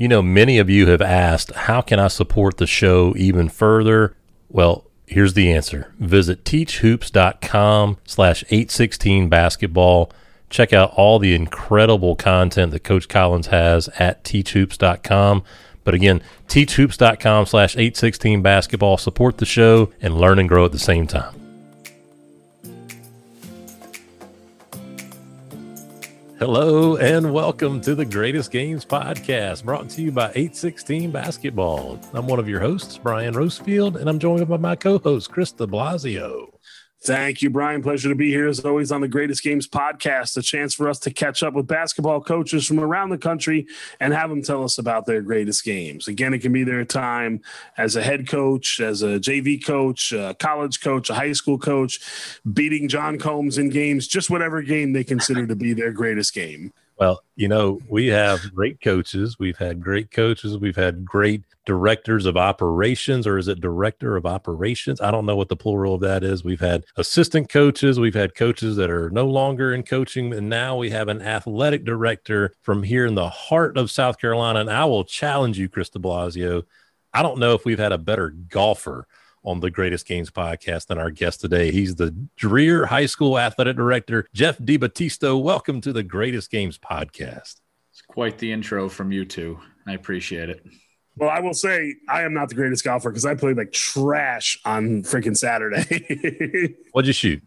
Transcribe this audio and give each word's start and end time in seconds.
You 0.00 0.08
know, 0.08 0.22
many 0.22 0.56
of 0.56 0.70
you 0.70 0.86
have 0.86 1.02
asked, 1.02 1.54
how 1.54 1.82
can 1.82 1.98
I 1.98 2.08
support 2.08 2.56
the 2.56 2.66
show 2.66 3.12
even 3.18 3.50
further? 3.50 4.16
Well, 4.48 4.86
here's 5.06 5.34
the 5.34 5.52
answer. 5.52 5.92
Visit 5.98 6.42
teachhoops.com 6.42 7.98
slash 8.06 8.42
816 8.44 9.28
basketball. 9.28 10.10
Check 10.48 10.72
out 10.72 10.94
all 10.96 11.18
the 11.18 11.34
incredible 11.34 12.16
content 12.16 12.72
that 12.72 12.82
Coach 12.82 13.10
Collins 13.10 13.48
has 13.48 13.88
at 13.98 14.24
teachhoops.com. 14.24 15.44
But 15.84 15.92
again, 15.92 16.22
teachhoops.com 16.48 17.44
slash 17.44 17.74
816 17.74 18.40
basketball. 18.40 18.96
Support 18.96 19.36
the 19.36 19.44
show 19.44 19.92
and 20.00 20.18
learn 20.18 20.38
and 20.38 20.48
grow 20.48 20.64
at 20.64 20.72
the 20.72 20.78
same 20.78 21.06
time. 21.08 21.39
Hello 26.40 26.96
and 26.96 27.34
welcome 27.34 27.82
to 27.82 27.94
the 27.94 28.06
Greatest 28.06 28.50
Games 28.50 28.82
Podcast, 28.82 29.62
brought 29.62 29.90
to 29.90 30.00
you 30.00 30.10
by 30.10 30.30
816 30.30 31.10
Basketball. 31.10 32.00
I'm 32.14 32.26
one 32.26 32.38
of 32.38 32.48
your 32.48 32.60
hosts, 32.60 32.96
Brian 32.96 33.34
Rosefield, 33.34 33.96
and 33.96 34.08
I'm 34.08 34.18
joined 34.18 34.48
by 34.48 34.56
my 34.56 34.74
co-host, 34.74 35.30
Chris 35.30 35.52
de 35.52 35.66
Blasio. 35.66 36.50
Thank 37.02 37.40
you, 37.40 37.48
Brian. 37.48 37.82
Pleasure 37.82 38.10
to 38.10 38.14
be 38.14 38.28
here 38.28 38.46
as 38.46 38.60
always 38.60 38.92
on 38.92 39.00
the 39.00 39.08
Greatest 39.08 39.42
Games 39.42 39.66
podcast. 39.66 40.36
A 40.36 40.42
chance 40.42 40.74
for 40.74 40.86
us 40.86 40.98
to 40.98 41.10
catch 41.10 41.42
up 41.42 41.54
with 41.54 41.66
basketball 41.66 42.20
coaches 42.20 42.66
from 42.66 42.78
around 42.78 43.08
the 43.08 43.16
country 43.16 43.66
and 44.00 44.12
have 44.12 44.28
them 44.28 44.42
tell 44.42 44.62
us 44.62 44.76
about 44.76 45.06
their 45.06 45.22
greatest 45.22 45.64
games. 45.64 46.08
Again, 46.08 46.34
it 46.34 46.40
can 46.40 46.52
be 46.52 46.62
their 46.62 46.84
time 46.84 47.40
as 47.78 47.96
a 47.96 48.02
head 48.02 48.28
coach, 48.28 48.80
as 48.80 49.00
a 49.00 49.18
JV 49.18 49.64
coach, 49.64 50.12
a 50.12 50.36
college 50.38 50.82
coach, 50.82 51.08
a 51.08 51.14
high 51.14 51.32
school 51.32 51.56
coach, 51.56 52.00
beating 52.52 52.86
John 52.86 53.18
Combs 53.18 53.56
in 53.56 53.70
games, 53.70 54.06
just 54.06 54.28
whatever 54.28 54.60
game 54.60 54.92
they 54.92 55.04
consider 55.04 55.46
to 55.46 55.56
be 55.56 55.72
their 55.72 55.92
greatest 55.92 56.34
game. 56.34 56.70
Well, 57.00 57.22
you 57.34 57.48
know, 57.48 57.80
we 57.88 58.08
have 58.08 58.54
great 58.54 58.82
coaches. 58.82 59.38
We've 59.38 59.56
had 59.56 59.80
great 59.80 60.10
coaches. 60.10 60.58
We've 60.58 60.76
had 60.76 61.02
great 61.02 61.44
directors 61.64 62.26
of 62.26 62.36
operations, 62.36 63.26
or 63.26 63.38
is 63.38 63.48
it 63.48 63.62
director 63.62 64.18
of 64.18 64.26
operations? 64.26 65.00
I 65.00 65.10
don't 65.10 65.24
know 65.24 65.34
what 65.34 65.48
the 65.48 65.56
plural 65.56 65.94
of 65.94 66.02
that 66.02 66.22
is. 66.22 66.44
We've 66.44 66.60
had 66.60 66.84
assistant 66.96 67.48
coaches. 67.48 67.98
We've 67.98 68.12
had 68.12 68.34
coaches 68.34 68.76
that 68.76 68.90
are 68.90 69.08
no 69.08 69.26
longer 69.26 69.72
in 69.72 69.82
coaching. 69.82 70.34
And 70.34 70.50
now 70.50 70.76
we 70.76 70.90
have 70.90 71.08
an 71.08 71.22
athletic 71.22 71.86
director 71.86 72.52
from 72.60 72.82
here 72.82 73.06
in 73.06 73.14
the 73.14 73.30
heart 73.30 73.78
of 73.78 73.90
South 73.90 74.18
Carolina. 74.18 74.60
And 74.60 74.70
I 74.70 74.84
will 74.84 75.04
challenge 75.04 75.58
you, 75.58 75.70
Chris 75.70 75.88
de 75.88 75.98
Blasio. 75.98 76.64
I 77.14 77.22
don't 77.22 77.38
know 77.38 77.54
if 77.54 77.64
we've 77.64 77.78
had 77.78 77.92
a 77.92 77.98
better 77.98 78.28
golfer 78.28 79.06
on 79.44 79.60
the 79.60 79.70
Greatest 79.70 80.06
Games 80.06 80.30
podcast 80.30 80.86
than 80.86 80.98
our 80.98 81.10
guest 81.10 81.40
today. 81.40 81.70
He's 81.70 81.94
the 81.94 82.14
Dreher 82.38 82.86
High 82.86 83.06
School 83.06 83.38
Athletic 83.38 83.76
Director, 83.76 84.26
Jeff 84.34 84.58
DiBattisto. 84.58 85.40
Welcome 85.42 85.80
to 85.82 85.92
the 85.92 86.02
Greatest 86.02 86.50
Games 86.50 86.78
podcast. 86.78 87.60
It's 87.90 88.02
quite 88.06 88.38
the 88.38 88.52
intro 88.52 88.88
from 88.88 89.12
you 89.12 89.24
two. 89.24 89.58
I 89.86 89.94
appreciate 89.94 90.50
it. 90.50 90.64
Well, 91.16 91.30
I 91.30 91.40
will 91.40 91.54
say 91.54 91.96
I 92.08 92.22
am 92.22 92.34
not 92.34 92.48
the 92.48 92.54
greatest 92.54 92.84
golfer 92.84 93.10
because 93.10 93.26
I 93.26 93.34
played 93.34 93.56
like 93.56 93.72
trash 93.72 94.58
on 94.64 95.02
freaking 95.02 95.36
Saturday. 95.36 96.76
What'd 96.92 97.06
you 97.06 97.12
shoot? 97.12 97.42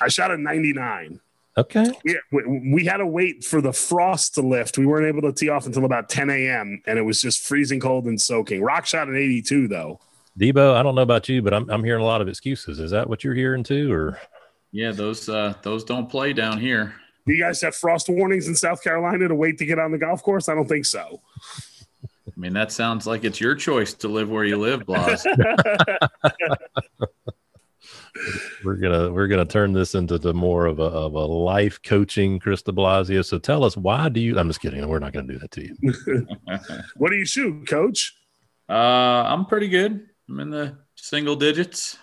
I 0.00 0.08
shot 0.08 0.30
a 0.30 0.36
99. 0.36 1.20
Okay. 1.58 1.90
Yeah, 2.04 2.16
we, 2.30 2.70
we, 2.74 2.84
had 2.84 2.98
to 2.98 3.06
wait 3.06 3.42
for 3.42 3.62
the 3.62 3.72
frost 3.72 4.34
to 4.34 4.42
lift. 4.42 4.76
We 4.76 4.84
weren't 4.84 5.06
able 5.06 5.22
to 5.22 5.32
tee 5.32 5.48
off 5.48 5.64
until 5.64 5.86
about 5.86 6.10
10 6.10 6.28
a.m. 6.28 6.82
and 6.86 6.98
it 6.98 7.02
was 7.02 7.20
just 7.20 7.42
freezing 7.42 7.80
cold 7.80 8.04
and 8.04 8.20
soaking. 8.20 8.62
Rock 8.62 8.84
shot 8.84 9.08
an 9.08 9.16
82 9.16 9.66
though. 9.66 10.00
Debo, 10.38 10.74
I 10.74 10.82
don't 10.82 10.94
know 10.94 11.02
about 11.02 11.28
you, 11.28 11.40
but 11.42 11.54
I'm 11.54 11.68
I'm 11.70 11.82
hearing 11.82 12.02
a 12.02 12.06
lot 12.06 12.20
of 12.20 12.28
excuses. 12.28 12.78
Is 12.78 12.90
that 12.90 13.08
what 13.08 13.24
you're 13.24 13.34
hearing 13.34 13.62
too, 13.62 13.92
or? 13.92 14.18
Yeah, 14.72 14.92
those 14.92 15.28
uh, 15.28 15.54
those 15.62 15.84
don't 15.84 16.10
play 16.10 16.32
down 16.32 16.58
here. 16.58 16.94
Do 17.26 17.32
you 17.32 17.42
guys 17.42 17.60
have 17.62 17.74
frost 17.74 18.08
warnings 18.08 18.46
in 18.46 18.54
South 18.54 18.82
Carolina 18.84 19.28
to 19.28 19.34
wait 19.34 19.58
to 19.58 19.66
get 19.66 19.78
on 19.78 19.90
the 19.90 19.98
golf 19.98 20.22
course? 20.22 20.48
I 20.48 20.54
don't 20.54 20.68
think 20.68 20.84
so. 20.84 21.20
I 22.26 22.32
mean, 22.36 22.52
that 22.52 22.70
sounds 22.70 23.06
like 23.06 23.24
it's 23.24 23.40
your 23.40 23.54
choice 23.54 23.94
to 23.94 24.08
live 24.08 24.28
where 24.28 24.44
you 24.44 24.58
live, 24.58 24.84
Blas. 24.84 25.24
we're 28.64 28.74
gonna 28.74 29.10
we're 29.10 29.26
gonna 29.26 29.46
turn 29.46 29.72
this 29.72 29.94
into 29.94 30.18
the 30.18 30.34
more 30.34 30.66
of 30.66 30.78
a 30.78 30.84
of 30.84 31.14
a 31.14 31.24
life 31.24 31.80
coaching, 31.82 32.38
Chris 32.38 32.60
de 32.62 32.72
Blasio. 32.72 33.24
So 33.24 33.38
tell 33.38 33.64
us 33.64 33.76
why 33.76 34.10
do 34.10 34.20
you? 34.20 34.38
I'm 34.38 34.48
just 34.48 34.60
kidding. 34.60 34.86
We're 34.86 34.98
not 34.98 35.14
gonna 35.14 35.32
do 35.32 35.38
that 35.38 35.50
to 35.52 35.62
you. 35.62 35.74
what 36.96 37.10
do 37.10 37.16
you 37.16 37.24
shoot, 37.24 37.66
Coach? 37.66 38.14
Uh, 38.68 38.72
I'm 38.72 39.46
pretty 39.46 39.68
good. 39.68 40.06
I'm 40.28 40.40
in 40.40 40.50
the 40.50 40.76
single 40.96 41.36
digits. 41.36 41.98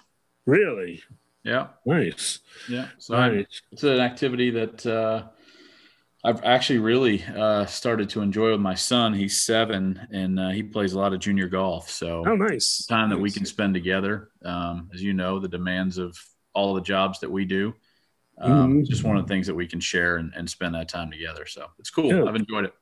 Really? 0.45 1.01
Yeah. 1.43 1.67
Nice. 1.85 2.39
Yeah. 2.69 2.87
So 2.97 3.15
nice. 3.15 3.61
it's 3.71 3.83
an 3.83 3.99
activity 3.99 4.49
that 4.51 4.85
uh, 4.85 5.23
I've 6.23 6.43
actually 6.43 6.79
really 6.79 7.23
uh, 7.23 7.65
started 7.65 8.09
to 8.11 8.21
enjoy 8.21 8.51
with 8.51 8.61
my 8.61 8.75
son. 8.75 9.13
He's 9.13 9.41
seven 9.41 10.07
and 10.11 10.39
uh, 10.39 10.49
he 10.49 10.63
plays 10.63 10.93
a 10.93 10.99
lot 10.99 11.13
of 11.13 11.19
junior 11.19 11.49
golf. 11.49 11.89
So, 11.89 12.23
oh, 12.25 12.35
nice. 12.35 12.85
Time 12.85 13.09
nice. 13.09 13.17
that 13.17 13.21
we 13.21 13.31
can 13.31 13.45
spend 13.45 13.73
together. 13.73 14.29
Um, 14.45 14.89
as 14.93 15.03
you 15.03 15.13
know, 15.13 15.39
the 15.39 15.49
demands 15.49 15.97
of 15.97 16.17
all 16.53 16.73
the 16.73 16.81
jobs 16.81 17.19
that 17.19 17.31
we 17.31 17.43
do. 17.43 17.73
Um, 18.37 18.51
mm-hmm. 18.51 18.83
Just 18.83 19.03
one 19.03 19.17
of 19.17 19.27
the 19.27 19.33
things 19.33 19.47
that 19.47 19.55
we 19.55 19.67
can 19.67 19.79
share 19.81 20.15
and, 20.15 20.33
and 20.35 20.49
spend 20.49 20.75
that 20.75 20.87
time 20.87 21.11
together. 21.11 21.45
So 21.45 21.67
it's 21.77 21.89
cool. 21.89 22.05
Yeah. 22.05 22.23
I've 22.23 22.35
enjoyed 22.35 22.65
it. 22.65 22.73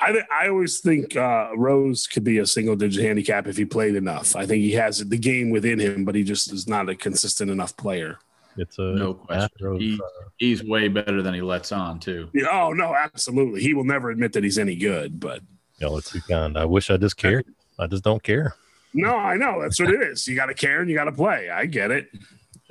I, 0.00 0.22
I 0.32 0.48
always 0.48 0.80
think 0.80 1.16
uh, 1.16 1.50
Rose 1.56 2.06
could 2.06 2.24
be 2.24 2.38
a 2.38 2.46
single 2.46 2.74
digit 2.74 3.04
handicap 3.04 3.46
if 3.46 3.56
he 3.56 3.64
played 3.64 3.94
enough. 3.94 4.34
I 4.34 4.46
think 4.46 4.62
he 4.62 4.72
has 4.72 4.98
the 4.98 5.18
game 5.18 5.50
within 5.50 5.78
him, 5.78 6.04
but 6.04 6.14
he 6.14 6.24
just 6.24 6.52
is 6.52 6.66
not 6.66 6.88
a 6.88 6.94
consistent 6.94 7.50
enough 7.50 7.76
player. 7.76 8.18
It's 8.56 8.78
a 8.78 8.82
no 8.82 9.14
question. 9.14 9.80
He, 9.80 10.00
uh, 10.02 10.28
he's 10.36 10.62
way 10.62 10.88
better 10.88 11.22
than 11.22 11.34
he 11.34 11.42
lets 11.42 11.72
on 11.72 11.98
too. 11.98 12.30
Yeah, 12.32 12.48
oh 12.50 12.72
no, 12.72 12.94
absolutely. 12.94 13.60
He 13.60 13.74
will 13.74 13.84
never 13.84 14.10
admit 14.10 14.32
that 14.34 14.44
he's 14.44 14.58
any 14.58 14.76
good, 14.76 15.18
but 15.20 15.40
y'all 15.78 15.98
are 15.98 16.02
too 16.02 16.20
kind. 16.28 16.56
I 16.56 16.64
wish 16.64 16.90
I 16.90 16.96
just 16.96 17.16
cared. 17.16 17.46
I 17.78 17.86
just 17.86 18.04
don't 18.04 18.22
care. 18.22 18.54
No, 18.94 19.16
I 19.16 19.36
know 19.36 19.60
that's 19.60 19.80
what 19.80 19.90
it 19.90 20.00
is. 20.00 20.26
You 20.28 20.36
got 20.36 20.46
to 20.46 20.54
care 20.54 20.80
and 20.80 20.88
you 20.88 20.96
got 20.96 21.04
to 21.04 21.12
play. 21.12 21.50
I 21.50 21.66
get 21.66 21.90
it. 21.90 22.08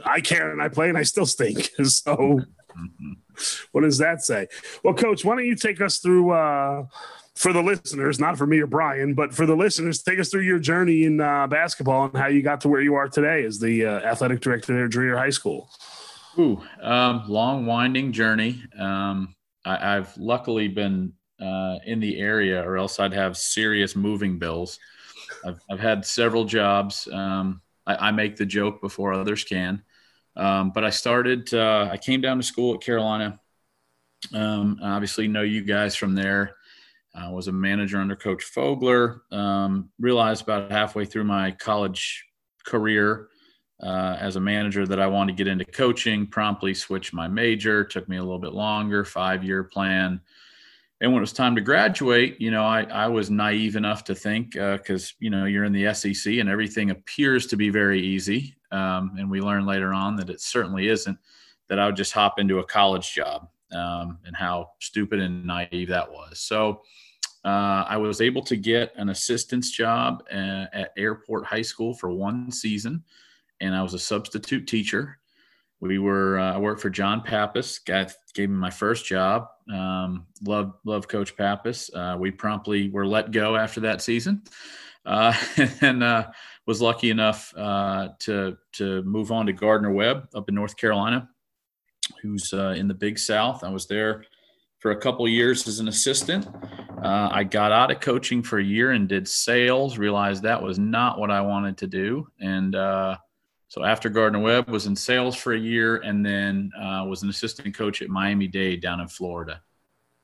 I 0.03 0.21
care 0.21 0.51
and 0.51 0.61
I 0.61 0.69
play 0.69 0.89
and 0.89 0.97
I 0.97 1.03
still 1.03 1.25
stink. 1.25 1.69
So, 1.83 2.15
mm-hmm. 2.15 3.12
What 3.71 3.81
does 3.81 3.97
that 3.99 4.23
say? 4.23 4.47
Well, 4.83 4.93
Coach, 4.93 5.23
why 5.25 5.35
don't 5.35 5.45
you 5.45 5.55
take 5.55 5.81
us 5.81 5.99
through? 5.99 6.31
uh 6.31 6.85
for 7.35 7.51
the 7.51 7.61
listeners, 7.61 8.19
not 8.19 8.37
for 8.37 8.45
me 8.45 8.59
or 8.59 8.67
Brian, 8.67 9.13
but 9.13 9.33
for 9.33 9.45
the 9.45 9.55
listeners, 9.55 10.03
take 10.03 10.19
us 10.19 10.29
through 10.29 10.41
your 10.41 10.59
journey 10.59 11.05
in 11.05 11.19
uh, 11.19 11.47
basketball 11.47 12.05
and 12.05 12.15
how 12.15 12.27
you 12.27 12.41
got 12.41 12.61
to 12.61 12.69
where 12.69 12.81
you 12.81 12.95
are 12.95 13.09
today 13.09 13.43
as 13.43 13.59
the 13.59 13.85
uh, 13.85 13.99
athletic 14.01 14.39
director 14.39 14.73
there 14.73 14.85
at 14.85 14.91
Dreher 14.91 15.17
High 15.17 15.31
School. 15.31 15.69
Ooh, 16.37 16.61
um, 16.81 17.23
long, 17.27 17.65
winding 17.65 18.11
journey. 18.11 18.63
Um, 18.77 19.35
I, 19.65 19.95
have 19.95 20.15
luckily 20.17 20.67
been 20.67 21.13
uh, 21.39 21.77
in 21.85 21.99
the 21.99 22.19
area, 22.19 22.61
or 22.61 22.77
else 22.77 22.99
I'd 22.99 23.13
have 23.13 23.37
serious 23.37 23.95
moving 23.95 24.39
bills. 24.39 24.79
I've, 25.45 25.59
I've 25.69 25.79
had 25.79 26.05
several 26.05 26.45
jobs. 26.45 27.07
Um, 27.11 27.61
I, 27.85 28.07
I, 28.07 28.11
make 28.11 28.35
the 28.35 28.45
joke 28.45 28.81
before 28.81 29.13
others 29.13 29.43
can. 29.43 29.83
Um, 30.35 30.71
but 30.71 30.83
I 30.83 30.89
started, 30.89 31.53
uh, 31.53 31.89
I 31.91 31.97
came 31.97 32.21
down 32.21 32.37
to 32.37 32.43
school 32.43 32.73
at 32.73 32.81
Carolina. 32.81 33.39
Um, 34.33 34.79
obviously, 34.81 35.27
know 35.27 35.41
you 35.41 35.63
guys 35.63 35.95
from 35.95 36.15
there. 36.15 36.55
I 37.15 37.29
was 37.29 37.47
a 37.47 37.51
manager 37.51 37.99
under 37.99 38.15
Coach 38.15 38.43
Fogler. 38.55 39.19
Um, 39.31 39.89
realized 39.99 40.43
about 40.43 40.71
halfway 40.71 41.05
through 41.05 41.25
my 41.25 41.51
college 41.51 42.25
career 42.65 43.27
uh, 43.81 44.17
as 44.19 44.35
a 44.35 44.39
manager 44.39 44.87
that 44.87 44.99
I 44.99 45.07
wanted 45.07 45.33
to 45.37 45.43
get 45.43 45.51
into 45.51 45.65
coaching. 45.65 46.25
Promptly 46.25 46.73
switched 46.73 47.13
my 47.13 47.27
major. 47.27 47.83
Took 47.83 48.09
me 48.09 48.17
a 48.17 48.23
little 48.23 48.39
bit 48.39 48.53
longer, 48.53 49.05
five 49.05 49.43
year 49.43 49.63
plan. 49.63 50.21
And 51.01 51.11
when 51.11 51.19
it 51.19 51.21
was 51.21 51.33
time 51.33 51.55
to 51.55 51.61
graduate, 51.61 52.39
you 52.39 52.49
know, 52.49 52.63
I, 52.63 52.83
I 52.83 53.07
was 53.07 53.29
naive 53.29 53.75
enough 53.75 54.05
to 54.05 54.15
think 54.15 54.53
because 54.53 55.09
uh, 55.09 55.15
you 55.19 55.29
know 55.29 55.45
you're 55.45 55.65
in 55.65 55.73
the 55.73 55.93
SEC 55.93 56.33
and 56.35 56.49
everything 56.49 56.91
appears 56.91 57.45
to 57.47 57.57
be 57.57 57.69
very 57.69 58.01
easy. 58.01 58.55
Um, 58.73 59.15
and 59.17 59.29
we 59.29 59.39
learned 59.39 59.67
later 59.67 59.93
on 59.93 60.15
that 60.17 60.29
it 60.29 60.41
certainly 60.41 60.89
isn't. 60.89 61.17
That 61.69 61.79
I 61.79 61.85
would 61.85 61.95
just 61.95 62.11
hop 62.11 62.39
into 62.39 62.59
a 62.59 62.63
college 62.63 63.13
job 63.13 63.47
um, 63.71 64.19
and 64.25 64.35
how 64.35 64.71
stupid 64.79 65.19
and 65.19 65.45
naive 65.45 65.87
that 65.89 66.11
was. 66.11 66.39
So 66.39 66.81
uh, 67.45 67.85
I 67.87 67.97
was 67.97 68.21
able 68.21 68.41
to 68.43 68.55
get 68.55 68.93
an 68.95 69.09
assistant's 69.09 69.71
job 69.71 70.23
at, 70.31 70.73
at 70.73 70.93
Airport 70.97 71.45
High 71.45 71.61
School 71.61 71.93
for 71.93 72.09
one 72.11 72.51
season, 72.51 73.03
and 73.59 73.75
I 73.75 73.81
was 73.81 73.93
a 73.93 73.99
substitute 73.99 74.67
teacher. 74.67 75.19
We 75.81 75.99
were 75.99 76.39
uh, 76.39 76.53
I 76.53 76.57
worked 76.57 76.81
for 76.81 76.89
John 76.89 77.21
Pappas. 77.21 77.79
Got 77.79 78.13
gave 78.33 78.49
me 78.49 78.55
my 78.55 78.69
first 78.69 79.05
job. 79.05 79.47
Um, 79.71 80.25
love 80.45 80.73
love 80.85 81.09
Coach 81.09 81.35
Pappas. 81.35 81.89
Uh, 81.93 82.15
we 82.17 82.31
promptly 82.31 82.89
were 82.89 83.05
let 83.05 83.31
go 83.31 83.57
after 83.57 83.81
that 83.81 84.01
season, 84.01 84.43
uh, 85.05 85.35
and 85.81 86.01
uh, 86.01 86.27
was 86.65 86.81
lucky 86.81 87.09
enough 87.09 87.53
uh, 87.57 88.09
to 88.19 88.57
to 88.73 89.01
move 89.03 89.31
on 89.31 89.45
to 89.45 89.53
Gardner 89.53 89.91
Webb 89.91 90.29
up 90.33 90.49
in 90.49 90.55
North 90.55 90.77
Carolina, 90.77 91.29
who's 92.21 92.53
in 92.53 92.87
the 92.87 92.93
Big 92.93 93.19
South. 93.19 93.63
I 93.63 93.69
was 93.69 93.87
there 93.87 94.25
for 94.79 94.91
a 94.91 94.97
couple 94.97 95.27
years 95.27 95.67
as 95.67 95.79
an 95.79 95.87
assistant. 95.87 96.47
Uh, 97.03 97.29
I 97.31 97.43
got 97.43 97.71
out 97.71 97.91
of 97.91 97.99
coaching 97.99 98.43
for 98.43 98.59
a 98.59 98.63
year 98.63 98.91
and 98.91 99.07
did 99.07 99.27
sales. 99.27 99.97
Realized 99.97 100.43
that 100.43 100.61
was 100.61 100.79
not 100.79 101.19
what 101.19 101.31
I 101.31 101.41
wanted 101.41 101.77
to 101.77 101.87
do, 101.87 102.27
and 102.39 102.75
uh, 102.75 103.17
so 103.73 103.83
after 103.83 104.07
Gardner 104.07 104.39
Webb, 104.39 104.69
was 104.69 104.85
in 104.85 104.95
sales 104.95 105.35
for 105.35 105.53
a 105.53 105.59
year, 105.59 105.97
and 105.97 106.23
then 106.23 106.69
uh, 106.79 107.05
was 107.07 107.23
an 107.23 107.29
assistant 107.29 107.75
coach 107.75 108.03
at 108.03 108.07
Miami 108.07 108.47
Dade 108.47 108.81
down 108.81 108.99
in 108.99 109.07
Florida. 109.07 109.61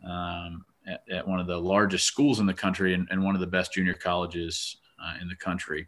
Um, 0.07 0.65
at, 0.87 1.01
at, 1.11 1.27
one 1.27 1.39
of 1.39 1.47
the 1.47 1.57
largest 1.57 2.05
schools 2.05 2.39
in 2.39 2.45
the 2.45 2.53
country 2.53 2.93
and, 2.93 3.07
and 3.11 3.23
one 3.23 3.35
of 3.35 3.41
the 3.41 3.47
best 3.47 3.73
junior 3.73 3.93
colleges 3.93 4.77
uh, 5.03 5.15
in 5.19 5.27
the 5.27 5.35
country. 5.35 5.87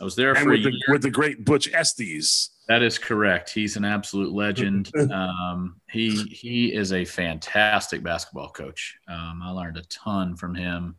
I 0.00 0.04
was 0.04 0.14
there 0.14 0.32
and 0.32 0.44
for 0.44 0.50
with 0.50 0.62
the, 0.64 0.72
with 0.88 1.02
the 1.02 1.10
great 1.10 1.44
Butch 1.44 1.72
Estes. 1.72 2.50
That 2.68 2.82
is 2.82 2.98
correct. 2.98 3.50
He's 3.50 3.76
an 3.76 3.84
absolute 3.84 4.32
legend. 4.32 4.90
um, 5.12 5.80
he 5.90 6.22
he 6.24 6.72
is 6.72 6.92
a 6.92 7.04
fantastic 7.04 8.02
basketball 8.02 8.50
coach. 8.50 8.96
Um, 9.08 9.40
I 9.42 9.50
learned 9.50 9.76
a 9.76 9.82
ton 9.82 10.36
from 10.36 10.54
him, 10.54 10.96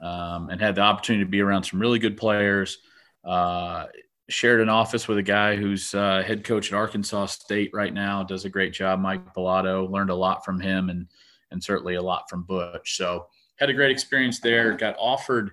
um, 0.00 0.50
and 0.50 0.60
had 0.60 0.74
the 0.74 0.82
opportunity 0.82 1.24
to 1.24 1.30
be 1.30 1.40
around 1.40 1.64
some 1.64 1.80
really 1.80 1.98
good 1.98 2.16
players. 2.16 2.78
Uh, 3.24 3.86
shared 4.28 4.60
an 4.60 4.68
office 4.68 5.06
with 5.06 5.18
a 5.18 5.22
guy 5.22 5.54
who's 5.54 5.94
uh, 5.94 6.22
head 6.26 6.44
coach 6.44 6.72
at 6.72 6.76
Arkansas 6.76 7.26
State 7.26 7.70
right 7.72 7.92
now. 7.92 8.22
Does 8.22 8.44
a 8.44 8.50
great 8.50 8.72
job, 8.72 9.00
Mike 9.00 9.34
Balado. 9.34 9.88
Learned 9.90 10.10
a 10.10 10.14
lot 10.14 10.44
from 10.44 10.60
him, 10.60 10.90
and 10.90 11.06
and 11.50 11.62
certainly 11.62 11.94
a 11.94 12.02
lot 12.02 12.28
from 12.28 12.42
Butch. 12.42 12.96
So 12.96 13.26
had 13.56 13.70
a 13.70 13.74
great 13.74 13.90
experience 13.90 14.40
there. 14.40 14.76
Got 14.76 14.96
offered 14.98 15.52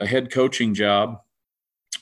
a 0.00 0.06
head 0.06 0.32
coaching 0.32 0.74
job 0.74 1.20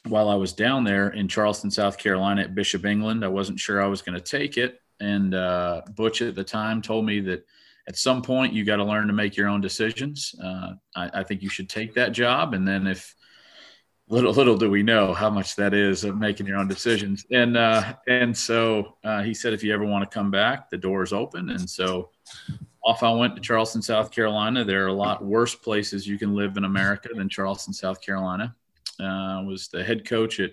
while 0.07 0.29
I 0.29 0.35
was 0.35 0.53
down 0.53 0.85
there 0.85 1.11
in 1.11 1.29
Charleston, 1.29 1.71
South 1.71 1.99
Carolina 1.99 2.43
at 2.43 2.55
Bishop 2.55 2.85
England. 2.85 3.25
I 3.25 3.29
wasn't 3.29 3.61
sure 3.61 3.83
I 3.83 3.87
was 3.87 4.03
going 4.03 4.15
to 4.15 4.21
take 4.21 4.57
it, 4.57 4.81
and 5.01 5.35
uh, 5.35 5.83
Butch 5.95 6.23
at 6.23 6.35
the 6.35 6.45
time 6.45 6.83
told 6.83 7.07
me 7.07 7.21
that 7.21 7.47
at 7.89 7.97
some 7.97 8.23
point 8.23 8.53
you 8.53 8.65
got 8.65 8.77
to 8.77 8.85
learn 8.85 9.07
to 9.09 9.13
make 9.13 9.37
your 9.37 9.49
own 9.49 9.61
decisions. 9.61 10.35
Uh, 10.43 10.73
I, 10.95 11.11
I 11.15 11.23
think 11.23 11.43
you 11.43 11.49
should 11.49 11.69
take 11.69 11.95
that 11.95 12.13
job, 12.13 12.55
and 12.55 12.67
then 12.67 12.87
if 12.87 13.15
little 14.09 14.33
little 14.33 14.57
do 14.57 14.69
we 14.69 14.83
know 14.83 15.15
how 15.15 15.31
much 15.31 15.57
that 15.57 15.73
is 15.73 16.05
of 16.05 16.19
making 16.19 16.47
your 16.47 16.59
own 16.59 16.69
decisions. 16.69 17.25
And 17.31 17.57
uh, 17.57 17.95
and 18.07 18.37
so 18.37 18.99
uh, 19.05 19.23
he 19.23 19.33
said 19.33 19.53
if 19.53 19.65
you 19.65 19.73
ever 19.73 19.85
want 19.85 20.09
to 20.09 20.15
come 20.15 20.31
back 20.31 20.69
the 20.71 20.77
door 20.77 21.03
is 21.03 21.13
open. 21.13 21.51
And 21.51 21.69
so 21.69 22.11
off 22.85 23.05
i 23.05 23.13
went 23.13 23.37
to 23.37 23.41
charleston 23.41 23.81
south 23.81 24.11
carolina. 24.11 24.65
There 24.65 24.85
are 24.85 24.89
a 24.89 24.93
lot 24.93 25.25
worse 25.25 25.55
places 25.55 26.07
you 26.07 26.19
can 26.19 26.35
live 26.35 26.57
in 26.57 26.65
america 26.65 27.09
than 27.15 27.29
charleston 27.29 27.73
south 27.73 28.01
carolina 28.01 28.55
uh, 29.03 29.43
was 29.43 29.69
the 29.69 29.83
head 29.83 30.07
coach 30.07 30.41
at 30.41 30.53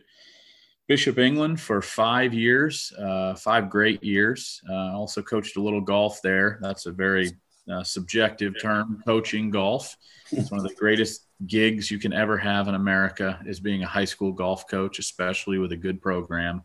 bishop 0.88 1.18
england 1.20 1.60
for 1.60 1.82
five 1.82 2.34
years 2.34 2.92
uh, 3.00 3.36
five 3.36 3.70
great 3.70 4.04
years 4.04 4.62
uh, 4.70 4.94
also 4.96 5.22
coached 5.22 5.58
a 5.58 5.62
little 5.62 5.82
golf 5.82 6.22
there 6.22 6.60
that's 6.62 6.86
a 6.86 6.92
very 6.92 7.32
uh, 7.72 7.84
subjective 7.84 8.54
term 8.60 9.02
coaching 9.06 9.50
golf 9.50 9.96
it's 10.32 10.52
one 10.52 10.60
of 10.60 10.68
the 10.68 10.76
greatest 10.76 11.26
gigs 11.48 11.90
you 11.90 12.00
can 12.00 12.14
ever 12.14 12.38
have 12.38 12.68
in 12.68 12.76
America 12.76 13.40
is 13.46 13.60
being 13.60 13.84
a 13.84 13.88
high 13.88 14.06
school 14.06 14.32
golf 14.32 14.68
coach, 14.68 15.00
especially 15.00 15.58
with 15.58 15.72
a 15.72 15.78
good 15.78 16.02
program. 16.02 16.64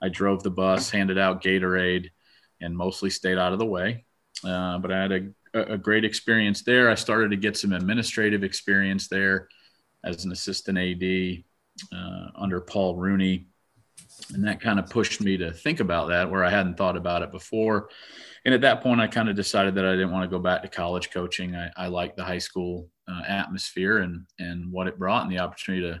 I 0.00 0.08
drove 0.08 0.42
the 0.42 0.50
bus, 0.50 0.90
handed 0.90 1.18
out 1.18 1.42
Gatorade, 1.42 2.10
and 2.60 2.76
mostly 2.76 3.10
stayed 3.10 3.38
out 3.38 3.52
of 3.52 3.58
the 3.58 3.66
way. 3.66 4.04
Uh, 4.44 4.78
but 4.78 4.92
I 4.92 5.02
had 5.02 5.12
a, 5.12 5.72
a 5.74 5.78
great 5.78 6.04
experience 6.04 6.62
there. 6.62 6.90
I 6.90 6.94
started 6.94 7.30
to 7.30 7.36
get 7.36 7.56
some 7.56 7.72
administrative 7.72 8.44
experience 8.44 9.08
there 9.08 9.48
as 10.04 10.24
an 10.24 10.32
assistant 10.32 10.78
AD 10.78 11.44
uh, 11.96 12.28
under 12.34 12.60
Paul 12.60 12.96
Rooney. 12.96 13.46
And 14.34 14.44
that 14.44 14.60
kind 14.60 14.78
of 14.78 14.88
pushed 14.88 15.20
me 15.20 15.36
to 15.38 15.52
think 15.52 15.80
about 15.80 16.08
that 16.08 16.30
where 16.30 16.44
I 16.44 16.50
hadn't 16.50 16.76
thought 16.76 16.96
about 16.96 17.22
it 17.22 17.30
before. 17.32 17.88
And 18.44 18.54
at 18.54 18.60
that 18.62 18.80
point, 18.80 19.00
I 19.00 19.06
kind 19.06 19.28
of 19.28 19.36
decided 19.36 19.74
that 19.74 19.84
I 19.84 19.92
didn't 19.92 20.12
want 20.12 20.28
to 20.28 20.36
go 20.36 20.42
back 20.42 20.62
to 20.62 20.68
college 20.68 21.10
coaching. 21.10 21.54
I, 21.54 21.70
I 21.76 21.86
liked 21.88 22.16
the 22.16 22.24
high 22.24 22.38
school 22.38 22.88
uh, 23.08 23.22
atmosphere 23.26 23.98
and 23.98 24.24
and 24.38 24.70
what 24.70 24.86
it 24.86 24.98
brought 24.98 25.24
and 25.24 25.32
the 25.32 25.40
opportunity 25.40 25.82
to 25.82 26.00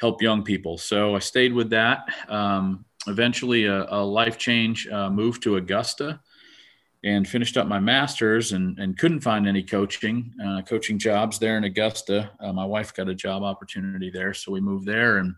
help 0.00 0.22
young 0.22 0.42
people. 0.42 0.78
So 0.78 1.14
I 1.14 1.18
stayed 1.18 1.52
with 1.52 1.70
that. 1.70 2.00
Um, 2.28 2.84
eventually, 3.06 3.66
a, 3.66 3.86
a, 3.88 4.02
life 4.02 4.38
change 4.38 4.88
uh, 4.88 5.10
moved 5.10 5.42
to 5.44 5.56
Augusta 5.56 6.20
and 7.04 7.28
finished 7.28 7.56
up 7.56 7.66
my 7.66 7.80
master's 7.80 8.52
and, 8.52 8.78
and 8.78 8.96
couldn't 8.96 9.20
find 9.20 9.48
any 9.48 9.62
coaching 9.62 10.32
uh, 10.44 10.62
coaching 10.62 10.98
jobs 10.98 11.38
there 11.38 11.56
in 11.56 11.64
Augusta. 11.64 12.30
Uh, 12.40 12.52
my 12.52 12.64
wife 12.64 12.94
got 12.94 13.08
a 13.08 13.14
job 13.14 13.42
opportunity 13.42 14.10
there, 14.10 14.32
so 14.34 14.52
we 14.52 14.60
moved 14.60 14.86
there 14.86 15.18
and 15.18 15.34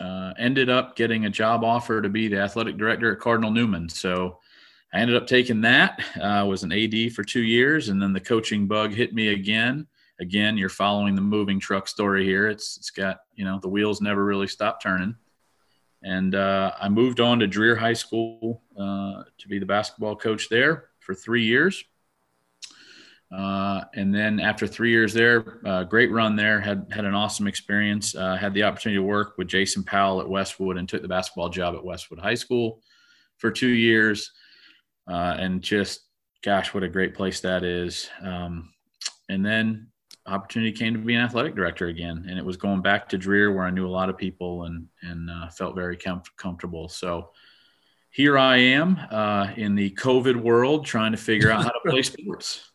uh, 0.00 0.32
ended 0.38 0.68
up 0.68 0.96
getting 0.96 1.26
a 1.26 1.30
job 1.30 1.64
offer 1.64 2.02
to 2.02 2.08
be 2.08 2.28
the 2.28 2.38
athletic 2.38 2.76
director 2.76 3.12
at 3.12 3.20
Cardinal 3.20 3.50
Newman. 3.50 3.88
So 3.88 4.38
I 4.92 4.98
ended 4.98 5.16
up 5.16 5.26
taking 5.26 5.60
that. 5.62 6.00
I 6.20 6.40
uh, 6.40 6.46
was 6.46 6.64
an 6.64 6.72
AD 6.72 7.12
for 7.12 7.24
two 7.24 7.42
years, 7.42 7.88
and 7.88 8.02
then 8.02 8.12
the 8.12 8.20
coaching 8.20 8.66
bug 8.66 8.92
hit 8.92 9.14
me 9.14 9.28
again 9.28 9.86
again, 10.22 10.56
you're 10.56 10.68
following 10.68 11.14
the 11.14 11.20
moving 11.20 11.60
truck 11.60 11.88
story 11.88 12.24
here. 12.24 12.48
It's 12.48 12.76
it's 12.78 12.90
got 12.90 13.18
you 13.34 13.44
know 13.44 13.58
the 13.60 13.68
wheels 13.68 14.00
never 14.00 14.24
really 14.24 14.46
stop 14.46 14.80
turning. 14.82 15.14
And 16.02 16.34
uh, 16.34 16.72
I 16.80 16.88
moved 16.88 17.20
on 17.20 17.38
to 17.40 17.48
Dreher 17.48 17.78
High 17.78 17.92
School 17.92 18.61
uh, 18.78 19.22
to 19.38 19.48
be 19.48 19.58
the 19.58 19.66
basketball 19.66 20.16
coach 20.16 20.48
there 20.48 20.88
for 21.00 21.14
three 21.14 21.44
years. 21.44 21.84
Uh, 23.32 23.82
and 23.94 24.14
then 24.14 24.38
after 24.40 24.66
three 24.66 24.90
years 24.90 25.14
there, 25.14 25.60
uh, 25.64 25.84
great 25.84 26.10
run 26.10 26.36
there. 26.36 26.60
Had 26.60 26.86
had 26.90 27.06
an 27.06 27.14
awesome 27.14 27.46
experience. 27.46 28.14
Uh, 28.14 28.36
had 28.36 28.52
the 28.52 28.62
opportunity 28.62 28.98
to 28.98 29.02
work 29.02 29.38
with 29.38 29.48
Jason 29.48 29.82
Powell 29.82 30.20
at 30.20 30.28
Westwood 30.28 30.76
and 30.76 30.86
took 30.86 31.00
the 31.00 31.08
basketball 31.08 31.48
job 31.48 31.74
at 31.74 31.84
Westwood 31.84 32.20
High 32.20 32.34
School 32.34 32.82
for 33.38 33.50
two 33.50 33.68
years. 33.68 34.32
Uh, 35.08 35.34
and 35.38 35.62
just, 35.62 36.02
gosh, 36.42 36.74
what 36.74 36.82
a 36.82 36.88
great 36.88 37.14
place 37.14 37.40
that 37.40 37.64
is. 37.64 38.10
Um, 38.22 38.70
and 39.30 39.44
then 39.44 39.88
opportunity 40.26 40.72
came 40.72 40.92
to 40.92 41.00
be 41.00 41.14
an 41.14 41.22
athletic 41.22 41.54
director 41.54 41.86
again, 41.86 42.26
and 42.28 42.38
it 42.38 42.44
was 42.44 42.56
going 42.56 42.82
back 42.82 43.08
to 43.08 43.18
Dreher 43.18 43.54
where 43.54 43.64
I 43.64 43.70
knew 43.70 43.88
a 43.88 43.90
lot 43.90 44.10
of 44.10 44.18
people 44.18 44.64
and 44.64 44.86
and 45.00 45.30
uh, 45.30 45.48
felt 45.48 45.74
very 45.74 45.96
com- 45.96 46.22
comfortable. 46.36 46.88
So 46.88 47.30
here 48.12 48.36
I 48.36 48.58
am 48.58 49.00
uh, 49.10 49.52
in 49.56 49.74
the 49.74 49.90
COVID 49.90 50.36
world 50.36 50.84
trying 50.84 51.12
to 51.12 51.18
figure 51.18 51.50
out 51.50 51.64
how 51.64 51.70
to 51.70 51.90
play 51.90 52.02
sports. 52.02 52.68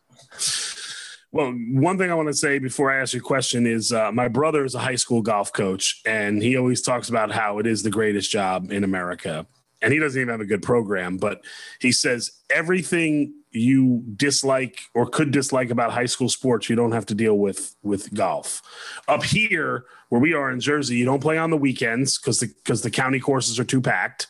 Well, 1.30 1.52
one 1.52 1.96
thing 1.96 2.10
I 2.10 2.14
want 2.14 2.28
to 2.28 2.34
say 2.34 2.58
before 2.58 2.90
I 2.90 3.00
ask 3.00 3.14
you 3.14 3.20
a 3.20 3.22
question 3.22 3.66
is 3.66 3.92
uh, 3.92 4.10
my 4.10 4.28
brother 4.28 4.64
is 4.64 4.74
a 4.74 4.80
high 4.80 4.96
school 4.96 5.22
golf 5.22 5.52
coach, 5.52 6.00
and 6.04 6.42
he 6.42 6.56
always 6.56 6.82
talks 6.82 7.08
about 7.08 7.30
how 7.30 7.58
it 7.58 7.66
is 7.66 7.82
the 7.82 7.90
greatest 7.90 8.30
job 8.30 8.72
in 8.72 8.82
America. 8.82 9.46
And 9.80 9.92
he 9.92 10.00
doesn't 10.00 10.20
even 10.20 10.32
have 10.32 10.40
a 10.40 10.46
good 10.46 10.62
program, 10.62 11.18
but 11.18 11.44
he 11.80 11.92
says 11.92 12.32
everything 12.50 13.34
you 13.52 14.02
dislike 14.16 14.80
or 14.94 15.06
could 15.06 15.30
dislike 15.30 15.70
about 15.70 15.92
high 15.92 16.06
school 16.06 16.28
sports 16.28 16.68
you 16.68 16.76
don't 16.76 16.92
have 16.92 17.06
to 17.06 17.14
deal 17.14 17.38
with 17.38 17.74
with 17.82 18.12
golf 18.12 18.60
up 19.08 19.24
here 19.24 19.86
where 20.10 20.20
we 20.20 20.34
are 20.34 20.50
in 20.50 20.60
jersey 20.60 20.96
you 20.96 21.04
don't 21.06 21.22
play 21.22 21.38
on 21.38 21.48
the 21.48 21.56
weekends 21.56 22.18
because 22.18 22.40
the 22.40 22.46
because 22.62 22.82
the 22.82 22.90
county 22.90 23.18
courses 23.18 23.58
are 23.58 23.64
too 23.64 23.80
packed 23.80 24.26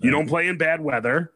you 0.00 0.10
don't 0.10 0.28
play 0.28 0.48
in 0.48 0.56
bad 0.56 0.80
weather 0.80 1.32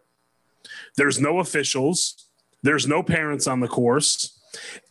there's 0.97 1.21
no 1.21 1.39
officials 1.39 2.29
there's 2.63 2.87
no 2.87 3.03
parents 3.03 3.47
on 3.47 3.61
the 3.61 3.69
course 3.69 4.39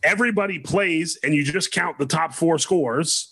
everybody 0.02 0.58
plays 0.58 1.18
and 1.22 1.34
you 1.34 1.44
just 1.44 1.72
count 1.72 1.98
the 1.98 2.06
top 2.06 2.32
four 2.32 2.58
scores 2.58 3.30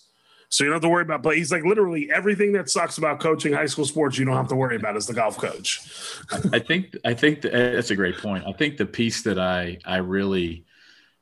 so 0.49 0.63
you 0.63 0.71
don't 0.71 0.77
have 0.77 0.81
to 0.81 0.89
worry 0.89 1.03
about, 1.03 1.21
but 1.21 1.37
he's 1.37 1.51
like 1.51 1.63
literally 1.63 2.11
everything 2.11 2.53
that 2.53 2.69
sucks 2.69 2.97
about 2.97 3.19
coaching 3.19 3.53
high 3.53 3.67
school 3.67 3.85
sports, 3.85 4.17
you 4.17 4.25
don't 4.25 4.35
have 4.35 4.47
to 4.47 4.55
worry 4.55 4.75
about 4.75 4.95
as 4.95 5.05
the 5.05 5.13
golf 5.13 5.37
coach. 5.37 5.79
I 6.51 6.57
think, 6.57 6.95
I 7.05 7.13
think 7.13 7.41
that's 7.41 7.91
a 7.91 7.95
great 7.95 8.17
point. 8.17 8.45
I 8.47 8.53
think 8.53 8.77
the 8.77 8.87
piece 8.87 9.21
that 9.23 9.37
I, 9.37 9.77
I 9.85 9.97
really 9.97 10.65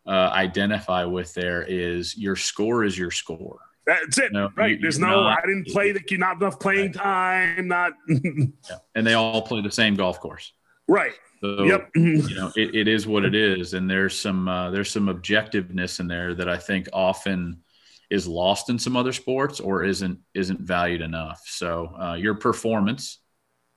uh, 0.05 0.31
identify 0.33 1.03
with 1.03 1.33
there 1.33 1.63
is 1.63 2.17
your 2.17 2.38
score 2.38 2.86
is 2.86 2.97
your 2.97 3.12
score. 3.12 3.59
That's 3.88 4.17
it. 4.17 4.34
No, 4.34 4.50
right. 4.56 4.72
You, 4.72 4.79
There's 4.79 5.00
no, 5.00 5.24
not, 5.24 5.39
I 5.39 5.48
didn't 5.48 5.67
play 5.67 5.94
the, 5.94 6.17
not 6.17 6.36
enough 6.36 6.60
playing 6.60 6.94
time, 6.94 7.67
not. 7.67 7.94
yeah. 8.08 8.77
And 8.94 9.08
they 9.08 9.13
all 9.13 9.41
play 9.41 9.62
the 9.62 9.72
same 9.72 9.96
golf 9.96 10.20
course. 10.20 10.53
Right. 10.88 11.13
So, 11.41 11.63
yep. 11.63 11.89
you 11.96 12.36
know, 12.36 12.51
it, 12.56 12.75
it 12.75 12.88
is 12.88 13.08
what 13.08 13.24
it 13.24 13.34
is. 13.34 13.74
And 13.74 13.89
there's 13.89 14.20
some, 14.20 14.48
uh, 14.48 14.70
there's 14.72 14.91
some 14.91 15.08
objectiveness 15.08 16.00
in 16.00 16.08
there 16.08 16.36
that 16.36 16.50
I 16.50 16.58
think 16.58 16.89
often, 16.94 17.63
is 18.10 18.27
lost 18.27 18.70
in 18.70 18.79
some 18.79 18.96
other 18.96 19.12
sports 19.12 19.60
or 19.60 19.84
isn't 19.84 20.20
isn't 20.34 20.62
valued 20.62 21.01
enough. 21.01 21.41
So 21.46 21.94
uh, 22.00 22.13
your 22.13 22.36
performance 22.36 23.20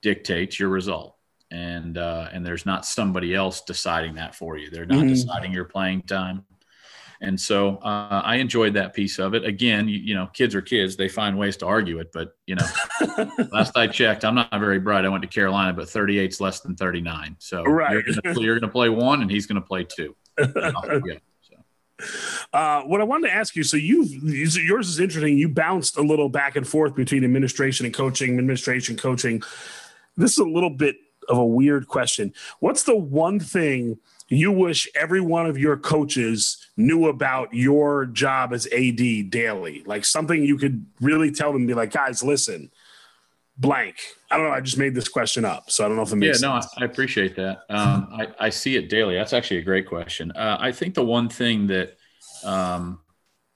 dictates 0.03 0.59
your 0.61 0.69
result, 0.69 1.17
and 1.51 1.99
uh, 1.99 2.29
and 2.33 2.47
there's 2.47 2.67
not 2.67 2.87
somebody 2.87 3.35
else 3.35 3.63
deciding 3.63 4.15
that 4.15 4.35
for 4.35 4.57
you. 4.57 4.71
They're 4.71 4.87
not 4.87 4.99
mm-hmm. 4.99 5.09
deciding 5.09 5.53
your 5.53 5.65
playing 5.65 6.03
time. 6.03 6.45
And 7.23 7.39
so 7.39 7.77
uh, 7.79 8.23
I 8.25 8.37
enjoyed 8.37 8.75
that 8.75 8.95
piece 8.95 9.19
of 9.19 9.35
it. 9.35 9.45
Again, 9.45 9.89
you, 9.89 9.99
you, 9.99 10.15
know, 10.15 10.29
kids 10.33 10.55
are 10.55 10.63
kids; 10.63 10.97
they 10.97 11.09
find 11.09 11.37
ways 11.37 11.57
to 11.59 11.67
argue 11.67 11.99
it. 11.99 12.13
But 12.13 12.35
you 12.47 12.55
know, 12.55 12.67
last 13.53 13.77
I 13.77 13.89
checked, 13.89 14.25
I'm 14.25 14.35
not 14.35 14.51
very 14.59 14.79
bright. 14.79 15.05
I 15.05 15.09
went 15.11 15.23
to 15.23 15.29
Carolina, 15.29 15.75
but 15.75 15.87
38's 15.87 16.41
less 16.41 16.61
than 16.61 16.77
39. 16.77 17.37
So 17.39 17.63
right. 17.65 18.03
you're 18.25 18.59
going 18.59 18.61
to 18.63 18.69
play 18.69 18.89
one, 18.89 19.21
and 19.21 19.31
he's 19.31 19.47
going 19.47 19.61
to 19.61 19.67
play 19.67 19.85
two. 19.85 20.17
yeah. 20.39 21.19
Uh, 22.55 22.83
what 22.83 23.03
I 23.03 23.05
wanted 23.05 23.29
to 23.29 23.35
ask 23.35 23.55
you, 23.55 23.63
so 23.63 23.77
you've 23.77 24.11
yours 24.11 24.89
is 24.89 24.99
interesting. 24.99 25.37
You 25.37 25.51
bounced 25.51 25.99
a 25.99 26.03
little 26.03 26.31
back 26.31 26.57
and 26.57 26.67
forth 26.67 26.95
between 26.95 27.25
administration 27.25 27.85
and 27.85 27.95
coaching, 27.95 28.39
administration, 28.39 28.97
coaching. 28.97 29.43
This 30.17 30.33
is 30.33 30.39
a 30.39 30.45
little 30.45 30.71
bit 30.71 30.97
of 31.29 31.37
a 31.37 31.45
weird 31.45 31.87
question. 31.89 32.33
What's 32.61 32.85
the 32.85 32.97
one 32.97 33.39
thing 33.39 33.99
you 34.31 34.53
wish 34.53 34.89
every 34.95 35.21
one 35.21 35.47
of 35.47 35.59
your 35.59 35.77
coaches 35.77 36.65
knew 36.77 37.09
about 37.09 37.53
your 37.53 38.07
job 38.07 38.53
as 38.53 38.67
AD 38.69 39.31
daily? 39.31 39.83
Like 39.85 40.05
something 40.05 40.45
you 40.45 40.57
could 40.57 40.87
really 41.01 41.33
tell 41.33 41.53
them, 41.53 41.67
be 41.67 41.75
like, 41.75 41.91
guys, 41.91 42.23
listen, 42.23 42.71
blank. 43.59 43.97
I 44.31 44.37
don't 44.37 44.47
know. 44.47 44.53
I 44.53 44.61
just 44.61 44.79
made 44.79 44.95
this 44.95 45.09
question 45.09 45.45
up, 45.45 45.71
so 45.71 45.85
I 45.85 45.89
don't 45.89 45.97
know 45.97 46.03
if 46.03 46.13
it 46.13 46.17
makes. 46.17 46.41
Yeah, 46.41 46.49
no. 46.49 46.55
I, 46.55 46.63
I 46.79 46.85
appreciate 46.85 47.35
that. 47.37 47.63
Um, 47.69 48.09
I, 48.13 48.29
I 48.39 48.51
see 48.51 48.77
it 48.77 48.89
daily. 48.89 49.17
That's 49.17 49.33
actually 49.33 49.59
a 49.59 49.65
great 49.65 49.89
question. 49.89 50.31
Uh, 50.31 50.57
I 50.61 50.71
think 50.71 50.95
the 50.95 51.05
one 51.05 51.29
thing 51.29 51.67
that 51.67 51.97
um, 52.45 53.01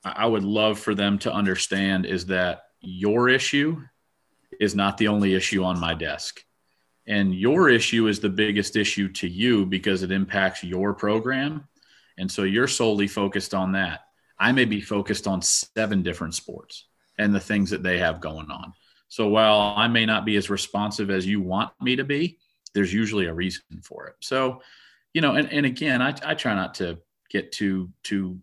I 0.04 0.26
would 0.26 0.45
love 0.45 0.78
for 0.78 0.95
them 0.95 1.19
to 1.21 1.33
understand 1.33 2.04
is 2.04 2.26
that 2.26 2.64
your 2.81 3.28
issue 3.28 3.81
is 4.61 4.75
not 4.75 4.99
the 4.99 5.09
only 5.09 5.35
issue 5.35 5.62
on 5.62 5.78
my 5.78 5.95
desk. 5.95 6.45
And 7.07 7.35
your 7.35 7.69
issue 7.69 8.07
is 8.07 8.21
the 8.21 8.31
biggest 8.31 8.77
issue 8.77 9.09
to 9.13 9.29
you 9.29 9.67
because 9.67 10.03
it 10.03 10.11
impacts 10.11 10.65
your 10.65 10.95
program. 10.95 11.69
And 12.19 12.31
so 12.31 12.45
you're 12.45 12.69
solely 12.69 13.09
focused 13.09 13.55
on 13.55 13.73
that. 13.73 14.01
I 14.39 14.53
may 14.53 14.65
be 14.65 14.81
focused 14.81 15.27
on 15.27 15.43
seven 15.43 16.03
different 16.03 16.35
sports 16.35 16.87
and 17.19 17.35
the 17.35 17.41
things 17.41 17.71
that 17.71 17.83
they 17.83 17.99
have 17.99 18.21
going 18.21 18.51
on. 18.51 18.73
So 19.09 19.29
while 19.29 19.75
I 19.77 19.87
may 19.87 20.07
not 20.07 20.25
be 20.25 20.37
as 20.37 20.51
responsive 20.51 21.11
as 21.11 21.27
you 21.27 21.41
want 21.41 21.71
me 21.81 21.97
to 21.97 22.05
be, 22.05 22.39
there's 22.75 22.93
usually 22.93 23.27
a 23.27 23.35
reason 23.35 23.63
for 23.83 24.07
it. 24.09 24.15
So, 24.21 24.61
you 25.13 25.21
know, 25.21 25.37
and, 25.37 25.53
and 25.53 25.67
again, 25.67 26.03
I, 26.03 26.15
I 26.25 26.35
try 26.35 26.55
not 26.55 26.75
to 26.77 26.99
get 27.31 27.53
too, 27.53 27.91
too, 28.03 28.41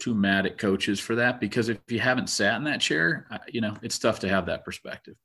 too 0.00 0.14
mad 0.14 0.46
at 0.46 0.56
coaches 0.56 0.98
for 0.98 1.16
that 1.16 1.40
because 1.40 1.68
if 1.68 1.78
you 1.88 2.00
haven't 2.00 2.28
sat 2.28 2.56
in 2.56 2.64
that 2.64 2.80
chair, 2.80 3.26
you 3.48 3.60
know, 3.60 3.76
it's 3.82 3.98
tough 3.98 4.20
to 4.20 4.28
have 4.28 4.46
that 4.46 4.64
perspective. 4.64 5.16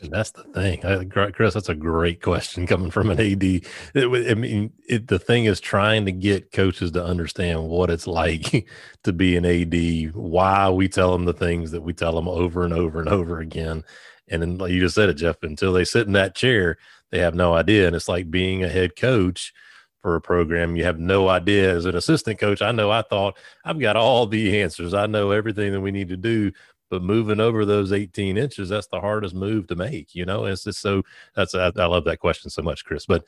And 0.00 0.12
that's 0.12 0.30
the 0.30 0.44
thing, 0.44 0.84
I, 0.84 1.04
Chris. 1.04 1.54
That's 1.54 1.68
a 1.68 1.74
great 1.74 2.22
question 2.22 2.66
coming 2.66 2.90
from 2.90 3.10
an 3.10 3.20
AD. 3.20 3.42
It, 3.42 4.30
I 4.30 4.34
mean, 4.34 4.72
it, 4.88 5.08
the 5.08 5.18
thing 5.18 5.46
is 5.46 5.60
trying 5.60 6.04
to 6.06 6.12
get 6.12 6.52
coaches 6.52 6.92
to 6.92 7.04
understand 7.04 7.68
what 7.68 7.90
it's 7.90 8.06
like 8.06 8.68
to 9.02 9.12
be 9.12 9.36
an 9.36 9.44
AD. 9.44 10.14
Why 10.14 10.70
we 10.70 10.88
tell 10.88 11.12
them 11.12 11.24
the 11.24 11.32
things 11.32 11.72
that 11.72 11.82
we 11.82 11.92
tell 11.92 12.14
them 12.14 12.28
over 12.28 12.64
and 12.64 12.72
over 12.72 13.00
and 13.00 13.08
over 13.08 13.40
again. 13.40 13.84
And 14.28 14.42
then, 14.42 14.58
like 14.58 14.70
you 14.70 14.80
just 14.80 14.94
said 14.94 15.08
it, 15.08 15.14
Jeff. 15.14 15.42
Until 15.42 15.72
they 15.72 15.84
sit 15.84 16.06
in 16.06 16.12
that 16.12 16.36
chair, 16.36 16.78
they 17.10 17.18
have 17.18 17.34
no 17.34 17.54
idea. 17.54 17.86
And 17.86 17.96
it's 17.96 18.08
like 18.08 18.30
being 18.30 18.62
a 18.62 18.68
head 18.68 18.94
coach 18.94 19.52
for 20.00 20.16
a 20.16 20.20
program. 20.20 20.76
You 20.76 20.84
have 20.84 20.98
no 20.98 21.28
idea. 21.28 21.74
As 21.74 21.86
an 21.86 21.96
assistant 21.96 22.38
coach, 22.38 22.60
I 22.60 22.72
know 22.72 22.90
I 22.90 23.02
thought 23.02 23.38
I've 23.64 23.78
got 23.78 23.96
all 23.96 24.26
the 24.26 24.60
answers. 24.60 24.94
I 24.94 25.06
know 25.06 25.30
everything 25.30 25.72
that 25.72 25.80
we 25.80 25.92
need 25.92 26.08
to 26.08 26.16
do 26.16 26.52
but 26.92 27.02
moving 27.02 27.40
over 27.40 27.64
those 27.64 27.90
18 27.90 28.36
inches 28.36 28.68
that's 28.68 28.86
the 28.88 29.00
hardest 29.00 29.34
move 29.34 29.66
to 29.66 29.74
make 29.74 30.14
you 30.14 30.26
know 30.26 30.44
it's 30.44 30.64
just 30.64 30.80
so 30.80 31.02
that's 31.34 31.54
I, 31.54 31.72
I, 31.74 31.86
love 31.86 32.04
that 32.04 32.20
question 32.20 32.50
so 32.50 32.60
much 32.60 32.84
chris 32.84 33.06
but 33.06 33.24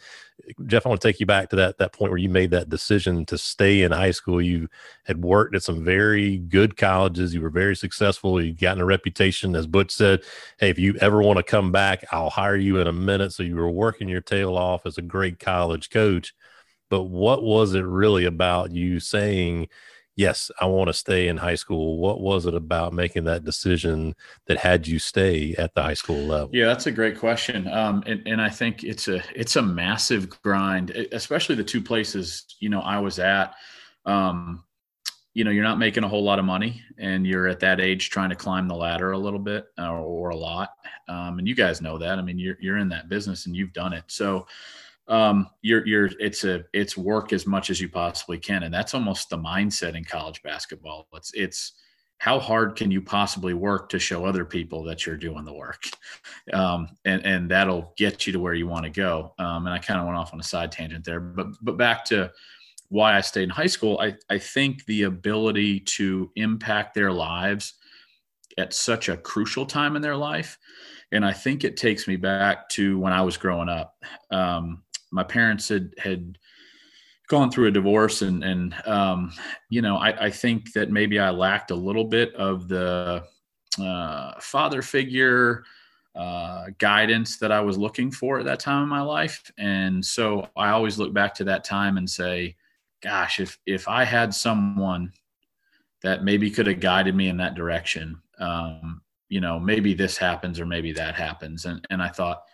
eh, 0.47 0.53
jeff 0.67 0.85
i 0.85 0.91
want 0.91 1.01
to 1.01 1.09
take 1.09 1.19
you 1.19 1.25
back 1.25 1.49
to 1.49 1.57
that 1.57 1.79
that 1.79 1.95
point 1.95 2.11
where 2.11 2.19
you 2.19 2.29
made 2.29 2.51
that 2.51 2.69
decision 2.69 3.25
to 3.27 3.39
stay 3.39 3.83
in 3.83 3.93
high 3.93 4.11
school. 4.11 4.43
You 4.43 4.69
had 5.05 5.23
worked 5.23 5.55
at 5.55 5.63
some 5.63 5.85
very 5.85 6.39
good 6.39 6.77
colleges. 6.77 7.35
You 7.35 7.41
were 7.41 7.51
very 7.51 7.77
successful. 7.77 8.43
You'd 8.43 8.61
gotten 8.61 8.83
a 8.83 8.85
reputation. 8.85 9.57
As 9.57 9.67
butch 9.67 9.93
said 9.93 10.23
hey 10.59 10.71
if 10.71 10.79
you 10.79 10.97
ever 11.01 11.23
want 11.23 11.39
to 11.39 11.43
come 11.43 11.73
back 11.73 12.05
i'll 12.13 12.31
hire 12.31 12.57
you 12.57 12.79
in 12.79 12.87
a 12.87 12.93
minute. 12.93 13.33
So 13.33 13.43
you 13.43 13.57
were 13.57 13.71
working 13.71 14.09
your 14.09 14.21
tail 14.21 14.57
off 14.57 14.87
as 14.87 14.99
a 14.99 15.03
great 15.03 15.39
college 15.39 15.91
coach. 15.91 16.35
But 16.91 17.05
what 17.05 17.43
was 17.43 17.75
it 17.75 17.83
really 17.83 18.25
about 18.27 18.73
you 18.73 19.01
saying 19.01 19.69
yes, 20.17 20.51
I 20.61 20.67
want 20.67 20.89
to 20.89 20.93
stay 20.93 21.29
in 21.29 21.37
high 21.37 21.55
school. 21.55 21.99
What 21.99 22.21
was 22.21 22.47
it 22.47 22.55
about 22.55 22.93
making 22.93 23.25
that 23.25 23.45
decision 23.45 24.15
that 24.47 24.59
had 24.59 24.87
you 24.87 24.99
stay 24.99 25.55
at 25.59 25.75
the 25.75 25.83
high 25.83 25.95
school 25.95 26.23
level? 26.23 26.51
Yeah, 26.53 26.67
that's 26.67 26.87
a 26.87 26.93
great 26.93 27.19
question. 27.19 27.69
Um, 27.69 28.03
and, 28.07 28.23
and 28.27 28.41
I 28.41 28.49
think 28.49 28.85
it's 28.85 29.09
a 29.09 29.23
it's 29.35 29.57
a 29.57 29.63
massive 29.63 30.31
grind, 30.43 30.91
especially 30.91 31.57
the 31.57 31.65
two 31.65 31.83
places 31.83 32.45
you 32.61 32.69
know 32.69 32.81
I 32.81 32.99
was 32.99 33.19
at. 33.19 33.55
Um, 34.07 34.65
you 35.35 35.43
know, 35.43 35.51
you're 35.51 35.65
not 35.65 35.81
making 35.81 36.05
a 36.05 36.09
whole 36.09 36.23
lot 36.23 36.39
of 36.39 36.45
money, 36.45 36.81
and 36.97 37.27
you're 37.27 37.49
at 37.49 37.59
that 37.61 37.81
age 37.81 38.11
trying 38.11 38.31
to 38.31 38.37
climb 38.37 38.69
the 38.69 38.77
ladder 38.77 39.13
a 39.13 39.19
little 39.19 39.41
bit 39.41 39.67
or, 39.77 39.99
or 39.99 40.31
a 40.31 40.37
lot. 40.37 40.71
Um, 41.09 41.41
and 41.41 41.49
you 41.49 41.57
guys 41.57 41.83
know 41.83 41.99
that. 41.99 42.19
I 42.19 42.23
mean, 42.23 42.39
you're 42.39 42.57
you're 42.61 42.79
in 42.79 42.89
that 42.91 43.09
business 43.09 43.47
and 43.47 43.57
you've 43.57 43.73
done 43.73 43.93
it. 43.93 44.05
So 44.07 44.47
um, 45.09 45.49
you're 45.63 45.87
you're 45.87 46.11
it's 46.19 46.45
a 46.45 46.65
it's 46.73 46.97
work 46.97 47.33
as 47.33 47.47
much 47.47 47.71
as 47.71 47.81
you 47.81 47.89
possibly 47.89 48.39
can, 48.39 48.63
and 48.63 48.73
that's 48.73 48.95
almost 48.95 49.29
the 49.29 49.39
mindset 49.39 49.95
in 49.95 50.05
college 50.05 50.43
basketball. 50.43 51.09
It's 51.13 51.33
it's 51.35 51.73
how 52.19 52.39
hard 52.39 52.77
can 52.77 52.91
you 52.91 53.03
possibly 53.03 53.53
work 53.53 53.89
to 53.91 53.99
show 53.99 54.25
other 54.25 54.45
people 54.45 54.83
that 54.85 55.05
you're 55.05 55.17
doing 55.17 55.45
the 55.45 55.53
work, 55.53 55.85
um, 56.53 56.89
and 57.05 57.25
and 57.25 57.51
that'll 57.51 57.93
get 57.97 58.27
you 58.27 58.33
to 58.33 58.41
where 58.41 58.55
you 58.55 58.67
want 58.67 58.85
to 58.85 58.91
go. 58.91 59.35
Um, 59.39 59.67
and 59.67 59.75
I 59.75 59.79
kind 59.79 60.01
of 60.01 60.07
went 60.07 60.19
off 60.19 60.33
on 60.33 60.41
a 60.41 60.45
side 60.45 60.73
tangent 60.73 61.05
there, 61.05 61.21
but 61.21 61.49
but 61.61 61.77
back 61.77 62.05
to 62.07 62.33
why 62.89 63.17
I 63.17 63.21
stayed 63.21 63.45
in 63.45 63.51
high 63.51 63.67
school. 63.67 63.99
I 64.01 64.15
I 64.31 64.39
think 64.39 64.87
the 64.87 65.03
ability 65.03 65.81
to 65.81 66.31
impact 66.37 66.95
their 66.95 67.13
lives 67.13 67.75
at 68.57 68.73
such 68.73 69.09
a 69.09 69.17
crucial 69.17 69.67
time 69.67 69.97
in 69.97 70.03
their 70.03 70.17
life 70.17 70.59
and 71.13 71.25
I 71.25 71.33
think 71.33 71.63
it 71.63 71.77
takes 71.77 72.09
me 72.09 72.17
back 72.17 72.69
to 72.71 72.99
when 72.99 73.13
I 73.13 73.23
was 73.23 73.37
growing 73.37 73.69
up. 73.69 73.95
Um, 74.31 74.83
my 75.15 75.23
parents 75.23 75.69
had 75.69 75.95
had 75.97 76.37
gone 77.29 77.51
through 77.51 77.69
a 77.69 77.71
divorce 77.71 78.21
and 78.21 78.43
and 78.45 78.75
um, 78.87 79.33
you 79.71 79.81
know 79.81 79.97
I, 79.97 80.27
I, 80.27 80.31
think 80.31 80.73
that 80.73 80.91
maybe 80.91 81.19
I 81.19 81.31
lacked 81.31 81.71
a 81.71 81.77
little 81.77 82.05
bit 82.05 82.35
of 82.35 82.69
the 82.69 83.25
uh, 83.81 84.33
father 84.41 84.83
figure 84.83 85.65
uh, 86.15 86.67
guidance 86.79 87.39
that 87.39 87.51
I 87.51 87.61
was 87.61 87.79
looking 87.79 88.11
for 88.11 88.41
at 88.41 88.45
that 88.45 88.61
time 88.61 88.83
in 88.83 88.89
my 88.89 89.01
life, 89.01 89.51
and 89.57 90.05
so 90.05 90.49
I 90.57 90.71
always 90.71 90.99
look 90.99 91.13
back 91.13 91.35
to 91.37 91.45
that 91.45 91.65
time 91.65 91.97
and 91.97 92.09
say, 92.09 92.57
"Gosh, 93.03 93.41
if 93.41 93.59
if 93.67 93.89
I 93.89 94.05
had 94.05 94.35
someone 94.35 95.13
that 96.03 96.23
maybe 96.23 96.51
could 96.51 96.67
have 96.67 96.81
guided 96.81 97.17
me 97.17 97.29
in 97.29 97.37
that 97.39 97.57
direction, 97.57 98.21
um, 98.39 99.01
you 99.29 99.41
know, 99.41 99.59
maybe 99.59 99.95
this 99.95 100.17
happens 100.17 100.61
or 100.61 100.67
maybe 100.67 100.93
that 100.93 101.17
happens," 101.17 101.65
and 101.65 101.85
and 101.91 102.01
I 102.01 102.09
thought 102.09 102.45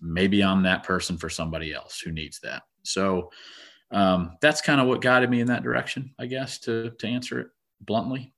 maybe 0.00 0.42
I'm 0.42 0.62
that 0.64 0.84
person 0.84 1.16
for 1.18 1.28
somebody 1.28 1.72
else 1.72 2.00
who 2.00 2.12
needs 2.12 2.40
that. 2.40 2.62
So 2.82 3.30
um, 3.90 4.36
that's 4.40 4.60
kind 4.60 4.80
of 4.80 4.86
what 4.86 5.00
guided 5.00 5.30
me 5.30 5.40
in 5.40 5.48
that 5.48 5.62
direction, 5.62 6.14
I 6.18 6.26
guess, 6.26 6.58
to 6.60 6.90
to 6.90 7.06
answer 7.06 7.40
it 7.40 7.48
bluntly. 7.80 8.32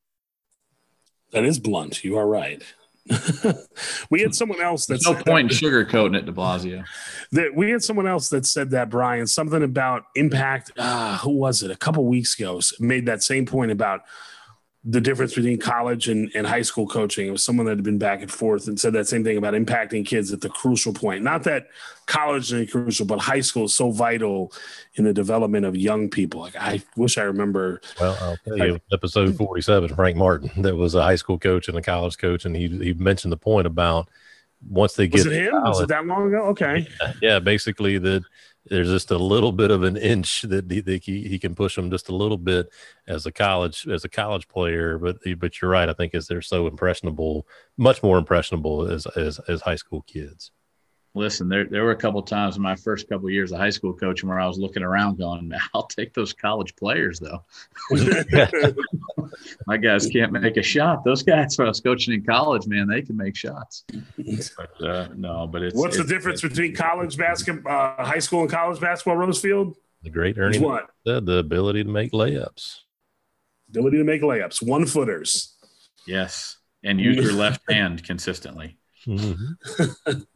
That 1.33 1.45
is 1.45 1.59
blunt. 1.59 2.05
You 2.05 2.19
are 2.19 2.27
right. 2.27 2.63
we 4.11 4.21
had 4.21 4.35
someone 4.35 4.61
else 4.61 4.87
that's 4.87 5.07
no 5.07 5.15
point 5.15 5.51
in 5.51 5.59
sugarcoating 5.59 6.17
it, 6.17 6.25
De 6.25 6.33
Blasio. 6.33 6.85
That 7.33 7.55
we 7.55 7.71
had 7.71 7.83
someone 7.83 8.07
else 8.07 8.29
that 8.29 8.47
said 8.47 8.71
that 8.71 8.91
Brian 8.91 9.27
something 9.27 9.63
about 9.63 10.05
impact. 10.15 10.73
Uh, 10.77 11.19
who 11.19 11.31
was 11.31 11.63
it? 11.63 11.71
A 11.71 11.77
couple 11.77 12.05
weeks 12.07 12.39
ago, 12.39 12.61
made 12.79 13.07
that 13.07 13.23
same 13.23 13.45
point 13.45 13.73
about 13.73 14.03
the 14.85 15.01
difference 15.01 15.35
between 15.35 15.59
college 15.59 16.09
and, 16.09 16.29
and 16.35 16.45
high 16.45 16.63
school 16.63 16.89
coaching. 16.89 17.29
It 17.29 17.31
was 17.31 17.45
someone 17.45 17.67
that 17.67 17.77
had 17.77 17.85
been 17.85 17.99
back 17.99 18.21
and 18.21 18.31
forth 18.31 18.67
and 18.67 18.81
said 18.81 18.93
that 18.95 19.07
same 19.07 19.23
thing 19.23 19.39
about 19.39 19.55
impacting 19.55 20.05
kids 20.05 20.33
at 20.33 20.41
the 20.41 20.49
crucial 20.49 20.93
point. 20.93 21.23
Not 21.23 21.45
that 21.45 21.69
college 22.07 22.53
is 22.53 22.69
crucial, 22.69 23.07
but 23.07 23.21
high 23.21 23.43
school 23.43 23.67
is 23.67 23.77
so 23.77 23.93
vital 23.93 24.53
in 24.95 25.05
the 25.05 25.13
development 25.13 25.67
of 25.67 25.77
young 25.77 26.11
people. 26.11 26.41
Like 26.41 26.57
I 26.57 26.83
wish 26.97 27.17
I 27.17 27.23
remember. 27.23 27.81
Well, 28.01 28.19
I'll 28.21 28.37
tell 28.39 28.59
you, 28.59 28.75
I, 28.75 28.95
episode 28.95 29.37
forty-seven, 29.37 29.95
Frank 29.95 30.17
Martin, 30.17 30.51
that 30.63 30.75
was 30.75 30.97
a 30.97 31.03
high 31.03 31.15
school 31.15 31.39
coach 31.39 31.69
and 31.69 31.79
a 31.79 31.83
college 31.83 32.19
coach, 32.19 32.45
and 32.45 32.57
he 32.57 32.67
he 32.67 32.93
mentioned 32.95 33.33
the 33.33 33.37
point 33.37 33.69
about 33.69 34.09
once 34.69 34.95
they 34.95 35.07
get 35.07 35.19
was 35.19 35.27
it 35.27 35.33
him? 35.33 35.53
College, 35.53 35.69
was 35.69 35.81
it 35.83 35.89
that 35.89 36.07
long 36.07 36.27
ago? 36.27 36.43
Okay. 36.47 36.89
Yeah, 37.01 37.13
yeah 37.23 37.39
basically 37.39 37.99
that 37.99 38.25
there's 38.67 38.89
just 38.89 39.11
a 39.11 39.19
little 39.19 39.53
bit 39.53 39.71
of 39.71 39.83
an 39.83 39.97
inch 39.97 40.43
that 40.43 40.71
he, 40.71 40.81
that 40.81 41.05
he, 41.05 41.29
he 41.29 41.39
can 41.39 41.55
push 41.55 41.77
them 41.77 41.91
just 41.91 42.09
a 42.09 42.15
little 42.15 42.39
bit 42.39 42.69
as 43.09 43.27
a 43.27 43.33
college 43.33 43.87
as 43.89 44.05
a 44.05 44.09
college 44.09 44.49
player. 44.49 44.99
But 44.99 45.19
but 45.39 45.61
you're 45.61 45.71
right. 45.71 45.89
I 45.89 45.93
think 45.93 46.15
as 46.15 46.27
they're 46.29 46.43
so 46.43 46.67
impressionable, 46.67 47.47
much 47.77 48.03
more 48.03 48.19
impressionable 48.19 48.91
as 48.91 49.07
as, 49.07 49.39
as 49.49 49.63
high 49.63 49.77
school 49.77 50.03
kids 50.03 50.53
listen, 51.15 51.49
there 51.49 51.65
there 51.65 51.85
were 51.85 51.91
a 51.91 51.97
couple 51.97 52.23
times 52.23 52.57
in 52.57 52.63
my 52.63 52.75
first 52.75 53.09
couple 53.09 53.27
of 53.27 53.33
years 53.33 53.53
of 53.53 53.59
high 53.59 53.71
school 53.71 53.93
coaching 53.93 54.29
where 54.29 54.41
I 54.41 54.47
was 54.47 54.59
looking 54.59 54.83
around 54.83 55.19
going, 55.19 55.53
I'll 55.75 55.87
take 55.87 56.15
those 56.15 56.33
college 56.33 56.75
players 56.77 57.21
though. 57.21 57.45
my 59.67 59.77
guys 59.77 60.07
can't 60.07 60.33
make 60.33 60.57
a 60.57 60.63
shot. 60.63 61.05
Those 61.05 61.23
guys 61.23 61.57
when 61.59 61.67
I 61.67 61.71
was 61.71 61.81
coaching 61.81 62.15
in 62.15 62.25
college, 62.25 62.67
man, 62.67 62.89
they 62.89 63.03
can 63.03 63.17
make 63.17 63.37
shots. 63.37 63.85
But, 64.57 64.87
uh, 64.87 65.09
no, 65.15 65.47
but 65.47 65.63
it's 65.63 65.77
what's 65.77 65.97
it's, 65.97 66.07
the 66.07 66.15
difference 66.15 66.41
between 66.41 66.75
college 66.75 67.17
basketball, 67.17 67.95
uh, 67.99 68.05
high 68.05 68.19
school 68.19 68.43
and 68.43 68.51
college 68.51 68.81
basketball, 68.81 69.17
Rosefield? 69.17 69.75
The 70.03 70.11
great 70.11 70.39
Ernie 70.39 70.59
what? 70.59 70.91
Said, 71.07 71.27
the 71.27 71.37
ability 71.37 71.85
to 71.85 71.91
make 71.91 72.13
layups. 72.13 72.81
Ability 73.71 73.99
to 73.99 74.05
make 74.05 74.23
layups, 74.23 74.67
one 74.67 74.87
footers. 74.87 75.55
Yes, 76.07 76.59
and 76.83 77.01
use 77.01 77.17
your 77.17 77.33
left 77.33 77.63
hand 77.71 78.03
consistently. 78.05 78.79
Mm-hmm. 79.07 80.13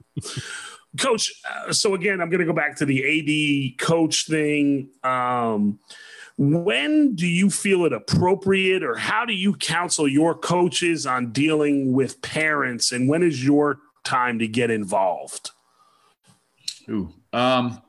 coach 0.98 1.32
uh, 1.50 1.72
so 1.72 1.94
again 1.94 2.20
i'm 2.20 2.30
going 2.30 2.40
to 2.40 2.46
go 2.46 2.52
back 2.52 2.76
to 2.76 2.86
the 2.86 3.02
ad 3.04 3.78
coach 3.78 4.26
thing. 4.26 4.90
Um, 5.02 5.78
when 6.38 7.14
do 7.14 7.26
you 7.26 7.48
feel 7.48 7.86
it 7.86 7.92
appropriate 7.94 8.82
or 8.82 8.94
how 8.96 9.24
do 9.24 9.32
you 9.32 9.54
counsel 9.54 10.06
your 10.06 10.34
coaches 10.34 11.06
on 11.06 11.32
dealing 11.32 11.92
with 11.92 12.20
parents 12.20 12.92
and 12.92 13.08
when 13.08 13.22
is 13.22 13.44
your 13.44 13.78
time 14.04 14.38
to 14.38 14.46
get 14.46 14.70
involved? 14.70 15.50
Ooh, 16.90 17.12
um, 17.32 17.82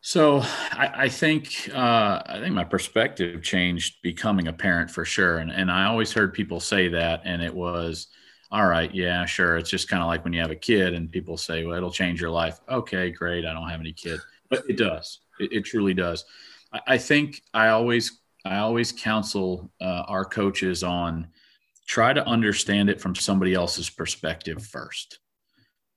so 0.00 0.40
I, 0.72 0.90
I 0.94 1.08
think 1.08 1.70
uh, 1.72 2.22
I 2.26 2.38
think 2.40 2.54
my 2.54 2.64
perspective 2.64 3.42
changed 3.42 3.96
becoming 4.02 4.48
a 4.48 4.52
parent 4.52 4.90
for 4.90 5.04
sure, 5.04 5.38
and 5.38 5.50
and 5.50 5.70
I 5.70 5.86
always 5.86 6.12
heard 6.12 6.34
people 6.34 6.60
say 6.60 6.88
that, 6.88 7.22
and 7.24 7.42
it 7.42 7.54
was 7.54 8.08
all 8.56 8.66
right, 8.66 8.92
yeah, 8.94 9.26
sure. 9.26 9.58
It's 9.58 9.68
just 9.68 9.86
kind 9.86 10.02
of 10.02 10.06
like 10.06 10.24
when 10.24 10.32
you 10.32 10.40
have 10.40 10.50
a 10.50 10.56
kid 10.56 10.94
and 10.94 11.12
people 11.12 11.36
say, 11.36 11.66
well, 11.66 11.76
it'll 11.76 11.90
change 11.90 12.22
your 12.22 12.30
life. 12.30 12.58
Okay, 12.70 13.10
great. 13.10 13.44
I 13.44 13.52
don't 13.52 13.68
have 13.68 13.80
any 13.80 13.92
kid, 13.92 14.18
but 14.48 14.62
it 14.66 14.78
does. 14.78 15.18
It, 15.38 15.52
it 15.52 15.60
truly 15.66 15.92
does. 15.92 16.24
I, 16.72 16.80
I, 16.86 16.98
think 16.98 17.42
I 17.52 17.68
always, 17.68 18.22
I 18.46 18.56
always 18.56 18.92
counsel 18.92 19.70
uh, 19.78 20.04
our 20.08 20.24
coaches 20.24 20.82
on 20.82 21.28
try 21.86 22.14
to 22.14 22.26
understand 22.26 22.88
it 22.88 22.98
from 22.98 23.14
somebody 23.14 23.52
else's 23.52 23.90
perspective 23.90 24.64
first. 24.64 25.18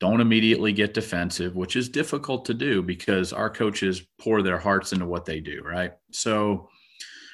Don't 0.01 0.20
immediately 0.20 0.74
get 0.74 0.94
defensive, 0.94 1.56
which 1.56 1.78
is 1.78 1.88
difficult 1.88 2.44
to 2.44 2.54
do 2.54 2.84
because 2.84 3.32
our 3.32 3.50
coaches 3.50 4.06
pour 4.20 4.42
their 4.42 4.58
hearts 4.58 4.92
into 4.92 5.06
what 5.06 5.24
they 5.24 5.39
do, 5.39 5.62
right? 5.63 5.94
So 6.12 6.68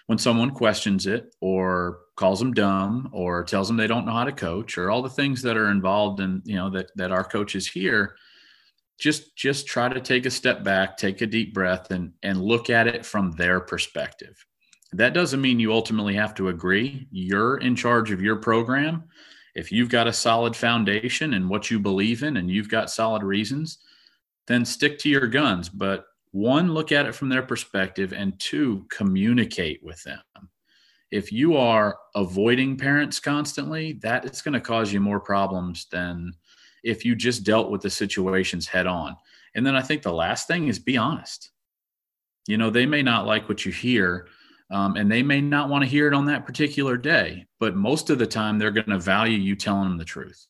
when 0.07 0.17
someone 0.17 0.51
questions 0.51 1.07
it 1.07 1.35
or 1.41 2.00
calls 2.15 2.39
them 2.39 2.53
dumb 2.53 3.09
or 3.12 3.43
tells 3.43 3.67
them 3.67 3.77
they 3.77 3.88
don't 3.88 4.05
know 4.05 4.13
how 4.13 4.24
to 4.24 4.31
coach 4.31 4.77
or 4.77 4.91
all 4.91 5.01
the 5.01 5.09
things 5.09 5.41
that 5.41 5.57
are 5.57 5.69
involved 5.69 6.19
in, 6.19 6.41
you 6.45 6.55
know, 6.55 6.69
that 6.69 6.91
that 6.95 7.12
our 7.12 7.24
coaches 7.24 7.67
hear, 7.67 8.15
just 9.00 9.35
just 9.35 9.67
try 9.67 9.89
to 9.89 10.00
take 10.00 10.25
a 10.25 10.31
step 10.31 10.63
back, 10.63 10.97
take 10.97 11.21
a 11.21 11.27
deep 11.27 11.53
breath 11.53 11.91
and 11.91 12.13
and 12.24 12.41
look 12.41 12.69
at 12.69 12.88
it 12.88 13.05
from 13.05 13.31
their 13.31 13.59
perspective. 13.59 14.45
That 14.93 15.13
doesn't 15.13 15.41
mean 15.41 15.59
you 15.59 15.74
ultimately 15.74 16.15
have 16.15 16.35
to 16.35 16.50
agree. 16.50 17.07
You're 17.12 17.57
in 17.57 17.75
charge 17.75 18.12
of 18.12 18.21
your 18.21 18.38
program 18.38 19.05
if 19.55 19.71
you've 19.71 19.89
got 19.89 20.07
a 20.07 20.13
solid 20.13 20.55
foundation 20.55 21.33
and 21.33 21.50
what 21.50 21.71
you 21.71 21.79
believe 21.79 22.24
in 22.24 22.38
and 22.38 22.51
you've 22.51 22.69
got 22.69 22.91
solid 22.91 23.24
reasons, 23.24 23.79
then 24.47 24.65
stick 24.65 25.00
to 25.00 25.09
your 25.09 25.27
guns. 25.27 25.69
But 25.69 26.05
one, 26.36 26.74
look 26.74 26.92
at 26.92 27.06
it 27.06 27.15
from 27.15 27.30
their 27.30 27.42
perspective, 27.42 28.12
and 28.12 28.38
two, 28.39 28.86
communicate 28.89 29.82
with 29.82 30.04
them. 30.04 30.20
If 31.10 31.32
you 31.32 31.56
are 31.56 31.98
avoiding 32.13 32.75
parents 32.75 33.22
constantly, 33.22 33.94
that 34.01 34.25
is 34.25 34.42
going 34.42 34.54
to 34.54 34.60
cause 34.60 34.92
you 34.92 35.00
more 35.00 35.22
problems 35.22 35.88
than 35.94 36.34
if 36.84 37.06
you 37.06 37.15
just 37.15 37.46
dealt 37.46 37.72
with 37.72 37.82
the 37.82 37.89
situations 37.89 38.68
head 38.68 38.86
on. 38.86 39.15
And 39.56 39.65
then 39.65 39.77
I 39.77 39.82
think 39.82 40.01
the 40.01 40.12
last 40.12 40.46
thing 40.46 40.68
is 40.68 40.77
be 40.77 40.98
honest. 40.98 41.51
You 42.48 42.58
know, 42.58 42.70
they 42.70 42.86
may 42.86 43.01
not 43.01 43.25
like 43.25 43.48
what 43.48 43.65
you 43.65 43.72
hear, 43.72 44.27
um, 44.72 44.98
and 44.98 45.10
they 45.10 45.24
may 45.24 45.39
not 45.39 45.70
want 45.70 45.86
to 45.86 45.89
hear 45.89 46.06
it 46.06 46.13
on 46.13 46.25
that 46.25 46.46
particular 46.46 46.98
day, 46.98 47.46
but 47.62 47.77
most 47.77 48.10
of 48.10 48.20
the 48.20 48.27
time 48.27 48.60
they're 48.60 48.72
going 48.72 48.89
to 48.89 49.00
value 49.00 49.38
you 49.38 49.56
telling 49.56 49.88
them 49.88 49.98
the 49.98 50.04
truth. 50.04 50.46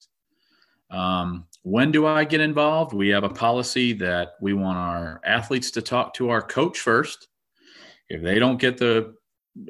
Um, 0.90 1.46
when 1.66 1.92
do 1.92 2.06
I 2.06 2.26
get 2.26 2.42
involved? 2.42 2.94
We 2.94 3.10
have 3.10 3.24
a 3.24 3.30
policy 3.30 3.94
that 3.94 4.36
we 4.40 4.54
want 4.54 4.78
our 4.78 5.20
athletes 5.26 5.72
to 5.72 5.82
talk 5.82 6.14
to 6.14 6.30
our 6.30 6.44
coach 6.44 6.78
first. 6.80 7.28
If 8.08 8.22
they 8.22 8.38
don't 8.38 8.60
get 8.60 8.78
the 8.78 9.16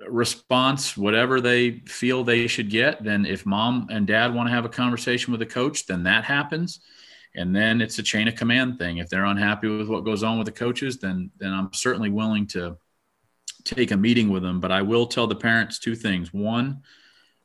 response, 0.06 0.98
whatever 0.98 1.40
they 1.40 1.80
feel 1.88 2.26
they 2.26 2.48
should 2.48 2.70
get, 2.70 3.02
then 3.02 3.26
if 3.26 3.46
mom 3.46 3.88
and 3.90 4.06
dad 4.06 4.36
want 4.36 4.50
to 4.50 4.54
have 4.54 4.66
a 4.66 4.70
conversation 4.70 5.32
with 5.32 5.40
the 5.40 5.46
coach, 5.46 5.86
then 5.86 6.04
that 6.04 6.26
happens. 6.26 6.82
And 7.34 7.56
then 7.56 7.80
it's 7.80 7.98
a 7.98 8.04
chain 8.04 8.28
of 8.28 8.36
command 8.36 8.78
thing. 8.78 8.98
If 8.98 9.08
they're 9.08 9.24
unhappy 9.24 9.70
with 9.70 9.88
what 9.88 10.04
goes 10.04 10.22
on 10.22 10.38
with 10.38 10.48
the 10.48 10.52
coaches, 10.52 10.98
then 10.98 11.32
then 11.38 11.54
I'm 11.54 11.72
certainly 11.72 12.10
willing 12.10 12.48
to 12.48 12.76
take 13.64 13.92
a 13.92 13.98
meeting 13.98 14.30
with 14.30 14.44
them, 14.44 14.60
but 14.60 14.72
I 14.72 14.82
will 14.82 15.08
tell 15.08 15.28
the 15.28 15.36
parents 15.36 15.80
two 15.80 15.96
things. 15.96 16.34
One, 16.34 16.82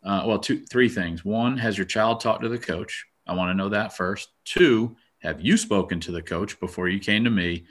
uh, 0.02 0.25
well, 0.26 0.40
two, 0.40 0.66
three 0.66 0.88
things. 0.88 1.25
One, 1.25 1.57
has 1.59 1.78
your 1.78 1.87
child 1.87 2.21
talked 2.21 2.42
to 2.42 2.49
the 2.49 2.59
coach? 2.59 3.07
I 3.27 3.35
want 3.35 3.50
to 3.50 3.55
know 3.55 3.69
that 3.69 3.97
first. 3.97 4.31
Two, 4.45 4.97
have 5.21 5.41
you 5.41 5.57
spoken 5.57 6.00
to 6.00 6.12
the 6.12 6.23
coach 6.23 6.59
before 6.61 6.89
you 6.89 6.99
came 6.99 7.25
to 7.25 7.31
me? 7.31 7.65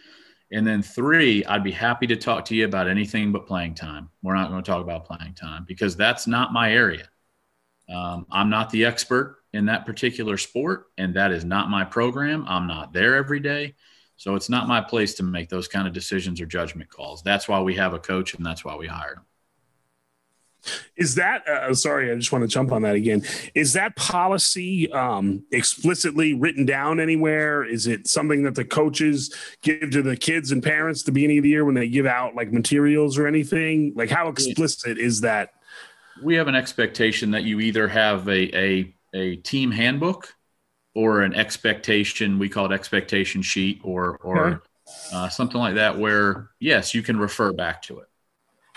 And 0.51 0.65
then 0.65 0.81
three, 0.81 1.45
I'd 1.45 1.63
be 1.63 1.71
happy 1.71 2.07
to 2.07 2.15
talk 2.15 2.45
to 2.45 2.55
you 2.55 2.65
about 2.65 2.87
anything 2.87 3.31
but 3.31 3.45
playing 3.45 3.75
time. 3.75 4.09
We're 4.23 4.35
not 4.35 4.49
going 4.49 4.63
to 4.63 4.69
talk 4.69 4.81
about 4.81 5.05
playing 5.05 5.35
time 5.35 5.65
because 5.67 5.95
that's 5.95 6.25
not 6.25 6.53
my 6.53 6.73
area. 6.73 7.07
Um, 7.93 8.25
I'm 8.31 8.49
not 8.49 8.69
the 8.69 8.85
expert 8.85 9.37
in 9.53 9.65
that 9.65 9.85
particular 9.85 10.37
sport, 10.37 10.87
and 10.97 11.15
that 11.15 11.31
is 11.31 11.43
not 11.43 11.69
my 11.69 11.83
program. 11.83 12.45
I'm 12.47 12.67
not 12.67 12.93
there 12.93 13.15
every 13.15 13.39
day. 13.39 13.75
So 14.17 14.35
it's 14.35 14.49
not 14.49 14.67
my 14.67 14.81
place 14.81 15.13
to 15.15 15.23
make 15.23 15.49
those 15.49 15.67
kind 15.67 15.87
of 15.87 15.93
decisions 15.93 16.41
or 16.41 16.45
judgment 16.45 16.89
calls. 16.89 17.23
That's 17.23 17.47
why 17.47 17.61
we 17.61 17.75
have 17.75 17.93
a 17.93 17.99
coach 17.99 18.33
and 18.33 18.45
that's 18.45 18.65
why 18.65 18.75
we 18.75 18.85
hired 18.85 19.19
him. 19.19 19.25
Is 20.95 21.15
that 21.15 21.47
uh, 21.47 21.73
sorry? 21.73 22.11
I 22.11 22.15
just 22.15 22.31
want 22.31 22.43
to 22.43 22.47
jump 22.47 22.71
on 22.71 22.81
that 22.83 22.95
again. 22.95 23.23
Is 23.55 23.73
that 23.73 23.95
policy 23.95 24.91
um, 24.91 25.43
explicitly 25.51 26.33
written 26.33 26.65
down 26.65 26.99
anywhere? 26.99 27.63
Is 27.63 27.87
it 27.87 28.07
something 28.07 28.43
that 28.43 28.55
the 28.55 28.65
coaches 28.65 29.33
give 29.61 29.91
to 29.91 30.01
the 30.01 30.17
kids 30.17 30.51
and 30.51 30.61
parents 30.61 31.01
at 31.01 31.05
the 31.07 31.11
beginning 31.11 31.39
of 31.39 31.43
the 31.43 31.49
year 31.49 31.65
when 31.65 31.75
they 31.75 31.87
give 31.87 32.05
out 32.05 32.35
like 32.35 32.51
materials 32.51 33.17
or 33.17 33.27
anything? 33.27 33.93
Like 33.95 34.09
how 34.09 34.27
explicit 34.27 34.97
is 34.97 35.21
that? 35.21 35.51
We 36.23 36.35
have 36.35 36.47
an 36.47 36.55
expectation 36.55 37.31
that 37.31 37.43
you 37.43 37.59
either 37.61 37.87
have 37.87 38.27
a 38.27 38.57
a, 38.57 38.95
a 39.13 39.35
team 39.37 39.71
handbook 39.71 40.33
or 40.95 41.21
an 41.21 41.33
expectation 41.33 42.39
we 42.39 42.49
call 42.49 42.65
it 42.65 42.71
expectation 42.71 43.41
sheet 43.41 43.79
or 43.83 44.17
or 44.17 44.47
okay. 44.47 44.59
uh, 45.13 45.29
something 45.29 45.59
like 45.59 45.75
that 45.75 45.97
where 45.97 46.49
yes 46.59 46.93
you 46.93 47.01
can 47.01 47.17
refer 47.17 47.53
back 47.53 47.81
to 47.81 47.99
it 47.99 48.07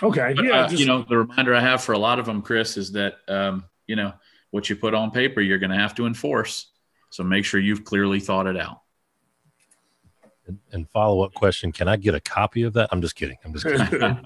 okay 0.03 0.33
but, 0.35 0.45
yeah 0.45 0.61
uh, 0.61 0.67
just... 0.67 0.79
you 0.79 0.85
know 0.85 1.03
the 1.07 1.17
reminder 1.17 1.55
i 1.55 1.59
have 1.59 1.83
for 1.83 1.93
a 1.93 1.97
lot 1.97 2.19
of 2.19 2.25
them 2.25 2.41
chris 2.41 2.77
is 2.77 2.91
that 2.91 3.15
um, 3.27 3.63
you 3.87 3.95
know 3.95 4.13
what 4.51 4.69
you 4.69 4.75
put 4.75 4.93
on 4.93 5.09
paper 5.09 5.41
you're 5.41 5.57
going 5.57 5.71
to 5.71 5.77
have 5.77 5.95
to 5.95 6.05
enforce 6.05 6.71
so 7.09 7.23
make 7.23 7.45
sure 7.45 7.59
you've 7.59 7.83
clearly 7.83 8.19
thought 8.19 8.47
it 8.47 8.57
out 8.57 8.83
and, 10.47 10.59
and 10.71 10.89
follow 10.89 11.23
up 11.23 11.33
question: 11.33 11.71
Can 11.71 11.87
I 11.87 11.95
get 11.95 12.15
a 12.15 12.19
copy 12.19 12.63
of 12.63 12.73
that? 12.73 12.89
I'm 12.91 13.01
just 13.01 13.15
kidding. 13.15 13.37
I'm 13.45 13.53
just 13.53 13.65
kidding. 13.65 13.91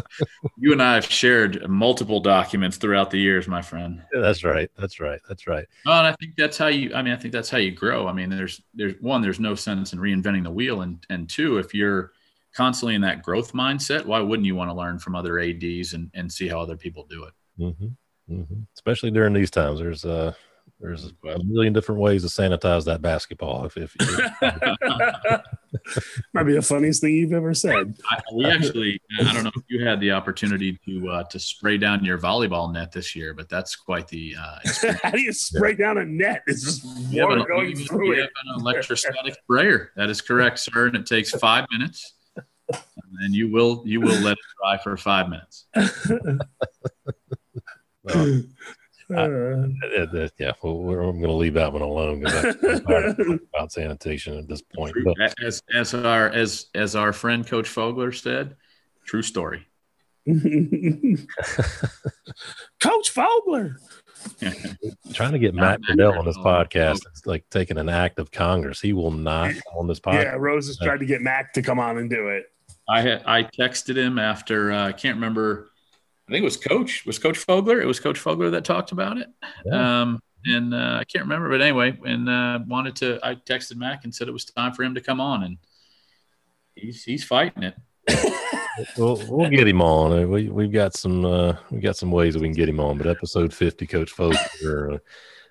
you 0.58 0.72
and 0.72 0.82
I 0.82 0.94
have 0.94 1.04
shared 1.04 1.68
multiple 1.68 2.20
documents 2.20 2.76
throughout 2.76 3.10
the 3.10 3.18
years, 3.18 3.48
my 3.48 3.62
friend. 3.62 4.02
Yeah, 4.12 4.20
that's 4.20 4.44
right. 4.44 4.70
That's 4.78 5.00
right. 5.00 5.20
That's 5.28 5.46
right. 5.46 5.66
Well, 5.86 5.98
and 5.98 6.06
I 6.06 6.14
think 6.20 6.34
that's 6.36 6.58
how 6.58 6.66
you. 6.66 6.94
I 6.94 7.02
mean, 7.02 7.14
I 7.14 7.16
think 7.16 7.32
that's 7.32 7.50
how 7.50 7.58
you 7.58 7.70
grow. 7.70 8.06
I 8.06 8.12
mean, 8.12 8.30
there's 8.30 8.60
there's 8.74 8.94
one, 9.00 9.22
there's 9.22 9.40
no 9.40 9.54
sense 9.54 9.92
in 9.92 9.98
reinventing 9.98 10.44
the 10.44 10.50
wheel, 10.50 10.82
and 10.82 11.04
and 11.08 11.28
two, 11.28 11.58
if 11.58 11.74
you're 11.74 12.12
constantly 12.54 12.94
in 12.94 13.00
that 13.02 13.22
growth 13.22 13.52
mindset, 13.52 14.04
why 14.04 14.20
wouldn't 14.20 14.46
you 14.46 14.54
want 14.54 14.70
to 14.70 14.74
learn 14.74 14.98
from 14.98 15.14
other 15.14 15.38
ads 15.38 15.94
and 15.94 16.10
and 16.14 16.32
see 16.32 16.48
how 16.48 16.60
other 16.60 16.76
people 16.76 17.06
do 17.08 17.24
it? 17.24 17.32
Mm-hmm. 17.58 18.34
Mm-hmm. 18.34 18.60
Especially 18.76 19.10
during 19.10 19.32
these 19.32 19.50
times, 19.50 19.80
there's 19.80 20.04
uh 20.04 20.32
there's 20.80 21.12
a 21.24 21.38
million 21.44 21.72
different 21.74 22.00
ways 22.00 22.22
to 22.22 22.28
sanitize 22.28 22.86
that 22.86 23.02
basketball. 23.02 23.66
If, 23.66 23.76
if, 23.76 23.94
might 26.32 26.44
be 26.44 26.54
the 26.54 26.62
funniest 26.62 27.02
thing 27.02 27.14
you've 27.14 27.34
ever 27.34 27.52
said. 27.52 27.98
I, 28.10 28.18
we 28.34 28.46
actually, 28.46 28.98
I 29.20 29.34
don't 29.34 29.44
know 29.44 29.50
if 29.54 29.62
you 29.68 29.84
had 29.84 30.00
the 30.00 30.12
opportunity 30.12 30.78
to 30.86 31.10
uh, 31.10 31.24
to 31.24 31.38
spray 31.38 31.76
down 31.76 32.02
your 32.02 32.16
volleyball 32.16 32.72
net 32.72 32.92
this 32.92 33.14
year, 33.14 33.34
but 33.34 33.50
that's 33.50 33.76
quite 33.76 34.08
the. 34.08 34.34
Uh, 34.40 34.58
How 35.02 35.10
do 35.10 35.20
you 35.20 35.34
spray 35.34 35.72
yeah. 35.72 35.86
down 35.86 35.98
a 35.98 36.06
net? 36.06 36.44
It's 36.46 36.64
just 36.64 36.82
water 37.12 37.40
an, 37.40 37.46
going 37.46 37.76
you, 37.76 37.84
through 37.84 38.14
you 38.14 38.22
it. 38.22 38.30
an 38.44 38.60
electrostatic 38.60 39.34
sprayer. 39.34 39.92
That 39.96 40.08
is 40.08 40.22
correct, 40.22 40.60
sir, 40.60 40.86
and 40.86 40.96
it 40.96 41.04
takes 41.04 41.32
five 41.32 41.66
minutes. 41.70 42.14
And 43.20 43.34
you 43.34 43.50
will 43.50 43.82
you 43.84 44.00
will 44.00 44.18
let 44.20 44.32
it 44.32 44.44
dry 44.58 44.78
for 44.78 44.96
five 44.96 45.28
minutes. 45.28 45.66
well, 48.04 48.42
uh, 49.12 49.66
yeah, 50.38 50.52
well, 50.62 51.08
I'm 51.08 51.18
going 51.18 51.22
to 51.22 51.32
leave 51.32 51.54
that 51.54 51.72
one 51.72 51.82
alone 51.82 52.24
about 53.54 53.72
sanitation 53.72 54.38
at 54.38 54.46
this 54.46 54.62
point. 54.62 54.94
But, 55.04 55.34
as 55.42 55.62
as 55.74 55.94
our 55.94 56.28
as 56.28 56.66
as 56.74 56.94
our 56.94 57.12
friend 57.12 57.44
Coach 57.46 57.68
Fogler 57.68 58.14
said, 58.14 58.56
true 59.04 59.22
story. 59.22 59.66
Coach 60.26 60.38
Fogler. 63.12 63.76
Trying 65.14 65.32
to 65.32 65.38
get 65.38 65.54
Matt 65.54 65.80
Goodell 65.82 66.18
on 66.18 66.26
this 66.26 66.36
podcast 66.36 67.00
It's 67.06 67.24
like 67.24 67.48
taking 67.50 67.78
an 67.78 67.88
act 67.88 68.18
of 68.18 68.30
Congress. 68.30 68.80
He 68.80 68.92
will 68.92 69.10
not 69.10 69.54
on 69.74 69.86
this 69.88 69.98
podcast. 69.98 70.24
Yeah, 70.24 70.34
Rose 70.36 70.66
has 70.66 70.78
tried 70.78 70.98
to 70.98 71.06
get 71.06 71.22
Mac 71.22 71.54
to 71.54 71.62
come 71.62 71.80
on 71.80 71.96
and 71.98 72.10
do 72.10 72.28
it. 72.28 72.44
I 72.90 73.38
I 73.38 73.42
texted 73.44 73.96
him 73.96 74.18
after 74.18 74.72
uh, 74.72 74.88
I 74.88 74.92
can't 74.92 75.16
remember 75.16 75.70
I 76.30 76.32
think 76.32 76.42
it 76.42 76.44
was 76.44 76.56
Coach. 76.56 77.04
Was 77.06 77.18
Coach 77.18 77.44
Fogler? 77.44 77.82
It 77.82 77.86
was 77.86 77.98
Coach 77.98 78.22
Fogler 78.22 78.52
that 78.52 78.64
talked 78.64 78.92
about 78.92 79.18
it. 79.18 79.26
Yeah. 79.66 80.02
Um, 80.02 80.22
and 80.44 80.72
uh, 80.72 80.98
I 81.00 81.04
can't 81.04 81.24
remember, 81.24 81.48
but 81.48 81.60
anyway, 81.60 81.98
and 82.04 82.28
uh, 82.28 82.60
wanted 82.68 82.94
to. 82.96 83.18
I 83.20 83.34
texted 83.34 83.74
Mac 83.74 84.04
and 84.04 84.14
said 84.14 84.28
it 84.28 84.32
was 84.32 84.44
time 84.44 84.72
for 84.72 84.84
him 84.84 84.94
to 84.94 85.00
come 85.00 85.20
on, 85.20 85.42
and 85.42 85.58
he's 86.76 87.02
he's 87.02 87.24
fighting 87.24 87.64
it. 87.64 87.74
we'll, 88.96 89.20
we'll 89.28 89.50
get 89.50 89.66
him 89.66 89.82
on. 89.82 90.30
We 90.30 90.48
we've 90.48 90.72
got 90.72 90.94
some 90.94 91.24
uh, 91.24 91.56
we 91.72 91.80
got 91.80 91.96
some 91.96 92.12
ways 92.12 92.34
that 92.34 92.40
we 92.40 92.46
can 92.46 92.54
get 92.54 92.68
him 92.68 92.78
on. 92.78 92.96
But 92.96 93.08
episode 93.08 93.52
fifty, 93.52 93.88
Coach 93.88 94.14
Fogler. 94.14 95.00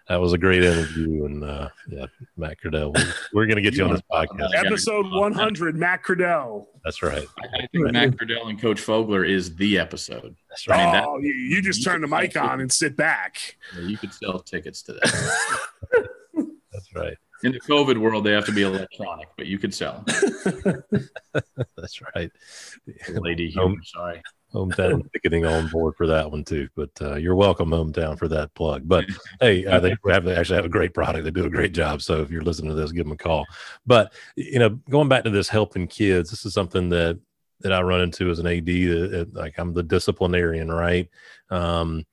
That 0.09 0.19
was 0.19 0.33
a 0.33 0.39
great 0.39 0.63
interview, 0.63 1.25
and 1.25 1.43
uh, 1.43 1.69
yeah, 1.87 2.07
Matt 2.35 2.57
Cradell, 2.59 2.97
we're, 3.31 3.45
going 3.45 3.57
to 3.57 3.61
get 3.61 3.75
you 3.75 3.83
on 3.83 3.91
this 3.91 4.01
podcast. 4.11 4.55
Episode 4.55 5.05
100, 5.11 5.75
Matt 5.75 6.01
Cradell. 6.03 6.65
That's 6.83 7.03
right. 7.03 7.27
I 7.43 7.67
think 7.67 7.91
Matt 7.91 8.17
Cradell 8.17 8.49
and 8.49 8.59
Coach 8.59 8.81
Fogler 8.81 9.29
is 9.29 9.55
the 9.55 9.77
episode. 9.77 10.35
That's 10.49 10.67
right. 10.67 10.79
I 10.79 10.93
mean, 10.93 11.03
oh, 11.07 11.19
you, 11.19 11.31
you 11.31 11.61
just 11.61 11.83
turn 11.83 12.01
the 12.01 12.07
mic 12.07 12.35
on 12.35 12.59
and 12.59 12.71
sit 12.71 12.97
back. 12.97 13.57
You 13.79 13.97
could 13.99 14.11
sell 14.11 14.39
tickets 14.39 14.81
to 14.83 14.93
that. 14.93 16.07
That's 16.73 16.95
right. 16.95 17.15
in 17.43 17.51
the 17.51 17.59
COVID 17.59 17.99
world, 17.99 18.23
they 18.23 18.31
have 18.31 18.47
to 18.47 18.51
be 18.51 18.63
electronic, 18.63 19.27
but 19.37 19.45
you 19.45 19.59
could 19.59 19.75
sell. 19.75 20.03
That's 21.77 22.01
right. 22.15 22.31
Lady 23.09 23.51
humor, 23.51 23.77
sorry. 23.83 24.23
Hometown 24.53 25.09
ticketing 25.13 25.45
on 25.45 25.67
board 25.67 25.95
for 25.95 26.07
that 26.07 26.29
one 26.29 26.43
too. 26.43 26.67
But 26.75 26.89
uh, 27.01 27.15
you're 27.15 27.35
welcome, 27.35 27.69
hometown, 27.69 28.17
for 28.17 28.27
that 28.29 28.53
plug. 28.55 28.83
But 28.85 29.05
hey, 29.39 29.67
I 29.67 29.79
think 29.79 29.99
we 30.03 30.11
have 30.11 30.27
actually 30.27 30.55
have 30.55 30.65
a 30.65 30.69
great 30.69 30.93
product. 30.93 31.23
They 31.23 31.31
do 31.31 31.45
a 31.45 31.49
great 31.49 31.73
job. 31.73 32.01
So 32.01 32.21
if 32.21 32.31
you're 32.31 32.41
listening 32.41 32.69
to 32.69 32.75
this, 32.75 32.91
give 32.91 33.05
them 33.05 33.13
a 33.13 33.17
call. 33.17 33.45
But 33.85 34.13
you 34.35 34.59
know, 34.59 34.69
going 34.89 35.09
back 35.09 35.23
to 35.25 35.29
this 35.29 35.49
helping 35.49 35.87
kids, 35.87 36.29
this 36.29 36.45
is 36.45 36.53
something 36.53 36.89
that 36.89 37.19
that 37.61 37.73
I 37.73 37.81
run 37.81 38.01
into 38.01 38.29
as 38.29 38.39
an 38.39 38.47
AD. 38.47 38.65
That, 38.65 39.29
like 39.33 39.59
I'm 39.59 39.73
the 39.73 39.83
disciplinarian, 39.83 40.71
right? 40.71 41.09
Um, 41.49 42.05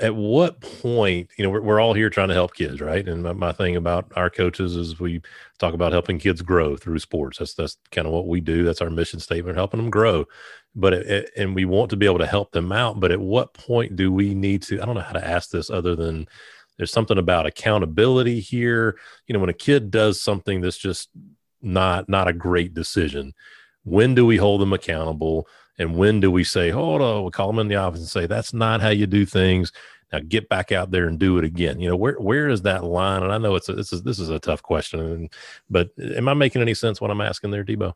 at 0.00 0.14
what 0.14 0.60
point, 0.60 1.30
you 1.36 1.44
know, 1.44 1.50
we're, 1.50 1.60
we're 1.60 1.80
all 1.80 1.94
here 1.94 2.10
trying 2.10 2.28
to 2.28 2.34
help 2.34 2.54
kids, 2.54 2.80
right? 2.80 3.06
And 3.06 3.22
my, 3.22 3.32
my, 3.32 3.52
thing 3.52 3.76
about 3.76 4.10
our 4.16 4.30
coaches 4.30 4.76
is 4.76 4.98
we 4.98 5.20
talk 5.58 5.74
about 5.74 5.92
helping 5.92 6.18
kids 6.18 6.42
grow 6.42 6.76
through 6.76 6.98
sports. 6.98 7.38
That's 7.38 7.54
that's 7.54 7.76
kind 7.90 8.06
of 8.06 8.12
what 8.12 8.26
we 8.26 8.40
do. 8.40 8.64
That's 8.64 8.80
our 8.80 8.90
mission 8.90 9.20
statement, 9.20 9.56
helping 9.56 9.78
them 9.78 9.90
grow. 9.90 10.24
But 10.78 10.92
it, 10.92 11.06
it, 11.06 11.30
and 11.36 11.54
we 11.54 11.64
want 11.64 11.90
to 11.90 11.96
be 11.96 12.06
able 12.06 12.18
to 12.18 12.26
help 12.26 12.52
them 12.52 12.70
out. 12.70 13.00
But 13.00 13.10
at 13.10 13.20
what 13.20 13.54
point 13.54 13.96
do 13.96 14.12
we 14.12 14.34
need 14.34 14.62
to? 14.64 14.80
I 14.80 14.84
don't 14.84 14.94
know 14.94 15.00
how 15.00 15.14
to 15.14 15.26
ask 15.26 15.50
this 15.50 15.70
other 15.70 15.96
than 15.96 16.28
there's 16.76 16.92
something 16.92 17.18
about 17.18 17.46
accountability 17.46 18.40
here. 18.40 18.98
You 19.26 19.32
know, 19.32 19.40
when 19.40 19.48
a 19.48 19.54
kid 19.54 19.90
does 19.90 20.20
something 20.20 20.60
that's 20.60 20.76
just 20.76 21.08
not 21.62 22.08
not 22.08 22.28
a 22.28 22.32
great 22.34 22.74
decision, 22.74 23.32
when 23.84 24.14
do 24.14 24.26
we 24.26 24.36
hold 24.36 24.60
them 24.60 24.74
accountable? 24.74 25.48
And 25.78 25.96
when 25.96 26.20
do 26.20 26.30
we 26.30 26.44
say, 26.44 26.70
hold 26.70 27.02
on, 27.02 27.24
we 27.24 27.30
call 27.30 27.48
them 27.48 27.58
in 27.58 27.68
the 27.68 27.76
office 27.76 28.00
and 28.00 28.08
say, 28.08 28.26
that's 28.26 28.54
not 28.54 28.80
how 28.80 28.88
you 28.88 29.06
do 29.06 29.26
things. 29.26 29.72
Now 30.12 30.20
get 30.26 30.48
back 30.48 30.72
out 30.72 30.90
there 30.90 31.06
and 31.06 31.18
do 31.18 31.36
it 31.38 31.44
again. 31.44 31.80
You 31.80 31.88
know, 31.88 31.96
where 31.96 32.14
where 32.14 32.48
is 32.48 32.62
that 32.62 32.84
line? 32.84 33.22
And 33.22 33.32
I 33.32 33.38
know 33.38 33.56
it's 33.56 33.68
a, 33.68 33.74
this 33.74 33.92
is 33.92 34.02
this 34.02 34.18
is 34.18 34.30
a 34.30 34.38
tough 34.38 34.62
question, 34.62 35.28
but 35.68 35.90
am 35.98 36.28
I 36.28 36.34
making 36.34 36.62
any 36.62 36.74
sense 36.74 37.00
what 37.00 37.10
I'm 37.10 37.20
asking 37.20 37.50
there, 37.50 37.64
Debo? 37.64 37.94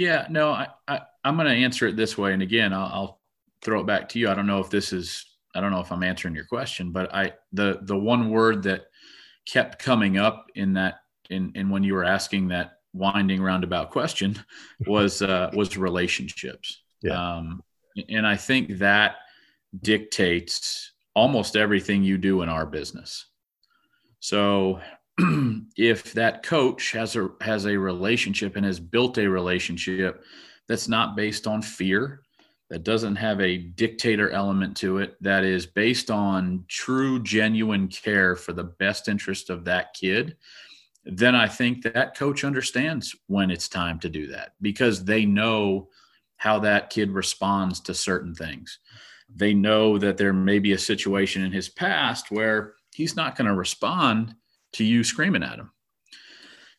Yeah, 0.00 0.26
no, 0.30 0.50
I, 0.50 0.68
I 0.88 1.02
am 1.26 1.36
going 1.36 1.46
to 1.46 1.52
answer 1.52 1.86
it 1.86 1.94
this 1.94 2.16
way, 2.16 2.32
and 2.32 2.40
again, 2.40 2.72
I'll, 2.72 2.86
I'll 2.86 3.20
throw 3.60 3.80
it 3.80 3.86
back 3.86 4.08
to 4.08 4.18
you. 4.18 4.30
I 4.30 4.34
don't 4.34 4.46
know 4.46 4.60
if 4.60 4.70
this 4.70 4.94
is 4.94 5.26
I 5.54 5.60
don't 5.60 5.72
know 5.72 5.80
if 5.80 5.92
I'm 5.92 6.02
answering 6.02 6.34
your 6.34 6.46
question, 6.46 6.90
but 6.90 7.14
I 7.14 7.34
the 7.52 7.80
the 7.82 7.98
one 7.98 8.30
word 8.30 8.62
that 8.62 8.86
kept 9.46 9.78
coming 9.78 10.16
up 10.16 10.46
in 10.54 10.72
that 10.72 11.00
in 11.28 11.52
in 11.54 11.68
when 11.68 11.82
you 11.82 11.92
were 11.92 12.06
asking 12.06 12.48
that 12.48 12.78
winding 12.94 13.42
roundabout 13.42 13.90
question 13.90 14.42
was 14.86 15.20
uh, 15.20 15.50
was 15.52 15.76
relationships. 15.76 16.80
Yeah. 17.02 17.36
Um, 17.36 17.62
and 18.08 18.26
I 18.26 18.36
think 18.36 18.78
that 18.78 19.16
dictates 19.82 20.92
almost 21.14 21.56
everything 21.56 22.02
you 22.02 22.16
do 22.16 22.40
in 22.40 22.48
our 22.48 22.64
business. 22.64 23.26
So 24.20 24.80
if 25.76 26.12
that 26.14 26.42
coach 26.42 26.92
has 26.92 27.16
a 27.16 27.28
has 27.40 27.66
a 27.66 27.76
relationship 27.76 28.56
and 28.56 28.64
has 28.64 28.80
built 28.80 29.18
a 29.18 29.28
relationship 29.28 30.24
that's 30.68 30.88
not 30.88 31.16
based 31.16 31.46
on 31.46 31.62
fear, 31.62 32.22
that 32.70 32.84
doesn't 32.84 33.16
have 33.16 33.40
a 33.40 33.58
dictator 33.58 34.30
element 34.30 34.76
to 34.78 34.98
it, 34.98 35.16
that 35.20 35.44
is 35.44 35.66
based 35.66 36.10
on 36.10 36.64
true 36.68 37.20
genuine 37.22 37.88
care 37.88 38.36
for 38.36 38.52
the 38.52 38.64
best 38.64 39.08
interest 39.08 39.50
of 39.50 39.64
that 39.64 39.92
kid, 39.92 40.36
then 41.04 41.34
I 41.34 41.48
think 41.48 41.82
that 41.82 42.16
coach 42.16 42.44
understands 42.44 43.14
when 43.26 43.50
it's 43.50 43.68
time 43.68 43.98
to 44.00 44.08
do 44.08 44.28
that 44.28 44.52
because 44.60 45.04
they 45.04 45.24
know 45.24 45.88
how 46.36 46.60
that 46.60 46.90
kid 46.90 47.10
responds 47.10 47.80
to 47.80 47.94
certain 47.94 48.34
things. 48.34 48.78
They 49.34 49.52
know 49.52 49.98
that 49.98 50.16
there 50.16 50.32
may 50.32 50.58
be 50.58 50.72
a 50.72 50.78
situation 50.78 51.42
in 51.42 51.52
his 51.52 51.68
past 51.68 52.30
where 52.30 52.74
he's 52.94 53.16
not 53.16 53.36
going 53.36 53.48
to 53.48 53.54
respond 53.54 54.34
to 54.72 54.84
you 54.84 55.04
screaming 55.04 55.42
at 55.42 55.58
him. 55.58 55.70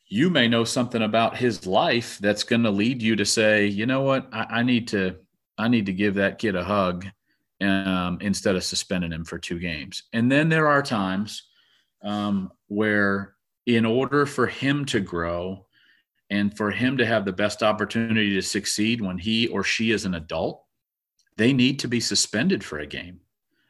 You 0.08 0.30
may 0.30 0.48
know 0.48 0.64
something 0.64 1.02
about 1.02 1.38
his 1.38 1.66
life 1.66 2.18
that's 2.20 2.44
going 2.44 2.64
to 2.64 2.72
lead 2.72 3.02
you 3.02 3.16
to 3.16 3.26
say, 3.26 3.68
you 3.68 3.86
know 3.86 4.02
what, 4.02 4.28
I, 4.34 4.48
I 4.50 4.64
need 4.64 4.88
to, 4.90 5.16
I 5.58 5.68
need 5.68 5.86
to 5.86 5.94
give 5.94 6.16
that 6.16 6.38
kid 6.38 6.56
a 6.56 6.64
hug 6.64 7.06
um, 7.62 8.18
instead 8.22 8.56
of 8.56 8.64
suspending 8.64 9.12
him 9.12 9.24
for 9.24 9.38
two 9.38 9.60
games. 9.60 10.04
And 10.14 10.32
then 10.32 10.50
there 10.50 10.68
are 10.68 10.82
times 10.82 11.44
um, 12.04 12.52
where 12.68 13.36
in 13.66 13.86
order 13.86 14.26
for 14.26 14.48
him 14.48 14.86
to 14.86 15.00
grow 15.00 15.66
and 16.30 16.56
for 16.56 16.72
him 16.72 16.98
to 16.98 17.06
have 17.06 17.26
the 17.26 17.34
best 17.34 17.62
opportunity 17.62 18.34
to 18.34 18.42
succeed 18.42 19.02
when 19.02 19.18
he 19.18 19.48
or 19.48 19.64
she 19.64 19.92
is 19.92 20.06
an 20.06 20.16
adult, 20.16 20.64
they 21.38 21.54
need 21.54 21.80
to 21.80 21.88
be 21.88 22.00
suspended 22.00 22.64
for 22.64 22.80
a 22.80 22.88
game 22.88 23.20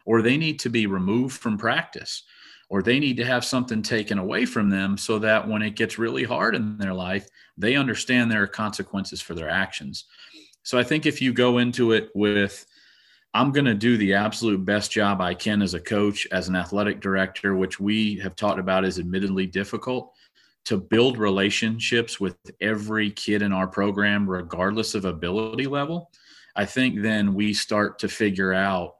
or 0.05 0.21
they 0.21 0.37
need 0.37 0.59
to 0.59 0.69
be 0.69 0.87
removed 0.87 1.37
from 1.37 1.57
practice 1.57 2.23
or 2.71 2.81
they 2.81 2.99
need 3.01 3.17
to 3.17 3.25
have 3.25 3.43
something 3.43 3.81
taken 3.81 4.17
away 4.17 4.45
from 4.45 4.69
them 4.69 4.97
so 4.97 5.19
that 5.19 5.45
when 5.45 5.61
it 5.61 5.75
gets 5.75 5.99
really 5.99 6.23
hard 6.23 6.55
in 6.55 6.77
their 6.77 6.93
life, 6.93 7.27
they 7.57 7.75
understand 7.75 8.31
there 8.31 8.43
are 8.43 8.47
consequences 8.47 9.21
for 9.21 9.35
their 9.35 9.49
actions. 9.49 10.05
So 10.63 10.79
I 10.79 10.83
think 10.83 11.05
if 11.05 11.21
you 11.21 11.33
go 11.33 11.57
into 11.57 11.91
it 11.91 12.11
with, 12.15 12.65
I'm 13.33 13.51
going 13.51 13.65
to 13.65 13.73
do 13.73 13.97
the 13.97 14.13
absolute 14.13 14.63
best 14.63 14.89
job 14.89 15.19
I 15.19 15.33
can 15.33 15.61
as 15.61 15.73
a 15.73 15.81
coach, 15.81 16.25
as 16.31 16.47
an 16.47 16.55
athletic 16.55 17.01
director, 17.01 17.57
which 17.57 17.77
we 17.77 18.15
have 18.19 18.37
talked 18.37 18.59
about 18.59 18.85
is 18.85 18.99
admittedly 18.99 19.47
difficult 19.47 20.13
to 20.63 20.77
build 20.77 21.17
relationships 21.17 22.21
with 22.21 22.37
every 22.61 23.11
kid 23.11 23.41
in 23.41 23.51
our 23.51 23.67
program, 23.67 24.29
regardless 24.29 24.95
of 24.95 25.03
ability 25.03 25.67
level. 25.67 26.09
I 26.55 26.63
think 26.63 27.01
then 27.01 27.33
we 27.33 27.53
start 27.53 27.99
to 27.99 28.07
figure 28.07 28.53
out 28.53 28.95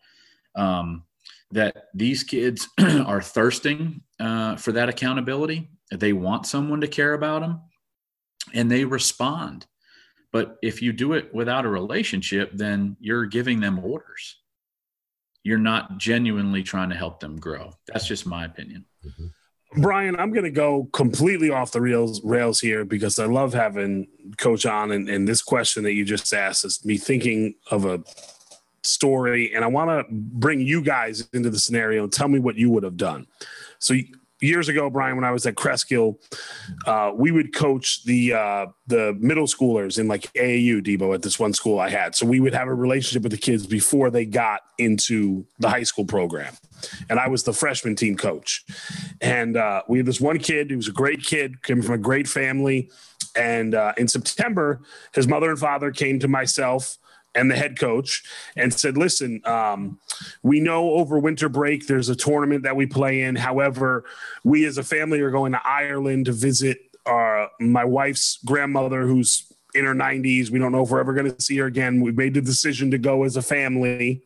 um, 0.56 1.06
that 1.52 1.86
these 1.94 2.24
kids 2.24 2.68
are 2.80 3.22
thirsting 3.22 4.02
uh, 4.20 4.56
for 4.56 4.72
that 4.74 4.90
accountability. 4.90 5.70
They 5.92 6.14
want 6.14 6.46
someone 6.46 6.82
to 6.82 6.88
care 6.88 7.14
about 7.14 7.42
them 7.42 7.62
and 8.54 8.72
they 8.72 8.86
respond. 8.86 9.66
But 10.32 10.58
if 10.62 10.82
you 10.82 10.94
do 10.94 11.14
it 11.14 11.34
without 11.34 11.66
a 11.66 11.70
relationship, 11.70 12.52
then 12.54 12.96
you're 13.00 13.26
giving 13.26 13.60
them 13.60 13.80
orders. 13.80 14.38
You're 15.44 15.58
not 15.58 15.98
genuinely 15.98 16.64
trying 16.64 16.90
to 16.90 16.96
help 16.96 17.20
them 17.20 17.38
grow. 17.38 17.74
That's 17.88 18.08
just 18.08 18.26
my 18.26 18.46
opinion. 18.46 18.86
Mm-hmm. 19.06 19.82
Brian, 19.82 20.18
I'm 20.18 20.32
going 20.32 20.44
to 20.44 20.52
go 20.52 20.90
completely 20.92 21.50
off 21.50 21.72
the 21.72 21.82
rails 21.82 22.22
rails 22.24 22.60
here 22.60 22.84
because 22.84 23.20
I 23.20 23.26
love 23.26 23.54
having 23.54 24.08
Coach 24.38 24.66
on, 24.66 24.92
and, 24.92 25.10
and 25.10 25.28
this 25.28 25.42
question 25.42 25.84
that 25.84 25.94
you 25.94 26.04
just 26.04 26.34
asked 26.34 26.66
is 26.66 26.84
me 26.84 26.98
thinking 26.98 27.56
of 27.70 27.86
a 27.86 28.04
story, 28.84 29.54
and 29.54 29.64
I 29.64 29.68
want 29.68 29.90
to 29.90 30.14
bring 30.14 30.62
you 30.62 30.82
guys 30.82 31.28
into 31.34 31.50
the 31.50 31.60
scenario 31.60 32.04
and 32.04 32.12
tell 32.12 32.28
me 32.28 32.40
what 32.40 32.56
you 32.56 32.70
would 32.70 32.84
have 32.84 32.98
done. 32.98 33.28
So 33.80 33.96
years 34.42 34.68
ago, 34.68 34.90
Brian, 34.90 35.16
when 35.16 35.24
I 35.24 35.32
was 35.32 35.46
at 35.46 35.56
Cresskill, 35.56 36.16
uh, 36.86 37.12
we 37.16 37.32
would 37.32 37.54
coach 37.54 38.04
the 38.04 38.34
uh, 38.34 38.66
the 38.88 39.16
middle 39.20 39.46
schoolers 39.46 40.00
in 40.00 40.08
like 40.08 40.34
AAU 40.34 40.82
Debo 40.82 41.14
at 41.14 41.22
this 41.22 41.40
one 41.40 41.54
school 41.54 41.80
I 41.80 41.90
had. 41.90 42.16
So 42.16 42.26
we 42.26 42.40
would 42.40 42.54
have 42.54 42.68
a 42.68 42.74
relationship 42.74 43.24
with 43.24 43.32
the 43.32 43.38
kids 43.38 43.66
before 43.66 44.10
they 44.10 44.26
got 44.26 44.62
into 44.78 45.46
the 45.60 45.70
high 45.70 45.84
school 45.84 46.06
program, 46.06 46.56
and 47.10 47.20
I 47.20 47.28
was 47.28 47.44
the 47.44 47.54
freshman 47.54 47.96
team 47.96 48.18
coach. 48.18 48.66
And 49.22 49.56
uh, 49.56 49.84
we 49.88 50.00
had 50.00 50.08
this 50.08 50.20
one 50.20 50.40
kid 50.40 50.72
who 50.72 50.78
was 50.78 50.88
a 50.88 50.94
great 50.94 51.24
kid, 51.24 51.64
came 51.64 51.82
from 51.82 51.96
a 51.96 52.00
great 52.00 52.28
family. 52.28 52.90
And 53.34 53.76
uh, 53.76 53.94
in 53.98 54.10
September, 54.10 54.82
his 55.14 55.26
mother 55.26 55.52
and 55.52 55.58
father 55.58 55.92
came 55.92 56.20
to 56.20 56.28
myself 56.28 56.98
and 57.36 57.50
the 57.50 57.56
head 57.56 57.80
coach 57.80 58.24
and 58.56 58.74
said, 58.74 58.98
listen, 58.98 59.42
um, 59.46 60.00
we 60.44 60.60
know 60.60 60.92
over 60.92 61.18
winter 61.18 61.50
break 61.50 61.88
there's 61.88 62.10
a 62.10 62.16
tournament 62.16 62.64
that 62.64 62.76
we 62.76 62.86
play 62.86 63.22
in. 63.22 63.36
However, 63.36 64.06
we 64.44 64.66
as 64.66 64.78
a 64.78 64.84
family 64.84 65.22
are 65.22 65.32
going 65.32 65.54
to 65.54 65.62
Ireland 65.64 66.26
to 66.26 66.34
visit 66.34 66.80
uh, 67.06 67.48
my 67.60 67.86
wife's 67.86 68.38
grandmother 68.46 69.08
who's 69.08 69.52
in 69.74 69.86
her 69.86 69.96
90s. 69.96 70.50
We 70.50 70.60
don't 70.60 70.72
know 70.72 70.84
if 70.84 70.90
we're 70.90 71.00
ever 71.00 71.14
going 71.14 71.34
to 71.34 71.42
see 71.42 71.58
her 71.58 71.66
again. 71.66 72.02
We 72.02 72.12
made 72.12 72.34
the 72.34 72.42
decision 72.42 72.92
to 72.92 72.98
go 72.98 73.24
as 73.24 73.38
a 73.38 73.42
family. 73.42 74.24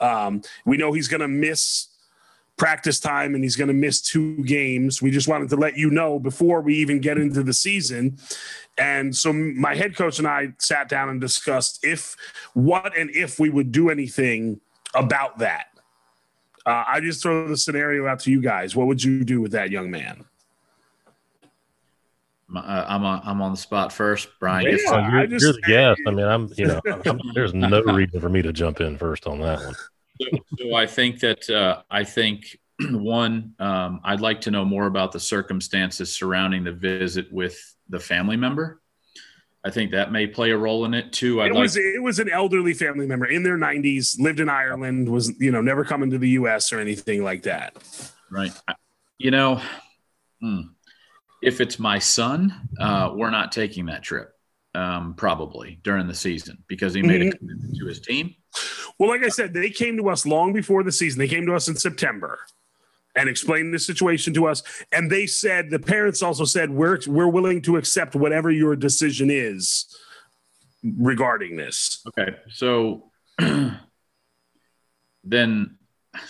Um, 0.00 0.42
we 0.64 0.76
know 0.76 0.92
he's 0.92 1.08
going 1.08 1.20
to 1.20 1.28
miss 1.28 1.88
practice 2.58 3.00
time 3.00 3.34
and 3.34 3.42
he's 3.42 3.56
going 3.56 3.68
to 3.68 3.74
miss 3.74 4.02
two 4.02 4.44
games. 4.44 5.00
We 5.00 5.10
just 5.10 5.28
wanted 5.28 5.48
to 5.50 5.56
let 5.56 5.78
you 5.78 5.90
know 5.90 6.18
before 6.18 6.60
we 6.60 6.74
even 6.76 7.00
get 7.00 7.16
into 7.16 7.42
the 7.42 7.54
season. 7.54 8.18
And 8.76 9.16
so 9.16 9.32
my 9.32 9.74
head 9.74 9.96
coach 9.96 10.18
and 10.18 10.28
I 10.28 10.52
sat 10.58 10.88
down 10.88 11.08
and 11.08 11.20
discussed 11.20 11.84
if 11.84 12.16
what 12.52 12.96
and 12.98 13.10
if 13.10 13.38
we 13.38 13.48
would 13.48 13.72
do 13.72 13.88
anything 13.88 14.60
about 14.94 15.38
that. 15.38 15.66
Uh, 16.66 16.84
I 16.86 17.00
just 17.00 17.22
throw 17.22 17.48
the 17.48 17.56
scenario 17.56 18.06
out 18.06 18.20
to 18.20 18.30
you 18.30 18.42
guys. 18.42 18.76
What 18.76 18.88
would 18.88 19.02
you 19.02 19.24
do 19.24 19.40
with 19.40 19.52
that 19.52 19.70
young 19.70 19.90
man? 19.90 20.26
Uh, 22.54 22.84
I'm 22.88 23.04
on. 23.04 23.20
I'm 23.24 23.42
on 23.42 23.52
the 23.52 23.58
spot 23.58 23.92
first, 23.92 24.28
Brian. 24.40 24.66
Yeah, 24.66 24.76
oh, 24.88 25.08
you're, 25.10 25.26
just, 25.26 25.44
you're, 25.44 25.52
the 25.52 25.60
guest. 25.66 26.00
I 26.06 26.10
mean, 26.12 26.26
I'm. 26.26 26.50
You 26.56 26.66
know, 26.66 26.80
I'm, 26.86 27.20
there's 27.34 27.52
no 27.52 27.82
reason 27.82 28.20
for 28.20 28.30
me 28.30 28.40
to 28.40 28.52
jump 28.54 28.80
in 28.80 28.96
first 28.96 29.26
on 29.26 29.40
that 29.40 29.60
one. 29.60 29.74
So, 30.20 30.38
so 30.58 30.74
I 30.74 30.86
think 30.86 31.20
that 31.20 31.48
uh, 31.50 31.82
I 31.90 32.04
think 32.04 32.58
one, 32.90 33.54
um, 33.58 34.00
I'd 34.04 34.20
like 34.20 34.42
to 34.42 34.50
know 34.50 34.64
more 34.64 34.86
about 34.86 35.12
the 35.12 35.20
circumstances 35.20 36.14
surrounding 36.14 36.64
the 36.64 36.72
visit 36.72 37.32
with 37.32 37.58
the 37.88 38.00
family 38.00 38.36
member. 38.36 38.80
I 39.64 39.70
think 39.70 39.90
that 39.90 40.12
may 40.12 40.26
play 40.26 40.52
a 40.52 40.56
role 40.56 40.84
in 40.84 40.94
it 40.94 41.12
too. 41.12 41.42
I'd 41.42 41.48
it 41.48 41.54
was 41.54 41.76
like- 41.76 41.84
it 41.84 42.02
was 42.02 42.18
an 42.18 42.30
elderly 42.30 42.74
family 42.74 43.06
member 43.06 43.26
in 43.26 43.42
their 43.42 43.58
90s, 43.58 44.18
lived 44.20 44.40
in 44.40 44.48
Ireland, 44.48 45.08
was 45.08 45.32
you 45.40 45.50
know 45.50 45.60
never 45.60 45.84
coming 45.84 46.10
to 46.10 46.18
the 46.18 46.30
U.S. 46.30 46.72
or 46.72 46.78
anything 46.78 47.22
like 47.22 47.42
that. 47.42 47.76
Right. 48.30 48.52
You 49.18 49.32
know, 49.32 49.60
Hmm. 50.40 50.60
If 51.42 51.60
it's 51.60 51.78
my 51.78 51.98
son, 51.98 52.68
uh, 52.80 53.12
we're 53.14 53.30
not 53.30 53.52
taking 53.52 53.86
that 53.86 54.02
trip 54.02 54.32
um, 54.74 55.14
probably 55.14 55.78
during 55.82 56.06
the 56.06 56.14
season 56.14 56.64
because 56.66 56.94
he 56.94 57.02
made 57.02 57.22
a 57.22 57.24
mm-hmm. 57.26 57.38
commitment 57.38 57.76
to 57.76 57.86
his 57.86 58.00
team. 58.00 58.34
Well, 58.98 59.08
like 59.08 59.22
I 59.22 59.28
said, 59.28 59.54
they 59.54 59.70
came 59.70 59.96
to 59.98 60.08
us 60.08 60.26
long 60.26 60.52
before 60.52 60.82
the 60.82 60.92
season. 60.92 61.18
They 61.18 61.28
came 61.28 61.46
to 61.46 61.54
us 61.54 61.68
in 61.68 61.76
September 61.76 62.40
and 63.14 63.28
explained 63.28 63.72
the 63.74 63.78
situation 63.78 64.34
to 64.34 64.46
us. 64.46 64.62
And 64.92 65.10
they 65.10 65.26
said 65.26 65.70
the 65.70 65.78
parents 65.78 66.22
also 66.22 66.44
said 66.44 66.70
we're 66.70 66.98
we're 67.06 67.28
willing 67.28 67.62
to 67.62 67.76
accept 67.76 68.14
whatever 68.14 68.50
your 68.50 68.76
decision 68.76 69.30
is 69.30 69.86
regarding 70.82 71.56
this. 71.56 72.02
Okay, 72.08 72.36
so 72.50 73.10
then, 75.24 75.76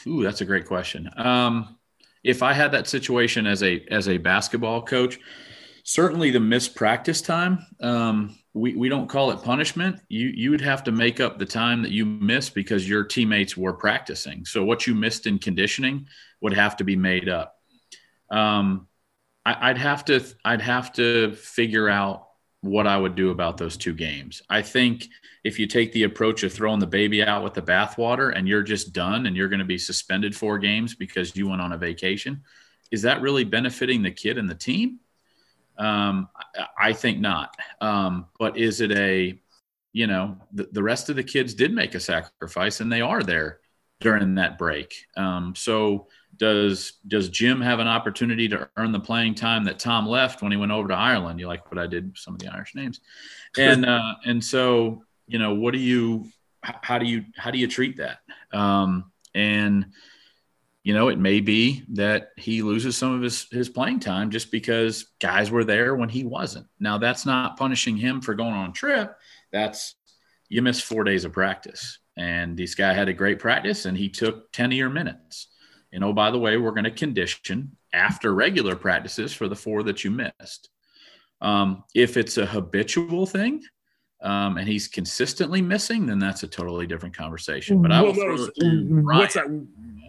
ooh, 0.07 0.23
that's 0.23 0.41
a 0.41 0.47
great 0.47 0.67
question. 0.67 1.11
Um, 1.17 1.77
if 2.25 2.43
I 2.43 2.53
had 2.53 2.73
that 2.73 2.87
situation 2.87 3.47
as 3.47 3.63
a 3.63 3.85
as 3.91 4.09
a 4.09 4.19
basketball 4.19 4.83
coach, 4.83 5.19
certainly 5.89 6.31
the 6.31 6.39
missed 6.39 6.75
practice 6.75 7.23
time. 7.23 7.65
Um, 7.81 8.37
we, 8.53 8.75
we 8.75 8.91
don't 8.91 9.09
call 9.09 9.31
it 9.31 9.43
punishment. 9.43 9.99
You 10.11 10.27
you 10.29 10.51
would 10.51 10.61
have 10.61 10.85
to 10.85 10.93
make 10.93 11.19
up 11.19 11.39
the 11.39 11.47
time 11.47 11.81
that 11.83 11.93
you 11.93 12.05
missed 12.05 12.55
because 12.55 12.87
your 12.87 13.05
teammates 13.05 13.57
were 13.57 13.73
practicing. 13.73 14.45
So 14.45 14.63
what 14.65 14.87
you 14.87 14.95
missed 14.95 15.27
in 15.27 15.39
conditioning 15.39 16.07
would 16.43 16.53
have 16.53 16.77
to 16.77 16.85
be 16.85 16.95
made 16.95 17.31
up. 17.31 17.55
Um, 18.31 18.87
I, 19.47 19.71
I'd 19.71 19.79
have 19.79 20.05
to 20.07 20.23
I'd 20.45 20.61
have 20.61 20.93
to 20.95 21.33
figure 21.33 21.89
out 21.89 22.27
what 22.61 22.87
I 22.87 22.99
would 22.99 23.15
do 23.15 23.31
about 23.31 23.57
those 23.57 23.79
two 23.79 23.95
games. 23.95 24.43
I 24.51 24.61
think 24.61 25.09
if 25.43 25.59
you 25.59 25.67
take 25.67 25.93
the 25.93 26.03
approach 26.03 26.43
of 26.43 26.53
throwing 26.53 26.81
the 26.81 26.87
baby 26.87 27.23
out 27.23 27.45
with 27.45 27.55
the 27.55 27.63
bathwater 27.63 28.37
and 28.37 28.47
you're 28.47 28.63
just 28.63 28.93
done 28.93 29.25
and 29.25 29.35
you're 29.35 29.49
going 29.49 29.61
to 29.61 29.65
be 29.65 29.79
suspended 29.79 30.37
four 30.37 30.59
games 30.59 30.95
because 30.95 31.35
you 31.35 31.49
went 31.49 31.63
on 31.63 31.73
a 31.73 31.79
vacation, 31.79 32.43
is 32.91 33.01
that 33.03 33.23
really 33.23 33.45
benefiting 33.45 34.03
the 34.03 34.11
kid 34.11 34.37
and 34.37 34.51
the 34.51 34.55
team? 34.55 34.99
Um, 35.79 36.29
I, 36.35 36.89
I, 36.89 36.93
think 36.93 37.21
not. 37.21 37.55
Um, 37.81 38.27
but 38.39 38.57
is 38.57 38.81
it 38.81 38.93
a, 38.93 39.39
you 39.93 40.07
know, 40.07 40.37
the, 40.53 40.69
the 40.73 40.83
rest 40.83 41.09
of 41.09 41.17
the 41.17 41.23
kids 41.23 41.55
did 41.55 41.73
make 41.73 41.95
a 41.95 42.01
sacrifice 42.01 42.81
and 42.81 42.91
they 42.91 43.01
are 43.01 43.23
there 43.23 43.61
during 44.01 44.35
that 44.37 44.59
break. 44.59 45.07
Um, 45.17 45.55
so 45.57 46.07
does 46.37 46.95
does 47.09 47.29
Jim 47.29 47.61
have 47.61 47.81
an 47.81 47.89
opportunity 47.89 48.49
to 48.49 48.69
earn 48.77 48.93
the 48.93 49.01
playing 49.01 49.35
time 49.35 49.65
that 49.65 49.79
Tom 49.79 50.07
left 50.07 50.41
when 50.43 50.53
he 50.53 50.59
went 50.59 50.73
over 50.73 50.89
to 50.89 50.95
Ireland? 50.95 51.41
You 51.41 51.49
like 51.49 51.71
what 51.71 51.79
I 51.79 51.87
did 51.87 52.09
with 52.09 52.19
some 52.19 52.35
of 52.35 52.41
the 52.41 52.53
Irish 52.53 52.75
names, 52.75 53.01
and 53.57 53.85
uh, 53.85 54.15
and 54.25 54.43
so 54.43 55.03
you 55.27 55.39
know 55.39 55.55
what 55.55 55.75
do 55.75 55.81
you 55.81 56.29
how 56.63 56.99
do 56.99 57.07
you 57.07 57.25
how 57.37 57.51
do 57.51 57.59
you 57.59 57.67
treat 57.67 57.97
that? 57.97 58.21
Um, 58.53 59.11
and 59.35 59.87
you 60.89 60.95
know 60.95 61.09
it 61.09 61.19
may 61.19 61.41
be 61.41 61.85
that 61.91 62.31
he 62.37 62.63
loses 62.63 62.97
some 62.97 63.13
of 63.13 63.21
his 63.21 63.47
his 63.51 63.69
playing 63.69 64.01
time 64.01 64.31
just 64.31 64.51
because 64.51 65.11
guys 65.21 65.51
were 65.51 65.65
there 65.65 65.95
when 65.95 66.09
he 66.09 66.25
wasn't. 66.25 66.67
Now 66.81 66.97
that's 66.97 67.27
not 67.27 67.59
punishing 67.59 67.97
him 67.97 68.23
for 68.23 68.35
going 68.35 68.55
on 68.55 68.71
a 68.71 68.73
trip. 68.73 69.15
That's 69.53 69.95
you 70.49 70.63
missed 70.63 70.85
four 70.85 71.05
days 71.05 71.27
of 71.27 71.33
practice, 71.33 71.99
and 72.17 72.57
this 72.57 72.75
guy 72.75 72.95
had 72.95 73.09
a 73.09 73.13
great 73.13 73.39
practice, 73.39 73.85
and 73.85 73.99
he 73.99 74.09
took 74.09 74.51
ten 74.53 74.73
of 74.73 74.79
your 74.79 74.89
minutes 74.89 75.49
and 75.93 76.05
oh, 76.05 76.13
by 76.13 76.31
the 76.31 76.39
way, 76.39 76.57
we're 76.57 76.73
going 76.73 76.85
to 76.85 76.91
condition 76.91 77.77
after 77.93 78.35
regular 78.35 78.77
practices 78.77 79.33
for 79.33 79.49
the 79.49 79.57
four 79.57 79.83
that 79.85 80.05
you 80.05 80.11
missed. 80.11 80.69
Um, 81.41 81.85
if 81.95 82.17
it's 82.17 82.37
a 82.37 82.47
habitual 82.47 83.27
thing 83.27 83.63
um, 84.21 84.59
and 84.59 84.69
he's 84.69 84.89
consistently 84.89 85.63
missing, 85.63 86.07
then 86.07 86.19
that's 86.19 86.43
a 86.43 86.49
totally 86.49 86.87
different 86.87 87.17
conversation. 87.17 87.81
But 87.81 87.93
I 87.93 88.03
will 88.03 88.15
throw 88.15 88.35
it 88.35 88.55
to 88.61 89.03
What's 89.03 89.35
that? 89.35 89.47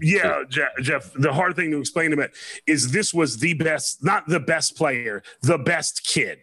Yeah, 0.01 0.43
Jeff, 0.49 1.11
the 1.13 1.33
hard 1.33 1.55
thing 1.55 1.71
to 1.71 1.79
explain 1.79 2.11
to 2.11 2.21
him 2.21 2.29
is 2.65 2.91
this 2.91 3.13
was 3.13 3.37
the 3.37 3.53
best, 3.53 4.03
not 4.03 4.27
the 4.27 4.39
best 4.39 4.77
player, 4.77 5.23
the 5.41 5.57
best 5.57 6.05
kid, 6.05 6.39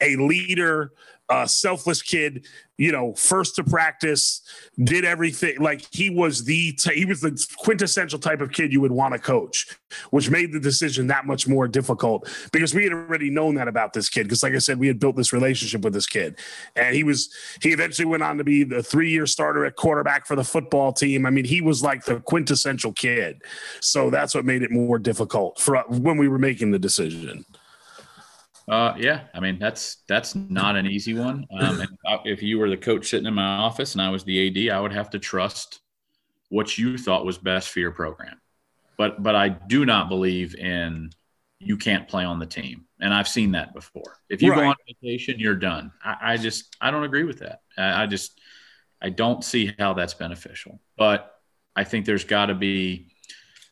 a 0.00 0.16
leader, 0.16 0.92
a 1.28 1.48
selfless 1.48 2.02
kid, 2.02 2.46
you 2.78 2.92
know, 2.92 3.14
first 3.14 3.56
to 3.56 3.64
practice, 3.64 4.42
did 4.84 5.04
everything. 5.04 5.58
Like 5.58 5.84
he 5.92 6.10
was 6.10 6.44
the 6.44 6.72
t- 6.72 6.94
he 6.94 7.04
was 7.04 7.20
the 7.20 7.44
quintessential 7.58 8.18
type 8.18 8.40
of 8.40 8.52
kid 8.52 8.72
you 8.72 8.80
would 8.80 8.92
want 8.92 9.14
to 9.14 9.18
coach, 9.18 9.66
which 10.10 10.30
made 10.30 10.52
the 10.52 10.60
decision 10.60 11.06
that 11.08 11.26
much 11.26 11.48
more 11.48 11.66
difficult 11.66 12.28
because 12.52 12.74
we 12.74 12.84
had 12.84 12.92
already 12.92 13.30
known 13.30 13.54
that 13.56 13.66
about 13.66 13.92
this 13.92 14.08
kid. 14.08 14.24
Because, 14.24 14.42
like 14.42 14.54
I 14.54 14.58
said, 14.58 14.78
we 14.78 14.86
had 14.86 15.00
built 15.00 15.16
this 15.16 15.32
relationship 15.32 15.82
with 15.82 15.94
this 15.94 16.06
kid, 16.06 16.38
and 16.76 16.94
he 16.94 17.02
was 17.02 17.34
he 17.60 17.70
eventually 17.70 18.06
went 18.06 18.22
on 18.22 18.38
to 18.38 18.44
be 18.44 18.62
the 18.62 18.82
three 18.82 19.10
year 19.10 19.26
starter 19.26 19.64
at 19.64 19.76
quarterback 19.76 20.26
for 20.26 20.36
the 20.36 20.44
football 20.44 20.92
team. 20.92 21.26
I 21.26 21.30
mean, 21.30 21.44
he 21.44 21.60
was 21.60 21.82
like 21.82 22.04
the 22.04 22.20
quintessential 22.20 22.92
kid. 22.92 23.42
So 23.80 24.10
that's 24.10 24.34
what 24.34 24.44
made 24.44 24.62
it 24.62 24.70
more 24.70 24.98
difficult 24.98 25.58
for 25.58 25.82
when 25.88 26.18
we 26.18 26.28
were 26.28 26.38
making 26.38 26.70
the 26.70 26.78
decision. 26.78 27.44
Uh, 28.68 28.94
yeah, 28.98 29.22
I 29.32 29.40
mean 29.40 29.58
that's 29.58 29.98
that's 30.08 30.34
not 30.34 30.76
an 30.76 30.86
easy 30.86 31.14
one. 31.14 31.46
Um, 31.58 31.80
and 31.80 32.20
if 32.24 32.42
you 32.42 32.58
were 32.58 32.68
the 32.68 32.76
coach 32.76 33.08
sitting 33.08 33.26
in 33.26 33.34
my 33.34 33.58
office 33.58 33.94
and 33.94 34.02
I 34.02 34.10
was 34.10 34.24
the 34.24 34.68
AD, 34.68 34.74
I 34.74 34.80
would 34.80 34.92
have 34.92 35.10
to 35.10 35.18
trust 35.20 35.80
what 36.48 36.76
you 36.76 36.98
thought 36.98 37.24
was 37.24 37.38
best 37.38 37.68
for 37.68 37.80
your 37.80 37.92
program. 37.92 38.40
But 38.98 39.22
but 39.22 39.36
I 39.36 39.50
do 39.50 39.84
not 39.84 40.08
believe 40.08 40.56
in 40.56 41.10
you 41.58 41.76
can't 41.76 42.08
play 42.08 42.24
on 42.24 42.38
the 42.38 42.46
team, 42.46 42.86
and 43.00 43.14
I've 43.14 43.28
seen 43.28 43.52
that 43.52 43.72
before. 43.72 44.18
If 44.28 44.42
you 44.42 44.50
right. 44.50 44.60
go 44.60 44.68
on 44.68 44.76
vacation, 44.86 45.38
you're 45.38 45.54
done. 45.54 45.92
I, 46.04 46.16
I, 46.20 46.36
just 46.36 46.76
I 46.80 46.90
don't 46.90 47.04
agree 47.04 47.24
with 47.24 47.38
that. 47.38 47.60
I, 47.78 48.02
I 48.02 48.06
just 48.06 48.40
I 49.00 49.10
don't 49.10 49.44
see 49.44 49.72
how 49.78 49.94
that's 49.94 50.14
beneficial. 50.14 50.80
But 50.96 51.32
I 51.74 51.84
think 51.84 52.04
there's 52.04 52.24
got 52.24 52.46
to 52.46 52.54
be 52.54 53.12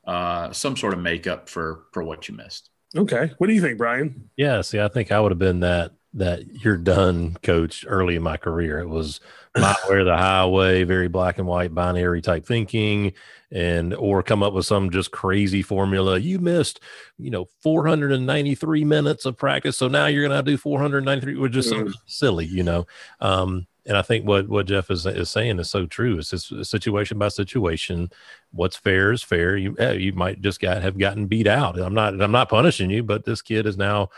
uh, 0.06 0.52
some 0.52 0.76
sort 0.76 0.94
of 0.94 1.00
makeup 1.00 1.48
for 1.48 1.84
for 1.92 2.02
what 2.02 2.28
you 2.28 2.36
missed. 2.36 2.70
Okay. 2.96 3.32
What 3.38 3.46
do 3.48 3.52
you 3.52 3.60
think, 3.60 3.78
Brian? 3.78 4.28
Yeah, 4.36 4.60
see, 4.60 4.80
I 4.80 4.88
think 4.88 5.10
I 5.10 5.20
would 5.20 5.32
have 5.32 5.38
been 5.38 5.60
that 5.60 5.92
that 6.14 6.62
you're 6.64 6.76
done 6.76 7.36
coach 7.42 7.84
early 7.88 8.14
in 8.14 8.22
my 8.22 8.36
career. 8.36 8.78
It 8.78 8.88
was 8.88 9.20
my 9.56 9.74
way 9.88 9.96
or 9.96 10.04
the 10.04 10.16
highway, 10.16 10.84
very 10.84 11.08
black 11.08 11.38
and 11.38 11.46
white 11.46 11.74
binary 11.74 12.22
type 12.22 12.46
thinking, 12.46 13.12
and 13.50 13.92
or 13.94 14.22
come 14.22 14.42
up 14.42 14.52
with 14.52 14.66
some 14.66 14.90
just 14.90 15.10
crazy 15.10 15.62
formula. 15.62 16.18
You 16.18 16.38
missed, 16.38 16.80
you 17.18 17.30
know, 17.30 17.46
493 17.62 18.84
minutes 18.84 19.26
of 19.26 19.36
practice, 19.36 19.76
so 19.76 19.88
now 19.88 20.06
you're 20.06 20.26
gonna 20.26 20.42
do 20.42 20.56
493, 20.56 21.36
which 21.36 21.56
is 21.56 21.72
mm. 21.72 21.92
silly, 22.06 22.46
you 22.46 22.62
know. 22.62 22.86
Um, 23.20 23.66
and 23.86 23.96
I 23.96 24.02
think 24.02 24.26
what 24.26 24.48
what 24.48 24.66
Jeff 24.66 24.90
is 24.90 25.06
is 25.06 25.30
saying 25.30 25.58
is 25.58 25.70
so 25.70 25.86
true. 25.86 26.18
It's 26.18 26.30
just 26.30 26.64
situation 26.64 27.18
by 27.18 27.28
situation. 27.28 28.10
What's 28.52 28.76
fair 28.76 29.12
is 29.12 29.22
fair. 29.22 29.56
You 29.56 29.76
eh, 29.78 29.92
you 29.92 30.12
might 30.12 30.40
just 30.40 30.60
got 30.60 30.82
have 30.82 30.98
gotten 30.98 31.26
beat 31.26 31.46
out. 31.46 31.78
I'm 31.78 31.94
not 31.94 32.20
I'm 32.20 32.32
not 32.32 32.48
punishing 32.48 32.90
you, 32.90 33.02
but 33.02 33.24
this 33.24 33.42
kid 33.42 33.66
is 33.66 33.76
now 33.76 34.10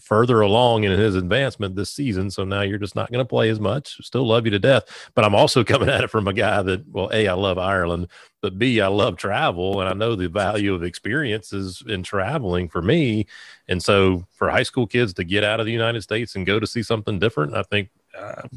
further 0.00 0.42
along 0.42 0.84
in 0.84 0.92
his 0.92 1.14
advancement 1.14 1.74
this 1.74 1.90
season. 1.90 2.30
So 2.30 2.44
now 2.44 2.60
you're 2.60 2.78
just 2.78 2.94
not 2.94 3.10
going 3.10 3.24
to 3.24 3.28
play 3.28 3.48
as 3.48 3.58
much. 3.58 3.96
Still 4.04 4.26
love 4.26 4.44
you 4.44 4.50
to 4.50 4.58
death, 4.58 5.10
but 5.14 5.24
I'm 5.24 5.34
also 5.34 5.64
coming 5.72 5.88
at 5.88 6.04
it 6.04 6.10
from 6.10 6.28
a 6.28 6.32
guy 6.32 6.62
that 6.62 6.86
well, 6.88 7.10
a 7.12 7.26
I 7.26 7.32
love 7.32 7.58
Ireland, 7.58 8.08
but 8.40 8.58
b 8.58 8.80
I 8.80 8.88
love 8.88 9.16
travel, 9.16 9.80
and 9.80 9.88
I 9.88 9.94
know 9.94 10.14
the 10.14 10.28
value 10.28 10.74
of 10.74 10.82
experiences 10.82 11.82
in 11.88 12.02
traveling 12.02 12.68
for 12.68 12.82
me. 12.82 13.26
And 13.68 13.82
so 13.82 14.26
for 14.30 14.50
high 14.50 14.62
school 14.62 14.86
kids 14.86 15.14
to 15.14 15.24
get 15.24 15.44
out 15.44 15.60
of 15.60 15.66
the 15.66 15.72
United 15.72 16.02
States 16.02 16.36
and 16.36 16.46
go 16.46 16.60
to 16.60 16.66
see 16.66 16.82
something 16.82 17.18
different, 17.18 17.54
I 17.54 17.62
think 17.62 17.88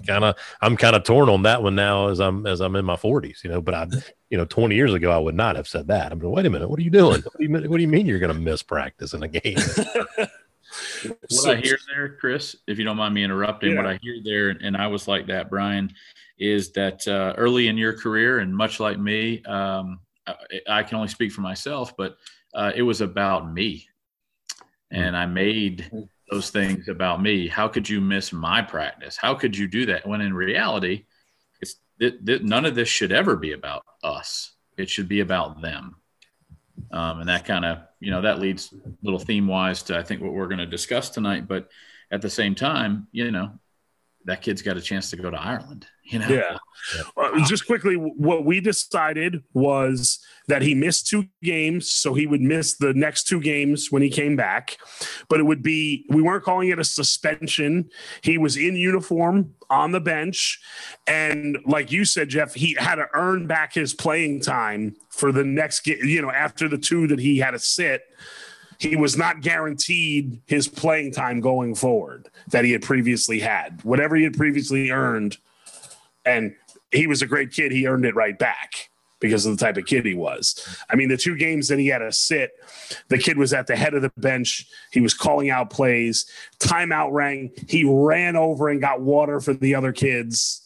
kind 0.05 0.23
of 0.23 0.35
I'm 0.61 0.77
kind 0.77 0.95
of 0.95 1.03
torn 1.03 1.29
on 1.29 1.43
that 1.43 1.63
one 1.63 1.75
now 1.75 2.07
as 2.09 2.19
I'm 2.19 2.45
as 2.45 2.61
I'm 2.61 2.75
in 2.75 2.85
my 2.85 2.95
40s, 2.95 3.43
you 3.43 3.49
know. 3.49 3.61
But 3.61 3.73
I, 3.73 3.87
you 4.29 4.37
know, 4.37 4.45
20 4.45 4.75
years 4.75 4.93
ago 4.93 5.11
I 5.11 5.17
would 5.17 5.35
not 5.35 5.55
have 5.55 5.67
said 5.67 5.87
that. 5.87 6.11
I'm 6.11 6.19
like, 6.19 6.35
wait 6.35 6.45
a 6.45 6.49
minute, 6.49 6.69
what 6.69 6.79
are 6.79 6.83
you 6.83 6.89
doing? 6.89 7.21
What 7.21 7.37
do 7.37 7.43
you, 7.43 7.51
what 7.69 7.77
do 7.77 7.81
you 7.81 7.87
mean 7.87 8.05
you're 8.05 8.19
going 8.19 8.33
to 8.33 8.39
miss 8.39 8.63
practice 8.63 9.13
in 9.13 9.23
a 9.23 9.27
game? 9.27 9.57
what 11.07 11.31
so, 11.31 11.51
I 11.51 11.55
hear 11.55 11.77
there, 11.93 12.17
Chris, 12.17 12.55
if 12.67 12.77
you 12.77 12.85
don't 12.85 12.97
mind 12.97 13.13
me 13.13 13.23
interrupting, 13.23 13.71
yeah. 13.71 13.77
what 13.77 13.85
I 13.85 13.99
hear 14.01 14.17
there, 14.23 14.49
and 14.49 14.75
I 14.75 14.87
was 14.87 15.07
like 15.07 15.27
that, 15.27 15.49
Brian, 15.49 15.93
is 16.37 16.71
that 16.73 17.07
uh, 17.07 17.33
early 17.37 17.67
in 17.67 17.77
your 17.77 17.93
career, 17.97 18.39
and 18.39 18.55
much 18.55 18.79
like 18.79 18.99
me, 18.99 19.41
um, 19.43 19.99
I, 20.27 20.35
I, 20.67 20.83
can 20.83 20.97
only 20.97 21.07
speak 21.07 21.31
for 21.31 21.41
myself, 21.41 21.95
but 21.95 22.17
uh, 22.53 22.71
it 22.75 22.81
was 22.81 23.01
about 23.01 23.53
me, 23.53 23.87
and 24.91 25.15
I 25.15 25.25
made 25.27 25.89
mm 25.93 26.09
those 26.29 26.49
things 26.49 26.87
about 26.87 27.21
me. 27.21 27.47
How 27.47 27.67
could 27.67 27.87
you 27.87 28.01
miss 28.01 28.33
my 28.33 28.61
practice? 28.61 29.17
How 29.17 29.35
could 29.35 29.55
you 29.55 29.67
do 29.67 29.85
that? 29.87 30.07
When 30.07 30.21
in 30.21 30.33
reality, 30.33 31.05
it's 31.61 31.75
th- 31.99 32.25
th- 32.25 32.41
none 32.41 32.65
of 32.65 32.75
this 32.75 32.89
should 32.89 33.11
ever 33.11 33.35
be 33.35 33.53
about 33.53 33.83
us. 34.03 34.53
It 34.77 34.89
should 34.89 35.07
be 35.07 35.19
about 35.19 35.61
them. 35.61 35.95
Um, 36.91 37.21
and 37.21 37.29
that 37.29 37.45
kind 37.45 37.65
of, 37.65 37.79
you 37.99 38.11
know, 38.11 38.21
that 38.21 38.39
leads 38.39 38.73
a 38.73 38.89
little 39.01 39.19
theme 39.19 39.47
wise 39.47 39.83
to 39.83 39.97
I 39.97 40.03
think 40.03 40.21
what 40.21 40.33
we're 40.33 40.47
going 40.47 40.59
to 40.59 40.65
discuss 40.65 41.09
tonight. 41.09 41.47
But 41.47 41.69
at 42.11 42.21
the 42.21 42.29
same 42.29 42.55
time, 42.55 43.07
you 43.11 43.31
know, 43.31 43.51
that 44.25 44.41
kid's 44.41 44.61
got 44.61 44.75
a 44.75 44.81
chance 44.81 45.09
to 45.11 45.15
go 45.15 45.29
to 45.29 45.39
Ireland. 45.39 45.87
You 46.03 46.19
know? 46.19 46.27
Yeah. 46.27 46.57
Uh, 47.17 47.45
just 47.45 47.65
quickly, 47.65 47.95
what 47.95 48.45
we 48.45 48.59
decided 48.59 49.43
was 49.53 50.19
that 50.47 50.61
he 50.61 50.75
missed 50.75 51.07
two 51.07 51.25
games, 51.41 51.91
so 51.91 52.13
he 52.13 52.27
would 52.27 52.41
miss 52.41 52.77
the 52.77 52.93
next 52.93 53.23
two 53.23 53.39
games 53.39 53.91
when 53.91 54.01
he 54.01 54.09
came 54.09 54.35
back. 54.35 54.77
But 55.29 55.39
it 55.39 55.43
would 55.43 55.63
be 55.63 56.05
we 56.09 56.21
weren't 56.21 56.43
calling 56.43 56.69
it 56.69 56.79
a 56.79 56.83
suspension. 56.83 57.89
He 58.21 58.37
was 58.37 58.57
in 58.57 58.75
uniform 58.75 59.55
on 59.69 59.91
the 59.91 60.01
bench, 60.01 60.59
and 61.07 61.57
like 61.65 61.91
you 61.91 62.05
said, 62.05 62.29
Jeff, 62.29 62.53
he 62.53 62.75
had 62.77 62.95
to 62.95 63.07
earn 63.13 63.47
back 63.47 63.73
his 63.73 63.93
playing 63.93 64.41
time 64.41 64.95
for 65.09 65.31
the 65.31 65.43
next 65.43 65.81
game. 65.81 65.99
You 66.03 66.21
know, 66.21 66.31
after 66.31 66.67
the 66.67 66.77
two 66.77 67.07
that 67.07 67.19
he 67.19 67.39
had 67.39 67.51
to 67.51 67.59
sit 67.59 68.03
he 68.77 68.95
was 68.95 69.17
not 69.17 69.41
guaranteed 69.41 70.41
his 70.45 70.67
playing 70.67 71.11
time 71.11 71.39
going 71.41 71.75
forward 71.75 72.29
that 72.49 72.65
he 72.65 72.71
had 72.71 72.81
previously 72.81 73.39
had. 73.39 73.79
Whatever 73.83 74.15
he 74.15 74.23
had 74.23 74.35
previously 74.35 74.91
earned, 74.91 75.37
and 76.25 76.55
he 76.91 77.07
was 77.07 77.21
a 77.21 77.27
great 77.27 77.51
kid, 77.51 77.71
he 77.71 77.87
earned 77.87 78.05
it 78.05 78.15
right 78.15 78.37
back 78.37 78.89
because 79.19 79.45
of 79.45 79.57
the 79.57 79.65
type 79.65 79.77
of 79.77 79.85
kid 79.85 80.05
he 80.05 80.13
was. 80.13 80.77
I 80.89 80.95
mean, 80.95 81.09
the 81.09 81.17
two 81.17 81.35
games 81.37 81.67
that 81.69 81.79
he 81.79 81.87
had 81.87 81.99
to 81.99 82.11
sit, 82.11 82.51
the 83.07 83.17
kid 83.17 83.37
was 83.37 83.53
at 83.53 83.67
the 83.67 83.75
head 83.75 83.93
of 83.93 84.01
the 84.01 84.11
bench. 84.17 84.67
He 84.91 85.01
was 85.01 85.13
calling 85.13 85.49
out 85.49 85.69
plays. 85.69 86.25
Timeout 86.59 87.11
rang. 87.11 87.51
He 87.67 87.83
ran 87.83 88.35
over 88.35 88.69
and 88.69 88.81
got 88.81 89.01
water 89.01 89.39
for 89.39 89.53
the 89.53 89.75
other 89.75 89.91
kids. 89.91 90.61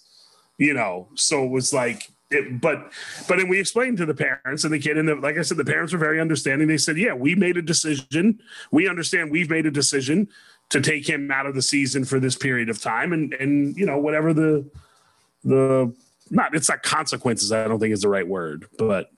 You 0.57 0.73
know, 0.73 1.07
so 1.15 1.45
it 1.45 1.51
was 1.51 1.71
like 1.71 2.09
it, 2.31 2.61
but 2.61 2.91
but 3.27 3.37
then 3.37 3.47
we 3.47 3.59
explained 3.59 3.97
to 3.97 4.05
the 4.05 4.13
parents 4.13 4.63
and 4.63 4.73
the 4.73 4.79
kid 4.79 4.97
and 4.97 5.07
the, 5.07 5.15
like 5.15 5.37
i 5.37 5.41
said 5.41 5.57
the 5.57 5.65
parents 5.65 5.93
were 5.93 5.99
very 5.99 6.19
understanding. 6.19 6.67
They 6.67 6.77
said 6.77 6.97
yeah 6.97 7.13
we 7.13 7.35
made 7.35 7.57
a 7.57 7.61
decision. 7.61 8.39
We 8.71 8.87
understand 8.87 9.31
we've 9.31 9.49
made 9.49 9.65
a 9.65 9.71
decision 9.71 10.29
to 10.69 10.81
take 10.81 11.09
him 11.09 11.31
out 11.31 11.47
of 11.47 11.55
the 11.55 11.61
season 11.61 12.05
for 12.05 12.19
this 12.19 12.35
period 12.35 12.69
of 12.69 12.79
time. 12.81 13.13
And 13.13 13.33
and 13.33 13.75
you 13.77 13.85
know 13.85 13.97
whatever 13.97 14.33
the 14.33 14.69
the 15.43 15.93
not 16.29 16.53
it's 16.53 16.69
not 16.69 16.83
consequences 16.83 17.51
i 17.51 17.67
don't 17.67 17.79
think 17.79 17.93
is 17.93 18.01
the 18.01 18.09
right 18.09 18.27
word 18.27 18.65
but. 18.77 19.09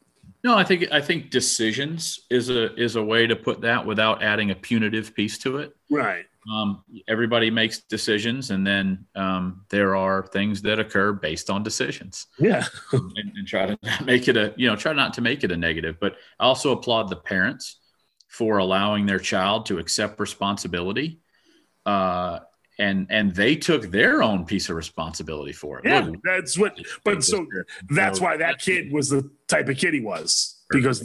No 0.43 0.57
i 0.57 0.63
think 0.63 0.91
i 0.91 0.99
think 0.99 1.29
decisions 1.29 2.21
is 2.31 2.49
a 2.49 2.73
is 2.73 2.95
a 2.95 3.03
way 3.03 3.27
to 3.27 3.35
put 3.35 3.61
that 3.61 3.85
without 3.85 4.23
adding 4.23 4.49
a 4.49 4.55
punitive 4.55 5.13
piece 5.13 5.37
to 5.39 5.57
it. 5.57 5.75
Right 5.91 6.25
um, 6.49 6.83
everybody 7.07 7.51
makes 7.51 7.79
decisions, 7.81 8.51
and 8.51 8.65
then 8.65 9.05
um, 9.15 9.65
there 9.69 9.95
are 9.95 10.25
things 10.27 10.61
that 10.63 10.79
occur 10.79 11.13
based 11.13 11.49
on 11.49 11.63
decisions. 11.63 12.27
Yeah, 12.39 12.65
and, 12.91 13.13
and, 13.35 13.47
try 13.47 13.67
to 13.67 13.77
make 14.03 14.27
it 14.27 14.37
a 14.37 14.53
you 14.57 14.67
know 14.67 14.75
try 14.75 14.93
not 14.93 15.13
to 15.15 15.21
make 15.21 15.43
it 15.43 15.51
a 15.51 15.57
negative. 15.57 15.97
But 15.99 16.15
I 16.39 16.45
also 16.45 16.71
applaud 16.71 17.09
the 17.09 17.15
parents 17.15 17.77
for 18.27 18.57
allowing 18.57 19.05
their 19.05 19.19
child 19.19 19.67
to 19.67 19.77
accept 19.77 20.19
responsibility. 20.19 21.19
Uh, 21.85 22.39
and 22.79 23.05
and 23.09 23.35
they 23.35 23.55
took 23.55 23.91
their 23.91 24.23
own 24.23 24.45
piece 24.45 24.69
of 24.69 24.75
responsibility 24.75 25.51
for 25.51 25.79
it. 25.79 25.85
Yeah, 25.85 25.99
Look, 25.99 26.21
that's 26.23 26.57
what. 26.57 26.77
But 27.03 27.23
so 27.23 27.45
that's 27.89 28.19
why 28.19 28.37
that 28.37 28.59
kid 28.59 28.91
was 28.91 29.09
the 29.09 29.29
type 29.47 29.69
of 29.69 29.77
kid 29.77 29.93
he 29.93 30.01
was 30.01 30.63
because 30.69 31.03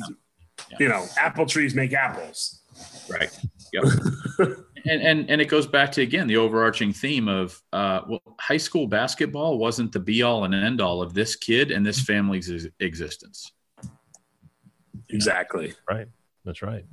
yeah. 0.71 0.77
you 0.81 0.89
know 0.89 1.05
apple 1.19 1.45
trees 1.45 1.75
make 1.75 1.93
apples. 1.93 2.63
Right. 3.11 3.31
Yep. 3.73 3.85
and, 4.89 5.03
and 5.03 5.31
and 5.31 5.41
it 5.41 5.47
goes 5.47 5.67
back 5.67 5.93
to 5.93 6.03
again 6.03 6.27
the 6.27 6.37
overarching 6.37 6.93
theme 6.93 7.29
of 7.29 7.61
uh, 7.73 8.01
well, 8.09 8.23
high 8.39 8.57
school 8.57 8.87
basketball 8.87 9.59
wasn't 9.59 9.93
the 9.93 10.01
be 10.01 10.23
all 10.23 10.45
and 10.45 10.55
end 10.55 10.81
all 10.81 11.03
of 11.03 11.15
this 11.15 11.37
kid 11.37 11.71
and 11.71 11.85
this 11.85 12.01
family's 12.01 12.69
existence. 12.81 13.53
Exactly. 15.11 15.75
Right. 15.89 16.09
That's 16.45 16.63
right. 16.63 16.85